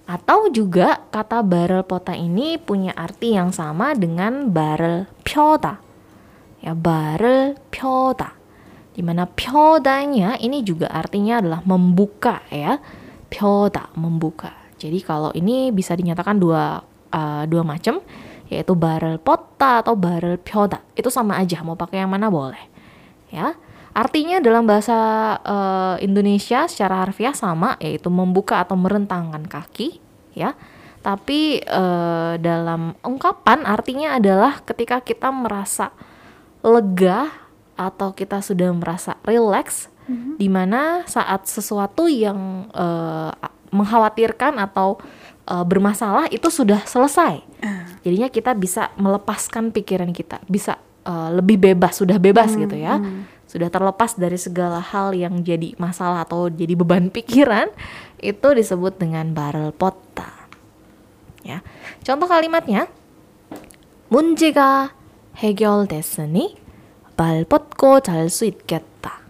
Atau 0.08 0.48
juga 0.56 1.04
kata 1.12 1.44
barel 1.44 1.84
pota 1.84 2.16
ini 2.16 2.56
punya 2.56 2.96
arti 2.96 3.36
yang 3.36 3.52
sama 3.52 3.92
dengan 3.92 4.48
barel 4.56 5.04
pyoda. 5.28 5.84
Ya 6.64 6.72
barel 6.72 7.60
pyoda. 7.68 8.32
Di 8.96 9.04
mana 9.04 9.28
pyodanya 9.28 10.40
ini 10.40 10.64
juga 10.64 10.88
artinya 10.88 11.44
adalah 11.44 11.62
membuka 11.68 12.40
ya 12.48 12.80
pyoda 13.28 13.92
membuka. 14.00 14.56
Jadi 14.80 15.04
kalau 15.04 15.36
ini 15.36 15.76
bisa 15.76 15.92
dinyatakan 15.92 16.40
dua 16.40 16.80
uh, 17.12 17.44
dua 17.44 17.68
macam 17.68 18.00
yaitu 18.48 18.72
barel 18.80 19.20
pota 19.20 19.84
atau 19.84 20.00
barel 20.00 20.40
pyoda. 20.40 20.80
Itu 20.96 21.12
sama 21.12 21.36
aja 21.36 21.60
mau 21.68 21.76
pakai 21.76 22.00
yang 22.00 22.16
mana 22.16 22.32
boleh 22.32 22.78
ya 23.28 23.54
artinya 23.98 24.38
dalam 24.38 24.70
bahasa 24.70 24.98
uh, 25.42 25.96
Indonesia 25.98 26.70
secara 26.70 27.02
harfiah 27.02 27.34
sama 27.34 27.82
yaitu 27.82 28.14
membuka 28.14 28.62
atau 28.62 28.78
merentangkan 28.78 29.42
kaki 29.50 29.98
ya 30.38 30.54
tapi 31.02 31.66
uh, 31.66 32.38
dalam 32.38 32.94
ungkapan 33.02 33.66
artinya 33.66 34.22
adalah 34.22 34.62
ketika 34.62 35.02
kita 35.02 35.34
merasa 35.34 35.90
lega 36.62 37.34
atau 37.74 38.14
kita 38.14 38.42
sudah 38.42 38.70
merasa 38.74 39.18
rileks 39.26 39.90
di 40.40 40.48
mana 40.48 41.04
saat 41.04 41.44
sesuatu 41.52 42.08
yang 42.08 42.72
uh, 42.72 43.32
mengkhawatirkan 43.76 44.56
atau 44.56 44.96
uh, 45.52 45.66
bermasalah 45.68 46.32
itu 46.32 46.48
sudah 46.48 46.80
selesai. 46.88 47.44
Jadinya 48.08 48.32
kita 48.32 48.56
bisa 48.56 48.96
melepaskan 48.96 49.76
pikiran 49.76 50.16
kita, 50.16 50.40
bisa 50.48 50.80
uh, 51.04 51.36
lebih 51.36 51.60
bebas, 51.60 52.00
sudah 52.00 52.16
bebas 52.16 52.56
gitu 52.56 52.80
ya 52.80 53.04
Sudah 53.47 53.69
terlepas 53.69 54.17
dari 54.17 54.41
segala 54.41 54.81
hal 54.81 55.13
yang 55.13 55.45
jadi 55.45 55.77
masalah 55.77 56.25
atau 56.25 56.49
jadi 56.49 56.73
beban 56.73 57.13
pikiran, 57.13 57.69
itu 58.23 58.49
disebut 58.55 58.97
dengan 58.97 59.37
barrel 59.37 59.75
pota. 59.77 60.49
Ya. 61.43 61.61
Contoh 62.07 62.31
kalimatnya 62.31 62.87
문제가 64.13 64.93
해결됐으니 65.37 66.61
발 67.17 67.45
뻗고 67.45 68.01
잘 68.01 68.29
수 68.29 68.45
있겠다. 68.45 69.25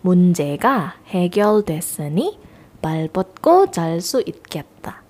문제가 0.00 0.96
해결됐으니 1.08 2.40
발 2.80 3.08
뻗고 3.08 3.70
잘 3.70 4.00
수 4.00 4.22
있겠다. 4.24 5.04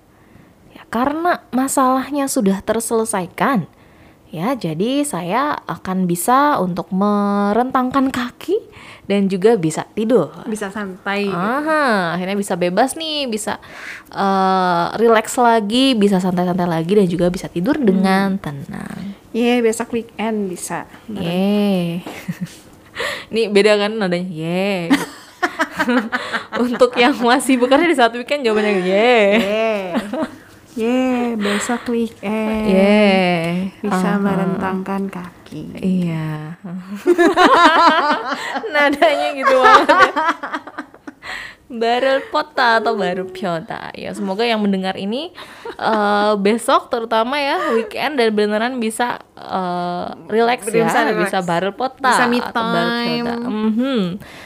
Ya, 0.75 0.83
karena 0.91 1.47
masalahnya 1.55 2.27
sudah 2.27 2.59
terselesaikan, 2.59 3.71
ya 4.34 4.58
jadi 4.58 5.06
saya 5.06 5.54
akan 5.70 6.10
bisa 6.10 6.58
untuk 6.58 6.90
merentangkan 6.90 8.10
kaki 8.10 8.58
dan 9.06 9.30
juga 9.30 9.54
bisa 9.54 9.86
tidur. 9.94 10.34
Bisa 10.50 10.74
santai. 10.74 11.30
Aha, 11.30 12.16
akhirnya 12.18 12.34
bisa 12.34 12.58
bebas 12.58 12.98
nih, 12.98 13.30
bisa 13.30 13.62
eh 14.10 14.86
relax 14.98 15.38
lagi, 15.38 15.94
bisa 15.94 16.18
santai-santai 16.18 16.66
lagi 16.66 16.98
dan 16.98 17.06
juga 17.06 17.30
bisa 17.30 17.46
tidur 17.46 17.78
dengan 17.78 18.34
tenang. 18.42 19.14
Iya, 19.30 19.62
besok 19.62 19.94
weekend 19.94 20.50
bisa. 20.50 20.90
Yeay. 21.06 22.02
Ini 23.30 23.50
beda 23.54 23.78
kan 23.78 23.94
nadanya. 23.94 24.26
Yeay. 24.26 24.90
Untuk 26.64 26.94
yang 26.96 27.14
masih 27.20 27.60
bekerja 27.60 27.86
di 27.86 27.96
saat 27.96 28.12
weekend 28.16 28.44
jawabannya 28.46 28.72
yeay. 28.84 29.28
Yeay. 30.74 30.76
Yeay, 30.76 31.36
besok 31.36 31.88
weekend. 31.88 32.66
Yeay. 32.66 33.70
Bisa 33.78 34.08
Aha. 34.10 34.18
merentangkan 34.18 35.06
kaki. 35.06 35.70
Iya. 35.78 36.58
Nadanya 38.68 39.28
gitu 39.34 39.54
banget 39.54 39.88
ya. 39.88 40.10
Barel 41.64 42.20
pota 42.28 42.78
atau 42.78 42.94
baru 42.94 43.24
piota. 43.26 43.88
Ya 43.94 44.12
semoga 44.12 44.42
yang 44.42 44.60
mendengar 44.60 44.94
ini 44.94 45.32
eh, 45.74 46.32
besok 46.36 46.86
terutama 46.86 47.34
ya 47.36 47.72
weekend 47.72 48.14
dan 48.14 48.30
beneran 48.30 48.72
bisa 48.78 49.18
eh, 49.34 50.06
relax 50.28 50.68
ya, 50.68 50.86
Bisa 50.86 50.98
relax. 51.02 51.16
bisa 51.24 51.36
barel 51.40 51.72
pota 51.72 52.04
Bisa 52.04 52.24
me 52.26 52.38
atau 52.38 52.52
barel 52.52 52.90
time. 52.90 53.24
piota. 53.24 53.48
Mhm. 53.48 53.98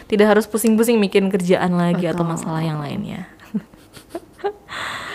Tidak 0.06 0.26
harus 0.26 0.44
pusing-pusing 0.44 0.96
mikirin 0.96 1.28
kerjaan 1.28 1.72
lagi 1.72 2.04
atau 2.04 2.22
Betul. 2.22 2.32
masalah 2.36 2.60
yang 2.60 2.78
lainnya. 2.78 3.24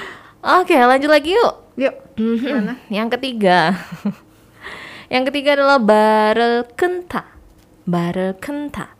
Oke, 0.43 0.75
lanjut 0.75 1.07
lagi 1.07 1.31
yuk. 1.31 1.53
Yuk, 1.79 1.95
Mhm. 2.19 2.37
gimana? 2.37 2.73
Yang 2.91 3.07
ketiga. 3.17 3.57
Yang 5.13 5.23
ketiga 5.31 5.49
adalah 5.55 5.79
barel 5.79 6.67
kenta. 6.75 7.23
Barel 7.85 8.35
kenta. 8.37 8.91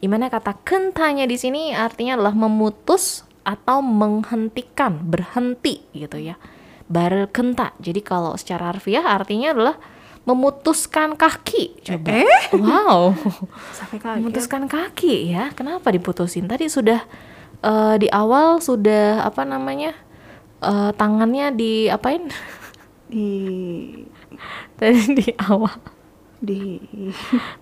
Di 0.00 0.08
mana 0.08 0.26
kata 0.26 0.56
kentanya 0.60 1.28
di 1.28 1.36
sini 1.36 1.70
artinya 1.70 2.16
adalah 2.16 2.32
memutus 2.32 3.22
atau 3.44 3.78
menghentikan, 3.80 4.98
berhenti 5.04 5.84
gitu 5.92 6.16
ya. 6.16 6.34
Barel 6.88 7.28
kenta. 7.28 7.70
Jadi 7.78 8.00
kalau 8.00 8.34
secara 8.34 8.72
harfiah 8.72 9.04
artinya 9.04 9.52
adalah 9.52 9.76
memutuskan 10.24 11.14
kaki. 11.14 11.80
Coba. 11.86 12.08
Eh? 12.18 12.44
Wow. 12.56 13.14
Sampai 13.78 14.00
kaget. 14.00 14.18
memutuskan 14.20 14.64
kaki 14.66 15.30
ya. 15.30 15.52
Kenapa 15.54 15.92
diputusin? 15.92 16.48
Tadi 16.48 16.66
sudah 16.66 17.04
eh, 17.60 17.94
di 18.00 18.08
awal 18.08 18.58
sudah 18.58 19.22
apa 19.22 19.44
namanya? 19.44 19.92
Eh, 20.60 20.90
tangannya 20.94 21.52
di 21.52 21.86
apain? 21.86 22.28
Di 23.06 23.26
Tadi 24.78 25.00
di 25.12 25.26
awal. 25.36 25.98
di 26.40 26.80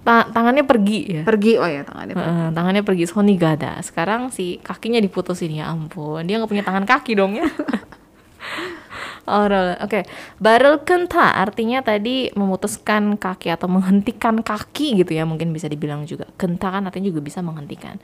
Ta- 0.06 0.30
tangannya 0.30 0.62
pergi 0.62 1.00
ya. 1.18 1.22
pergi 1.26 1.58
oh 1.58 1.66
ya 1.66 1.82
tangannya. 1.82 2.14
Heeh, 2.14 2.46
tangannya 2.54 2.82
pergi 2.86 3.10
Sony 3.10 3.34
Gada. 3.34 3.74
Sekarang 3.82 4.30
si 4.30 4.62
kakinya 4.62 5.02
diputusin 5.02 5.50
ya 5.50 5.66
ampun. 5.66 6.22
Dia 6.22 6.38
nggak 6.38 6.46
punya 6.46 6.62
tangan 6.62 6.86
kaki 6.86 7.18
dong 7.18 7.34
ya. 7.34 7.50
Oral. 9.28 9.76
Oke. 9.82 10.06
Barel 10.40 10.80
kenta 10.86 11.36
artinya 11.36 11.82
tadi 11.82 12.30
memutuskan 12.32 13.18
kaki 13.20 13.52
atau 13.52 13.68
menghentikan 13.68 14.40
kaki 14.40 15.02
gitu 15.04 15.12
ya 15.12 15.26
mungkin 15.28 15.50
bisa 15.50 15.68
dibilang 15.68 16.06
juga. 16.06 16.30
Kenta 16.38 16.72
kan 16.72 16.86
artinya 16.86 17.10
juga 17.10 17.20
bisa 17.20 17.42
menghentikan. 17.42 17.98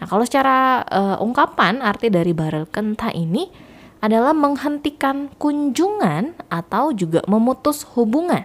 Nah, 0.00 0.06
kalau 0.06 0.24
secara 0.24 0.86
eh, 0.86 1.16
ungkapan 1.18 1.82
arti 1.82 2.08
dari 2.08 2.32
barel 2.32 2.70
kenta 2.70 3.12
ini 3.12 3.50
adalah 4.02 4.34
menghentikan 4.34 5.30
kunjungan 5.38 6.34
atau 6.50 6.90
juga 6.90 7.22
memutus 7.30 7.86
hubungan. 7.94 8.42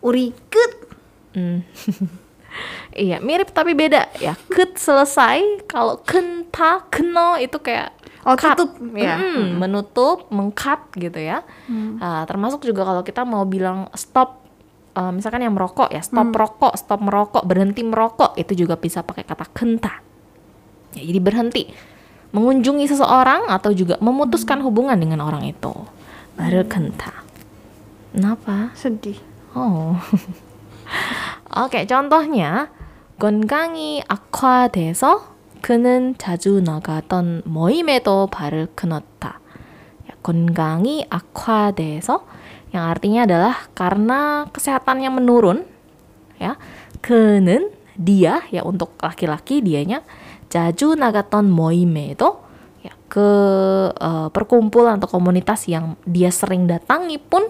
Urikut. 0.00 0.72
Hmm. 1.36 1.60
iya, 2.96 3.20
mirip 3.20 3.52
tapi 3.52 3.76
beda 3.76 4.08
ya. 4.16 4.32
Ket 4.48 4.80
selesai, 4.80 5.68
kalau 5.68 6.00
kenta, 6.00 6.88
keno 6.88 7.36
itu 7.36 7.60
kayak 7.60 7.92
Oh, 8.26 8.34
cut. 8.36 8.60
tutup, 8.60 8.76
ya. 8.92 9.16
Mm, 9.16 9.56
menutup, 9.56 10.28
mengkat 10.28 10.84
gitu 11.00 11.16
ya. 11.16 11.40
Ah, 12.02 12.28
termasuk 12.28 12.60
juga 12.66 12.84
kalau 12.84 13.00
kita 13.00 13.24
mau 13.24 13.46
bilang 13.48 13.88
stop 13.96 14.44
eh, 14.92 15.12
misalkan 15.14 15.46
yang 15.46 15.54
merokok 15.56 15.88
ya, 15.88 16.02
stop 16.04 16.34
rokok, 16.34 16.74
stop 16.76 17.00
merokok, 17.00 17.46
berhenti 17.46 17.80
merokok, 17.86 18.36
itu 18.36 18.66
juga 18.66 18.76
bisa 18.76 19.00
pakai 19.00 19.24
kata 19.24 19.46
kenta. 19.54 20.02
Ya, 20.92 21.02
jadi 21.08 21.20
berhenti 21.22 21.72
mengunjungi 22.33 22.89
seseorang 22.89 23.45
atau 23.47 23.69
juga 23.71 23.95
memutuskan 24.01 24.59
hubungan 24.65 24.97
dengan 24.97 25.21
orang 25.21 25.45
itu. 25.45 25.71
Baru 26.33 26.65
kenta. 26.65 27.13
Kenapa? 28.13 28.73
Sedih. 28.73 29.17
Oh. 29.53 29.97
Oke, 31.53 31.85
contohnya 31.85 32.73
건강이 33.21 34.01
악화돼서 34.09 35.33
그는 35.61 36.17
자주 36.17 36.59
나가던 36.59 37.43
모임에도 37.45 38.27
발을 38.27 38.73
끊었다. 38.75 39.39
Ya, 40.09 40.17
건강이 40.25 41.05
악화돼서 41.09 42.25
yang 42.73 42.89
artinya 42.89 43.29
adalah 43.29 43.55
karena 43.77 44.49
kesehatannya 44.49 45.09
menurun 45.13 45.69
ya. 46.41 46.57
그는 47.05 47.69
dia 47.93 48.41
ya 48.49 48.65
untuk 48.65 48.97
laki-laki 48.97 49.61
dianya 49.61 50.01
자주 50.49 50.95
나갔던 50.95 51.49
모임에도 51.49 52.43
ya 52.83 52.93
ke 53.07 53.29
eh, 53.95 54.27
perkumpulan 54.29 54.99
atau 54.99 55.07
komunitas 55.07 55.67
yang 55.71 55.95
dia 56.03 56.29
sering 56.29 56.67
datangi 56.67 57.17
pun 57.17 57.47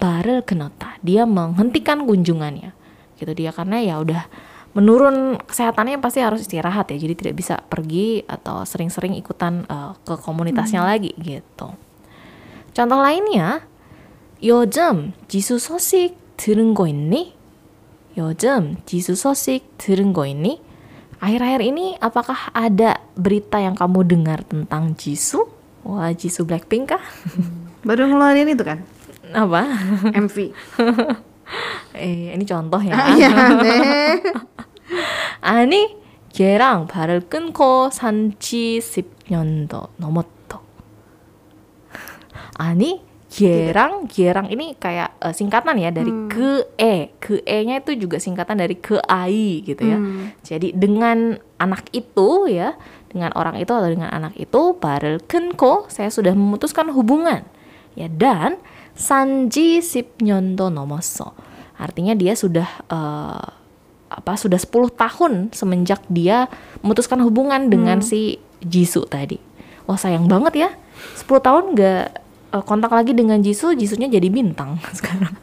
barel 0.00 0.42
kenota 0.42 0.98
dia 1.00 1.24
menghentikan 1.24 2.02
kunjungannya 2.04 2.74
gitu 3.16 3.32
dia 3.32 3.54
karena 3.54 3.78
ya 3.78 4.02
udah 4.02 4.26
menurun 4.74 5.38
kesehatannya 5.38 6.02
pasti 6.02 6.18
harus 6.18 6.42
istirahat 6.42 6.90
ya 6.90 6.98
jadi 6.98 7.14
tidak 7.14 7.34
bisa 7.38 7.62
pergi 7.62 8.26
atau 8.26 8.66
sering-sering 8.66 9.14
ikutan 9.14 9.62
eh, 9.70 9.92
ke 10.02 10.14
komunitasnya 10.18 10.82
lagi 10.82 11.14
gitu 11.22 11.70
contoh 12.74 12.98
lainnya 12.98 13.62
요즘 14.44 15.14
지수 15.26 15.58
소식 15.58 16.18
들은 16.36 16.74
거 16.74 16.86
있니? 16.86 17.34
요즘 18.18 18.76
지수 18.84 19.14
소식 19.14 19.78
들은 19.78 20.12
거 20.12 20.26
있니? 20.26 20.60
Akhir-akhir 21.18 21.60
ini 21.64 21.96
apakah 21.98 22.52
ada 22.52 23.00
berita 23.16 23.56
yang 23.56 23.72
kamu 23.72 24.04
dengar 24.04 24.44
tentang 24.44 24.92
Jisoo? 24.92 25.48
Wah, 25.84 26.12
Jisoo 26.12 26.44
Blackpink 26.44 26.92
kah? 26.92 27.02
Baru 27.84 28.08
ngeluarin 28.08 28.48
itu 28.48 28.64
kan 28.64 28.84
Apa? 29.32 29.64
MV. 30.12 30.36
eh, 31.96 32.32
ini 32.32 32.44
contoh 32.44 32.80
ya. 32.80 32.92
Ah, 32.96 33.08
Iya, 33.12 33.30
네. 33.60 33.76
아니, 35.40 35.96
걔랑 36.32 36.86
발을 36.88 37.28
끊고 37.28 37.88
산지 37.90 38.80
10년도 38.80 39.88
넘었다. 39.96 40.60
아니, 42.56 43.02
Gitu. 43.39 43.71
Gerang, 43.71 44.03
Gerang 44.11 44.47
ini 44.51 44.75
kayak 44.75 45.15
uh, 45.23 45.31
singkatan 45.31 45.79
ya 45.79 45.95
dari 45.95 46.11
hmm. 46.11 46.27
ke 46.27 46.51
e, 46.75 47.15
ke 47.23 47.39
e-nya 47.47 47.79
itu 47.79 47.95
juga 47.95 48.19
singkatan 48.19 48.59
dari 48.59 48.75
ke 48.75 48.99
ai 49.07 49.63
gitu 49.63 49.79
ya. 49.79 49.95
Hmm. 49.95 50.35
Jadi 50.43 50.75
dengan 50.75 51.39
anak 51.55 51.87
itu 51.95 52.51
ya, 52.51 52.75
dengan 53.07 53.31
orang 53.39 53.55
itu 53.55 53.71
atau 53.71 53.87
dengan 53.87 54.11
anak 54.11 54.35
itu, 54.35 54.75
parel 54.75 55.23
Kenko, 55.23 55.87
saya 55.87 56.11
sudah 56.11 56.35
memutuskan 56.35 56.91
hubungan 56.91 57.47
ya 57.95 58.11
dan 58.11 58.59
Sanji 58.99 59.79
Sipnyonto 59.79 60.67
Nomoso. 60.67 61.31
Artinya 61.79 62.11
dia 62.11 62.35
sudah 62.35 62.67
uh, 62.91 63.47
apa 64.09 64.33
sudah 64.35 64.59
10 64.59 64.99
tahun 64.99 65.33
semenjak 65.55 66.03
dia 66.11 66.51
memutuskan 66.83 67.23
hubungan 67.23 67.71
dengan 67.71 68.03
hmm. 68.03 68.05
si 68.05 68.43
Jisoo 68.59 69.07
tadi. 69.07 69.39
Wah 69.87 69.95
sayang 69.95 70.27
banget 70.27 70.67
ya. 70.67 70.69
10 71.23 71.39
tahun 71.39 71.63
nggak 71.79 72.28
eh, 72.53 72.63
kontak 72.65 72.91
lagi 72.93 73.13
dengan 73.13 73.41
Jisoo, 73.41 73.73
Jisunya 73.77 74.09
jadi 74.09 74.29
bintang 74.29 74.81
sekarang. 74.97 75.33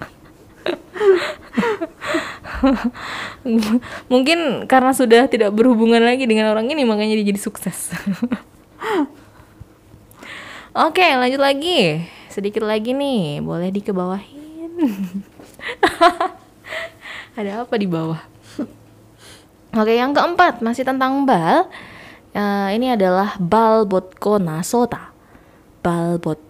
Mungkin 4.13 4.67
karena 4.67 4.93
sudah 4.97 5.29
tidak 5.31 5.53
berhubungan 5.55 6.03
lagi 6.03 6.27
dengan 6.27 6.51
orang 6.53 6.67
ini 6.71 6.83
makanya 6.83 7.15
dia 7.21 7.31
jadi 7.33 7.41
sukses. 7.41 7.93
Oke, 10.87 11.07
lanjut 11.17 11.41
lagi. 11.41 12.05
Sedikit 12.29 12.69
lagi 12.69 12.93
nih, 12.93 13.41
boleh 13.41 13.73
dikebawahin. 13.73 14.77
Ada 17.37 17.65
apa 17.65 17.75
di 17.81 17.89
bawah? 17.89 18.21
Oke, 19.77 19.97
yang 19.97 20.13
keempat 20.13 20.61
masih 20.61 20.85
tentang 20.85 21.25
bal. 21.25 21.69
Eh, 22.37 22.69
ini 22.77 22.93
adalah 22.93 23.41
bal 23.41 23.89
botko 23.89 24.37
nasoda. 24.37 25.13
Bal 25.81 26.21
botko 26.21 26.46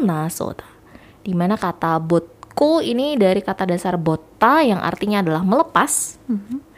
nasoda. 0.00 0.64
Di 1.20 1.36
mana 1.36 1.60
kata 1.60 2.00
botko 2.00 2.80
ini 2.80 3.20
dari 3.20 3.44
kata 3.44 3.68
dasar 3.68 4.00
bota 4.00 4.64
yang 4.64 4.80
artinya 4.80 5.20
adalah 5.20 5.44
melepas, 5.44 6.16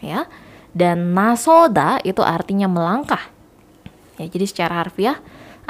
ya. 0.03 0.27
Dan 0.71 1.15
nasoda 1.15 2.03
itu 2.03 2.23
artinya 2.23 2.71
melangkah. 2.71 3.31
Ya, 4.19 4.27
jadi 4.27 4.47
secara 4.47 4.85
harfiah 4.85 5.19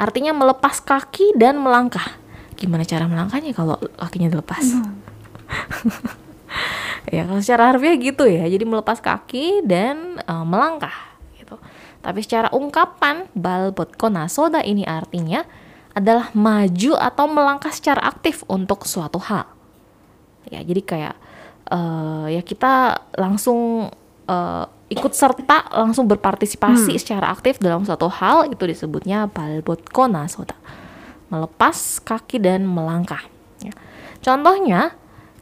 artinya 0.01 0.33
melepas 0.33 0.81
kaki 0.81 1.37
dan 1.37 1.61
melangkah. 1.61 2.17
Gimana 2.57 2.85
cara 2.85 3.05
melangkahnya 3.05 3.53
kalau 3.53 3.77
kakinya 3.97 4.33
dilepas? 4.33 4.65
ya 7.13 7.25
kalau 7.25 7.41
secara 7.41 7.73
harfiah 7.73 7.97
gitu 7.97 8.29
ya 8.29 8.45
jadi 8.45 8.61
melepas 8.61 9.01
kaki 9.01 9.65
dan 9.65 10.21
eh, 10.21 10.45
melangkah 10.45 10.93
gitu 11.39 11.57
tapi 12.01 12.21
secara 12.21 12.53
ungkapan 12.53 13.25
balbot 13.33 13.97
konasoda 13.97 14.61
ini 14.61 14.85
artinya 14.85 15.45
adalah 15.96 16.28
maju 16.36 16.92
atau 16.96 17.24
melangkah 17.30 17.72
secara 17.72 18.04
aktif 18.04 18.44
untuk 18.46 18.84
suatu 18.84 19.16
hal 19.18 19.48
ya 20.52 20.60
jadi 20.62 20.82
kayak 20.84 21.14
eh, 21.72 22.26
ya 22.36 22.42
kita 22.44 23.06
langsung 23.16 23.90
eh, 24.28 24.64
ikut 24.86 25.12
serta 25.16 25.72
langsung 25.74 26.06
berpartisipasi 26.06 26.94
secara 27.00 27.34
aktif 27.34 27.58
dalam 27.58 27.82
suatu 27.82 28.06
hal 28.06 28.46
itu 28.46 28.62
disebutnya 28.62 29.26
balbot 29.26 29.82
konasoda 29.90 30.54
melepas 31.26 31.98
kaki 32.06 32.38
dan 32.38 32.62
melangkah 32.70 33.26
ya. 33.58 33.74
contohnya 34.22 34.94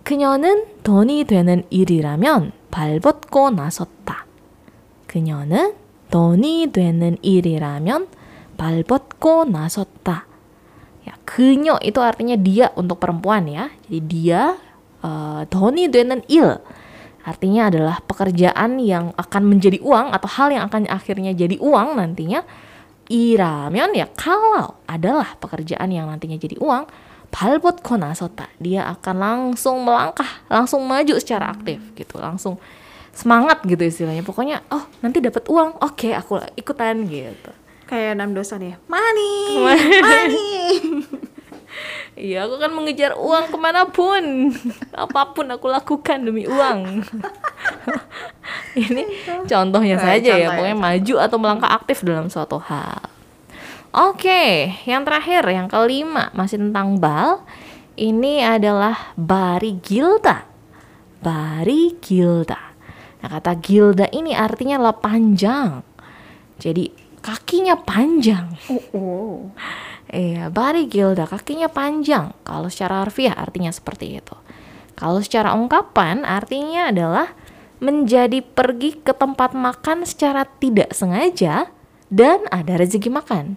그녀는 0.04 0.66
돈이 0.82 1.24
되는 1.24 1.64
일이라면 1.70 2.52
발벗고 2.70 3.50
나섰다. 3.50 4.26
그녀는 5.06 5.74
돈이 6.10 6.68
되는 6.72 7.16
일이라면 7.22 8.08
발벗고 8.58 9.46
나섰다. 9.46 10.26
kenyo 11.29 11.77
itu 11.85 12.01
artinya 12.01 12.33
dia 12.33 12.73
untuk 12.73 12.97
perempuan 12.97 13.45
ya. 13.45 13.69
Jadi 13.85 14.01
dia 14.09 14.57
eh, 15.05 15.05
uh, 15.05 15.41
Tony 15.45 15.85
Duenen 15.85 16.25
Il. 16.25 16.57
Artinya 17.21 17.69
adalah 17.69 18.01
pekerjaan 18.01 18.81
yang 18.81 19.13
akan 19.13 19.43
menjadi 19.45 19.77
uang 19.85 20.09
atau 20.17 20.25
hal 20.25 20.49
yang 20.49 20.65
akan 20.65 20.89
akhirnya 20.89 21.37
jadi 21.37 21.61
uang 21.61 22.01
nantinya. 22.01 22.41
iramion 23.09 23.89
ya 23.97 24.05
kalau 24.13 24.77
adalah 24.85 25.33
pekerjaan 25.41 25.89
yang 25.89 26.05
nantinya 26.13 26.37
jadi 26.37 26.61
uang, 26.61 26.85
palbot 27.33 27.81
konasota 27.81 28.45
dia 28.61 28.85
akan 28.85 29.15
langsung 29.17 29.81
melangkah, 29.81 30.29
langsung 30.45 30.85
maju 30.85 31.17
secara 31.17 31.49
aktif 31.49 31.81
gitu, 31.97 32.21
langsung 32.21 32.61
semangat 33.09 33.65
gitu 33.65 33.81
istilahnya. 33.81 34.21
Pokoknya 34.21 34.61
oh 34.69 34.85
nanti 35.01 35.25
dapat 35.25 35.41
uang, 35.49 35.81
oke 35.81 35.97
okay, 35.97 36.13
aku 36.13 36.37
ikutan 36.53 37.09
gitu. 37.09 37.49
Kayak 37.89 38.21
enam 38.21 38.37
dosa 38.37 38.61
nih. 38.61 38.77
Money, 38.85 39.65
money. 40.05 40.49
Iya, 42.19 42.45
aku 42.45 42.59
kan 42.59 42.75
mengejar 42.75 43.15
uang 43.15 43.47
ke 43.47 43.55
mana 43.55 43.87
pun, 43.87 44.51
apa 45.07 45.31
pun 45.31 45.47
aku 45.47 45.71
lakukan 45.71 46.19
demi 46.19 46.43
uang. 46.43 46.99
Ini 48.75 49.01
contohnya 49.47 49.95
Eh, 49.95 50.03
saja 50.03 50.35
ya, 50.35 50.35
contoh 50.35 50.43
ya, 50.43 50.49
pokoknya 50.51 50.77
maju 50.77 51.15
atau 51.23 51.37
melangkah 51.39 51.71
aktif 51.71 52.03
dalam 52.03 52.27
suatu 52.27 52.59
hal. 52.59 53.07
Oke, 53.95 54.69
yang 54.83 55.07
terakhir, 55.07 55.47
yang 55.47 55.71
kelima 55.71 56.27
masih 56.35 56.59
tentang 56.59 56.99
bal. 56.99 57.41
Ini 57.95 58.59
adalah 58.59 59.15
bari 59.15 59.79
gilda. 59.79 60.43
Bari 61.23 61.97
gilda. 62.03 62.59
Nah, 63.23 63.27
kata 63.31 63.55
gilda 63.63 64.11
ini 64.11 64.35
artinya 64.35 64.75
adalah 64.75 64.99
panjang. 64.99 65.87
Jadi 66.59 66.98
kakinya 67.21 67.75
panjang. 67.79 68.55
Oh, 68.71 68.83
oh. 68.95 69.37
Iya, 70.09 70.49
bari 70.49 70.89
gilda 70.89 71.29
kakinya 71.29 71.69
panjang. 71.69 72.33
Kalau 72.41 72.67
secara 72.67 73.05
harfiah 73.05 73.37
artinya 73.37 73.69
seperti 73.69 74.17
itu. 74.17 74.35
Kalau 74.97 75.21
secara 75.21 75.53
ungkapan 75.53 76.25
artinya 76.25 76.89
adalah 76.89 77.31
menjadi 77.79 78.43
pergi 78.43 78.99
ke 78.99 79.15
tempat 79.15 79.55
makan 79.55 80.03
secara 80.03 80.43
tidak 80.59 80.91
sengaja 80.91 81.71
dan 82.11 82.43
ada 82.51 82.75
rezeki 82.75 83.07
makan. 83.07 83.55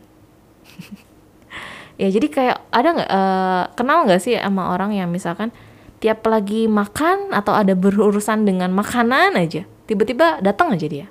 ya 2.01 2.09
jadi 2.09 2.27
kayak 2.29 2.57
ada 2.73 2.89
nggak 2.97 3.11
eh, 3.11 3.65
kenal 3.77 3.99
nggak 4.09 4.21
sih 4.23 4.35
sama 4.39 4.73
orang 4.73 4.97
yang 4.97 5.09
misalkan 5.13 5.53
tiap 6.03 6.25
lagi 6.27 6.67
makan 6.67 7.31
atau 7.31 7.55
ada 7.55 7.79
berurusan 7.79 8.43
dengan 8.43 8.75
makanan 8.75 9.39
aja 9.39 9.63
tiba-tiba 9.87 10.43
datang 10.43 10.75
aja 10.75 10.87
dia 10.89 11.07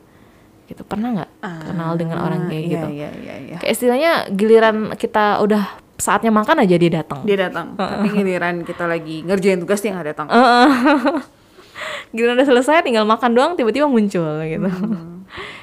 gitu. 0.71 0.87
Pernah 0.87 1.09
nggak 1.19 1.31
kenal 1.43 1.91
dengan 1.99 2.17
orang 2.23 2.47
kayak 2.47 2.63
iya, 2.63 2.71
gitu? 2.71 2.87
Iya, 2.87 3.09
iya, 3.19 3.35
iya. 3.37 3.57
kayak 3.59 3.71
istilahnya 3.75 4.11
giliran 4.31 4.77
kita 4.95 5.43
udah 5.43 5.63
saatnya 6.01 6.33
makan 6.33 6.65
aja 6.65 6.75
dia 6.79 6.91
datang. 7.03 7.21
Dia 7.27 7.37
datang, 7.45 7.77
tapi 7.77 8.07
giliran 8.09 8.65
kita 8.65 8.89
lagi 8.89 9.21
ngerjain 9.21 9.61
tugas 9.61 9.83
dia 9.83 9.93
nggak 9.93 10.07
datang. 10.15 10.27
giliran 12.13 12.35
udah 12.37 12.47
selesai 12.47 12.85
tinggal 12.85 13.05
makan 13.05 13.31
doang 13.33 13.53
tiba-tiba 13.53 13.85
muncul 13.85 14.41
gitu. 14.43 14.69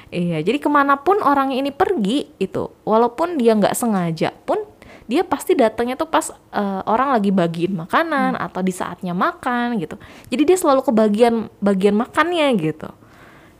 Iya 0.09 0.41
jadi 0.41 0.57
ke 0.57 0.65
mana 0.65 0.97
pun 0.97 1.21
orang 1.21 1.53
ini 1.53 1.69
pergi 1.69 2.33
itu 2.41 2.73
walaupun 2.81 3.37
dia 3.37 3.53
nggak 3.53 3.77
sengaja 3.77 4.33
pun 4.33 4.65
dia 5.05 5.21
pasti 5.21 5.53
datangnya 5.53 5.97
tuh 5.97 6.09
pas 6.09 6.33
eh, 6.33 6.81
orang 6.89 7.13
lagi 7.13 7.29
bagiin 7.29 7.77
makanan 7.77 8.33
atau 8.33 8.65
di 8.65 8.73
saatnya 8.73 9.13
makan 9.13 9.77
gitu. 9.77 10.01
Jadi 10.33 10.41
dia 10.49 10.57
selalu 10.57 10.81
kebagian 10.89 11.53
bagian 11.61 11.93
makannya 11.93 12.49
gitu 12.57 12.89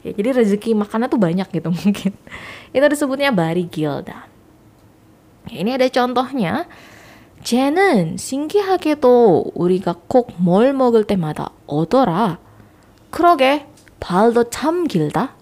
ya 0.05 0.11
jadi 0.13 0.45
rezeki 0.45 0.77
makannya 0.77 1.09
tuh 1.09 1.21
banyak 1.21 1.49
gitu 1.49 1.69
mungkin 1.73 2.13
itu 2.77 2.85
disebutnya 2.85 3.33
bari 3.33 3.67
gilda 3.69 4.35
Ya, 5.53 5.61
ini 5.61 5.77
ada 5.77 5.89
contohnya 5.93 6.65
쟤는 7.45 8.17
신기하게도 8.17 9.53
우리가 9.53 10.09
꼭 10.09 10.33
뭘 10.41 10.73
먹을 10.73 11.05
때마다 11.05 11.51
오더라. 11.67 12.39
그러게 13.11 13.67
발도 14.01 14.49
참 14.49 14.89
길다. 14.89 15.37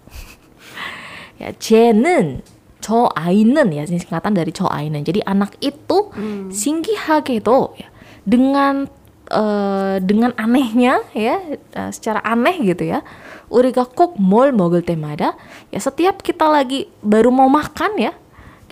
ya, 1.39 1.53
쟤는 1.59 2.43
저 2.83 3.07
아이는 3.15 3.71
ya 3.71 3.87
ini 3.87 4.03
singkatan 4.03 4.35
dari 4.35 4.51
저 4.51 4.67
아이는. 4.67 5.07
Jadi 5.07 5.23
anak 5.23 5.55
itu 5.63 6.11
신기하게도 6.51 7.79
ya, 7.79 7.89
dengan 8.27 8.91
eh, 9.31 10.03
dengan 10.03 10.35
anehnya 10.35 11.07
ya 11.15 11.39
eh, 11.55 11.91
secara 11.95 12.19
aneh 12.27 12.59
gitu 12.67 12.91
ya. 12.91 13.07
우리가 13.49 13.93
꼭 13.93 14.17
뭘 14.19 14.53
먹을 14.53 14.83
때마다 14.83 15.37
ya 15.71 15.79
setiap 15.79 16.25
kita 16.25 16.49
lagi 16.49 16.89
baru 17.05 17.29
mau 17.29 17.49
makan 17.49 17.99
ya 18.01 18.13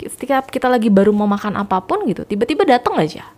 setiap 0.00 0.48
kita 0.48 0.68
lagi 0.72 0.88
baru 0.88 1.12
mau 1.12 1.28
makan 1.28 1.60
apapun 1.60 2.08
gitu 2.08 2.24
tiba-tiba 2.24 2.64
datang 2.64 2.96
aja 2.96 3.28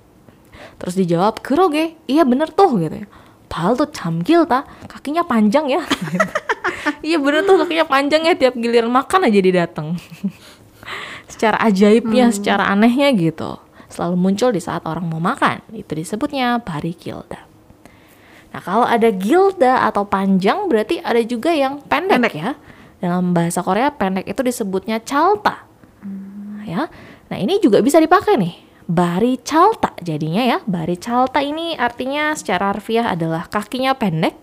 terus 0.79 0.95
dijawab 0.95 1.43
그러게 1.43 1.99
iya 2.07 2.23
bener 2.23 2.51
tuh 2.51 2.79
gitu 2.79 3.03
ya 3.03 3.09
발도 3.53 3.93
참 3.93 4.25
길다 4.25 4.65
kakinya 4.89 5.29
panjang 5.29 5.69
ya 5.69 5.85
iya 7.09 7.21
bener 7.21 7.45
tuh 7.45 7.61
kakinya 7.61 7.85
panjang 7.85 8.25
ya 8.25 8.33
tiap 8.33 8.57
giliran 8.57 8.89
makan 8.89 9.29
aja 9.29 9.39
dia 9.45 9.55
datang 9.69 10.01
secara 11.29 11.61
ajaibnya 11.61 12.33
secara 12.33 12.73
anehnya 12.73 13.13
gitu 13.13 13.61
selalu 13.93 14.17
muncul 14.17 14.49
di 14.57 14.63
saat 14.65 14.89
orang 14.89 15.05
mau 15.05 15.21
makan 15.21 15.61
itu 15.77 15.93
disebutnya 15.93 16.65
bari 16.65 16.97
gilda 16.97 17.46
nah 18.58 18.62
kalau 18.66 18.86
ada 18.90 19.14
gilda 19.14 19.86
atau 19.86 20.02
panjang 20.10 20.66
berarti 20.66 20.98
ada 21.06 21.22
juga 21.22 21.54
yang 21.54 21.78
pendek, 21.86 22.18
Pendek. 22.18 22.34
ya 22.34 22.58
dalam 22.98 23.38
bahasa 23.38 23.62
Korea 23.62 23.94
pendek 23.94 24.26
itu 24.26 24.42
disebutnya 24.42 24.98
chalta 25.06 25.68
ya. 26.68 26.92
Nah, 27.32 27.38
ini 27.40 27.58
juga 27.64 27.80
bisa 27.80 27.98
dipakai 27.98 28.36
nih. 28.36 28.54
Bari 28.88 29.40
calta 29.44 29.96
jadinya 30.04 30.44
ya. 30.44 30.58
Bari 30.68 31.00
calta 31.00 31.40
ini 31.40 31.76
artinya 31.80 32.36
secara 32.36 32.76
harfiah 32.76 33.16
adalah 33.16 33.48
kakinya 33.48 33.96
pendek. 33.96 34.36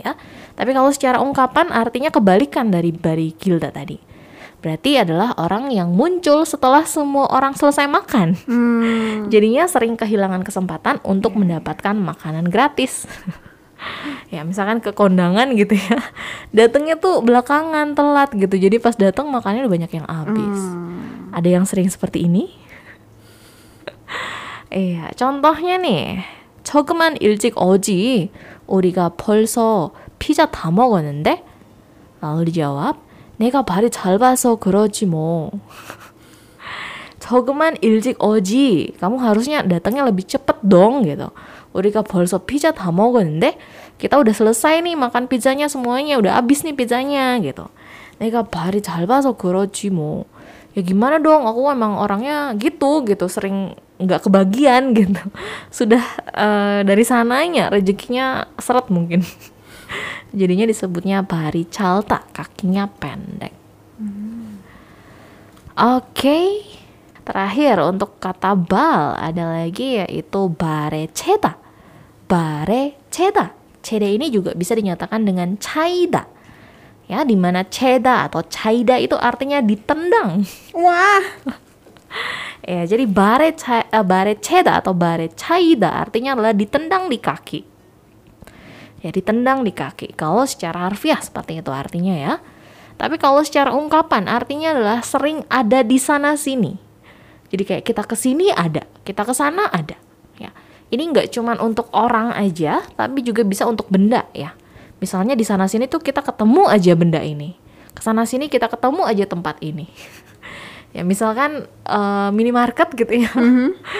Ya. 0.00 0.16
Tapi 0.56 0.70
kalau 0.72 0.90
secara 0.92 1.20
ungkapan 1.20 1.70
artinya 1.70 2.08
kebalikan 2.08 2.72
dari 2.72 2.92
bari 2.92 3.36
gilda 3.36 3.68
tadi 3.68 4.00
Berarti 4.63 4.95
adalah 4.95 5.35
orang 5.35 5.69
yang 5.69 5.91
muncul 5.91 6.47
setelah 6.47 6.87
semua 6.87 7.27
orang 7.29 7.55
selesai 7.55 7.87
makan. 7.87 8.39
Hmm. 8.47 9.27
Jadinya 9.27 9.67
sering 9.67 9.99
kehilangan 9.99 10.43
kesempatan 10.47 11.03
untuk 11.03 11.35
mendapatkan 11.35 11.95
makanan 11.95 12.47
gratis. 12.47 13.05
ya 14.31 14.47
misalkan 14.47 14.79
ke 14.79 14.95
kondangan 14.95 15.51
gitu 15.59 15.75
ya 15.75 15.99
datangnya 16.55 16.95
tuh 16.95 17.19
belakangan 17.19 17.91
telat 17.91 18.31
gitu 18.31 18.55
jadi 18.55 18.79
pas 18.79 18.95
datang 18.95 19.27
makannya 19.27 19.67
udah 19.67 19.73
banyak 19.75 19.91
yang 19.91 20.07
habis 20.07 20.59
ada 21.35 21.49
yang 21.51 21.67
sering 21.67 21.91
seperti 21.91 22.31
ini 22.31 22.47
iya 24.71 25.11
contohnya 25.19 25.75
nih 25.83 26.23
조금만 26.63 27.19
일찍 27.19 27.59
오지 27.59 28.31
우리가 28.71 29.19
벌써 29.19 29.91
피자 30.17 30.47
다 30.47 30.71
먹었는데 30.71 31.43
라울이 32.23 32.55
jawab 32.55 32.95
내가 33.37 33.63
발이 33.63 33.89
짧아서 33.89 34.55
그러지 34.55 35.05
뭐 35.05 35.51
조금만 37.23 37.79
일찍 37.79 38.19
오지. 38.19 38.99
Kamu 38.99 39.15
harusnya 39.23 39.63
datangnya 39.63 40.03
lebih 40.03 40.27
cepet 40.27 40.59
dong 40.67 41.07
gitu. 41.07 41.31
우리가 41.71 42.03
벌써 42.03 42.37
피자 42.37 42.75
다 42.75 42.91
먹었는데 42.91 43.55
kita 43.97 44.19
udah 44.19 44.35
selesai 44.35 44.83
nih 44.83 44.99
makan 44.99 45.31
pizzanya 45.31 45.71
semuanya 45.71 46.19
udah 46.19 46.35
habis 46.35 46.67
nih 46.67 46.75
pizzanya 46.75 47.39
gitu. 47.39 47.71
내가 48.19 48.43
발이 48.43 48.83
짧아서 48.83 49.39
그러지 49.39 49.89
뭐. 49.89 50.27
Ya 50.75 50.81
gimana 50.81 51.21
dong? 51.21 51.45
Aku 51.45 51.69
emang 51.69 52.01
orangnya 52.01 52.51
gitu 52.57 53.05
gitu, 53.05 53.29
sering 53.29 53.77
nggak 54.01 54.25
kebagian 54.27 54.91
gitu. 54.97 55.21
Sudah 55.71 56.03
eh, 56.33 56.81
dari 56.83 57.07
sananya 57.07 57.71
rezekinya 57.71 58.51
seret 58.59 58.91
mungkin. 58.91 59.23
Jadinya 60.32 60.68
disebutnya 60.68 61.24
bari 61.24 61.64
calta, 61.68 62.20
kakinya 62.36 62.84
pendek. 62.88 63.54
Oke. 65.78 66.64
Terakhir 67.24 67.76
untuk 67.84 68.16
kata 68.16 68.56
bal 68.56 69.12
ada 69.20 69.60
lagi 69.60 70.00
yaitu 70.00 70.48
bare 70.48 71.12
ceda. 71.12 71.60
Bare 72.24 72.96
ceda. 73.12 73.52
Ceda 73.84 74.08
ini 74.08 74.32
juga 74.32 74.56
bisa 74.56 74.72
dinyatakan 74.72 75.28
dengan 75.28 75.56
caida. 75.60 76.24
Ya, 77.08 77.24
di 77.24 77.36
mana 77.36 77.64
ceda 77.64 78.28
atau 78.28 78.44
caida 78.44 79.00
itu 79.00 79.16
artinya 79.16 79.64
ditendang. 79.64 80.44
Wah, 80.76 81.24
Ya, 82.68 82.84
jadi 82.84 83.08
bare 83.08 83.56
ca- 83.56 83.88
eh, 83.88 84.04
bare 84.04 84.36
ceda 84.36 84.76
atau 84.84 84.92
bare 84.92 85.32
caida 85.32 86.04
artinya 86.04 86.36
adalah 86.36 86.52
ditendang 86.52 87.08
di 87.08 87.16
kaki. 87.16 87.60
Ya, 88.98 89.14
ditendang 89.14 89.62
di 89.62 89.70
kaki. 89.70 90.18
Kalau 90.18 90.42
secara 90.42 90.90
harfiah 90.90 91.22
seperti 91.22 91.62
itu 91.62 91.70
artinya 91.70 92.14
ya. 92.18 92.32
Tapi 92.98 93.14
kalau 93.14 93.46
secara 93.46 93.70
ungkapan 93.70 94.26
artinya 94.26 94.74
adalah 94.74 94.98
sering 95.06 95.46
ada 95.46 95.86
di 95.86 96.02
sana 96.02 96.34
sini. 96.34 96.74
Jadi 97.48 97.62
kayak 97.62 97.84
kita 97.86 98.02
ke 98.04 98.18
sini 98.18 98.50
ada, 98.50 98.82
kita 99.06 99.22
ke 99.22 99.32
sana 99.32 99.70
ada. 99.70 99.94
Ya. 100.36 100.50
Ini 100.90 101.14
nggak 101.14 101.30
cuman 101.30 101.62
untuk 101.62 101.88
orang 101.94 102.34
aja, 102.34 102.82
tapi 102.98 103.22
juga 103.22 103.46
bisa 103.46 103.64
untuk 103.70 103.86
benda 103.86 104.26
ya. 104.34 104.52
Misalnya 104.98 105.38
di 105.38 105.46
sana 105.46 105.70
sini 105.70 105.86
tuh 105.86 106.02
kita 106.02 106.26
ketemu 106.26 106.66
aja 106.66 106.92
benda 106.98 107.22
ini. 107.22 107.54
Ke 107.94 108.02
sana 108.02 108.26
sini 108.26 108.50
kita 108.50 108.66
ketemu 108.66 109.06
aja 109.06 109.24
tempat 109.30 109.62
ini. 109.62 109.86
ya 110.93 111.01
misalkan 111.01 111.65
eh, 111.67 112.29
minimarket 112.33 112.93
gitu 112.93 113.25
ya. 113.25 113.31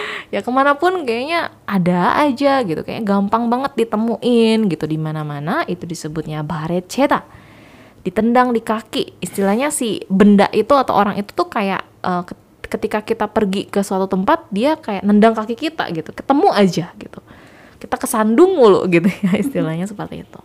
ya 0.33 0.39
kemanapun 0.41 1.05
kayaknya 1.05 1.53
ada 1.65 2.17
aja 2.17 2.61
gitu, 2.65 2.81
kayak 2.85 3.03
gampang 3.05 3.49
banget 3.49 3.73
ditemuin 3.85 4.69
gitu 4.69 4.85
di 4.85 4.97
mana-mana. 4.97 5.65
Itu 5.65 5.89
disebutnya 5.89 6.45
baret 6.45 6.89
ceta 6.89 7.25
ditendang 8.03 8.51
di 8.51 8.61
kaki. 8.61 9.19
Istilahnya 9.23 9.71
si 9.71 10.03
benda 10.11 10.51
itu 10.51 10.75
atau 10.75 10.93
orang 10.93 11.17
itu 11.17 11.31
tuh 11.33 11.49
kayak 11.49 11.81
eh, 12.03 12.23
ket- 12.27 12.43
ketika 12.73 12.99
kita 13.05 13.25
pergi 13.29 13.69
ke 13.69 13.85
suatu 13.85 14.09
tempat 14.09 14.49
dia 14.49 14.75
kayak 14.77 15.05
nendang 15.05 15.37
kaki 15.37 15.53
kita 15.53 15.89
gitu, 15.93 16.09
ketemu 16.09 16.49
aja 16.53 16.89
gitu. 16.97 17.19
Kita 17.77 17.95
kesandung 17.99 18.55
mulu 18.55 18.87
gitu 18.87 19.11
ya 19.27 19.37
istilahnya 19.37 19.85
seperti 19.85 20.23
itu. 20.23 20.41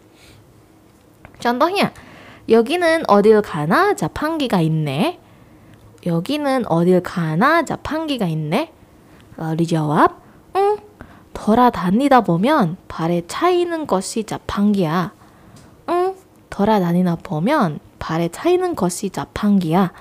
contohnya 1.38 1.94
여기는 2.49 3.05
어딜 3.07 3.42
가나 3.42 3.94
자판기가 3.94 4.61
있네. 4.61 5.18
여기는 6.07 6.66
어딜 6.66 7.03
가나 7.03 7.64
자판기가 7.64 8.26
있네. 8.26 8.72
Lalu 9.38 9.57
dijawab, 9.70 10.18
돌아다니다 11.30 12.26
보면 12.26 12.76
발에 12.90 13.22
차이는 13.30 13.86
것이 13.86 14.24
자판기야. 14.24 15.14
응, 15.88 16.14
돌아다니다 16.51 17.16
보면 17.22 17.78
발에 18.03 18.28
차이는 18.34 18.74
것이 18.74 19.11
자판기야. 19.11 19.94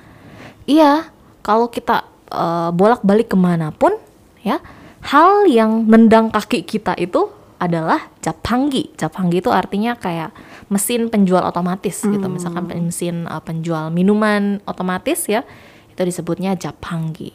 Iya, 0.65 1.13
kalau 1.45 1.69
kita 1.69 2.03
uh, 2.33 2.73
bolak-balik 2.73 3.29
kemanapun, 3.29 4.01
ya, 4.41 4.59
hal 5.05 5.45
yang 5.45 5.85
nendang 5.85 6.33
kaki 6.33 6.65
kita 6.65 6.97
itu 6.97 7.29
adalah 7.61 8.09
japanggi. 8.25 8.91
Japanggi 8.97 9.39
itu 9.39 9.53
artinya 9.53 9.93
kayak 9.95 10.33
mesin 10.67 11.07
penjual 11.13 11.45
otomatis 11.45 12.01
gitu. 12.03 12.25
Misalkan 12.25 12.67
mesin 12.67 13.29
uh, 13.29 13.39
penjual 13.39 13.93
minuman 13.93 14.59
otomatis 14.65 15.29
ya, 15.29 15.45
itu 15.92 16.02
disebutnya 16.02 16.56
japanggi. 16.56 17.30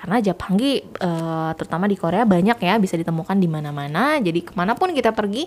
Karena 0.00 0.16
japanggi 0.24 0.80
uh, 0.80 1.52
terutama 1.52 1.84
di 1.84 1.92
Korea 2.00 2.24
banyak 2.24 2.56
ya 2.56 2.80
bisa 2.80 2.96
ditemukan 2.96 3.36
di 3.36 3.44
mana-mana. 3.44 4.16
Jadi 4.16 4.48
ke 4.48 4.56
mana 4.56 4.72
pun 4.72 4.96
kita 4.96 5.12
pergi, 5.12 5.44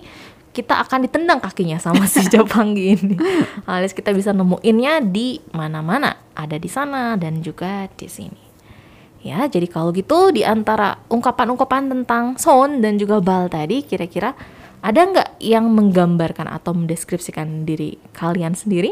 kita 0.53 0.77
akan 0.85 1.09
ditendang 1.09 1.41
kakinya 1.41 1.81
sama 1.81 2.05
si 2.05 2.21
japanggi 2.33 2.93
ini. 2.93 3.17
Alias 3.65 3.97
kita 3.97 4.13
bisa 4.13 4.29
nemuinnya 4.29 5.01
di 5.01 5.41
mana-mana, 5.57 6.13
ada 6.37 6.61
di 6.61 6.69
sana 6.69 7.17
dan 7.17 7.41
juga 7.41 7.89
di 7.97 8.05
sini. 8.05 8.43
Ya, 9.23 9.47
jadi 9.47 9.65
kalau 9.71 9.95
gitu 9.95 10.35
di 10.35 10.43
antara 10.43 10.99
ungkapan-ungkapan 11.07 11.89
tentang 11.89 12.35
son 12.37 12.83
dan 12.83 12.99
juga 12.99 13.23
bal 13.23 13.47
tadi, 13.49 13.81
kira-kira 13.81 14.35
ada 14.83 14.99
nggak 14.99 15.39
yang 15.39 15.71
menggambarkan 15.71 16.51
atau 16.51 16.75
mendeskripsikan 16.75 17.63
diri 17.63 17.95
kalian 18.11 18.51
sendiri? 18.51 18.91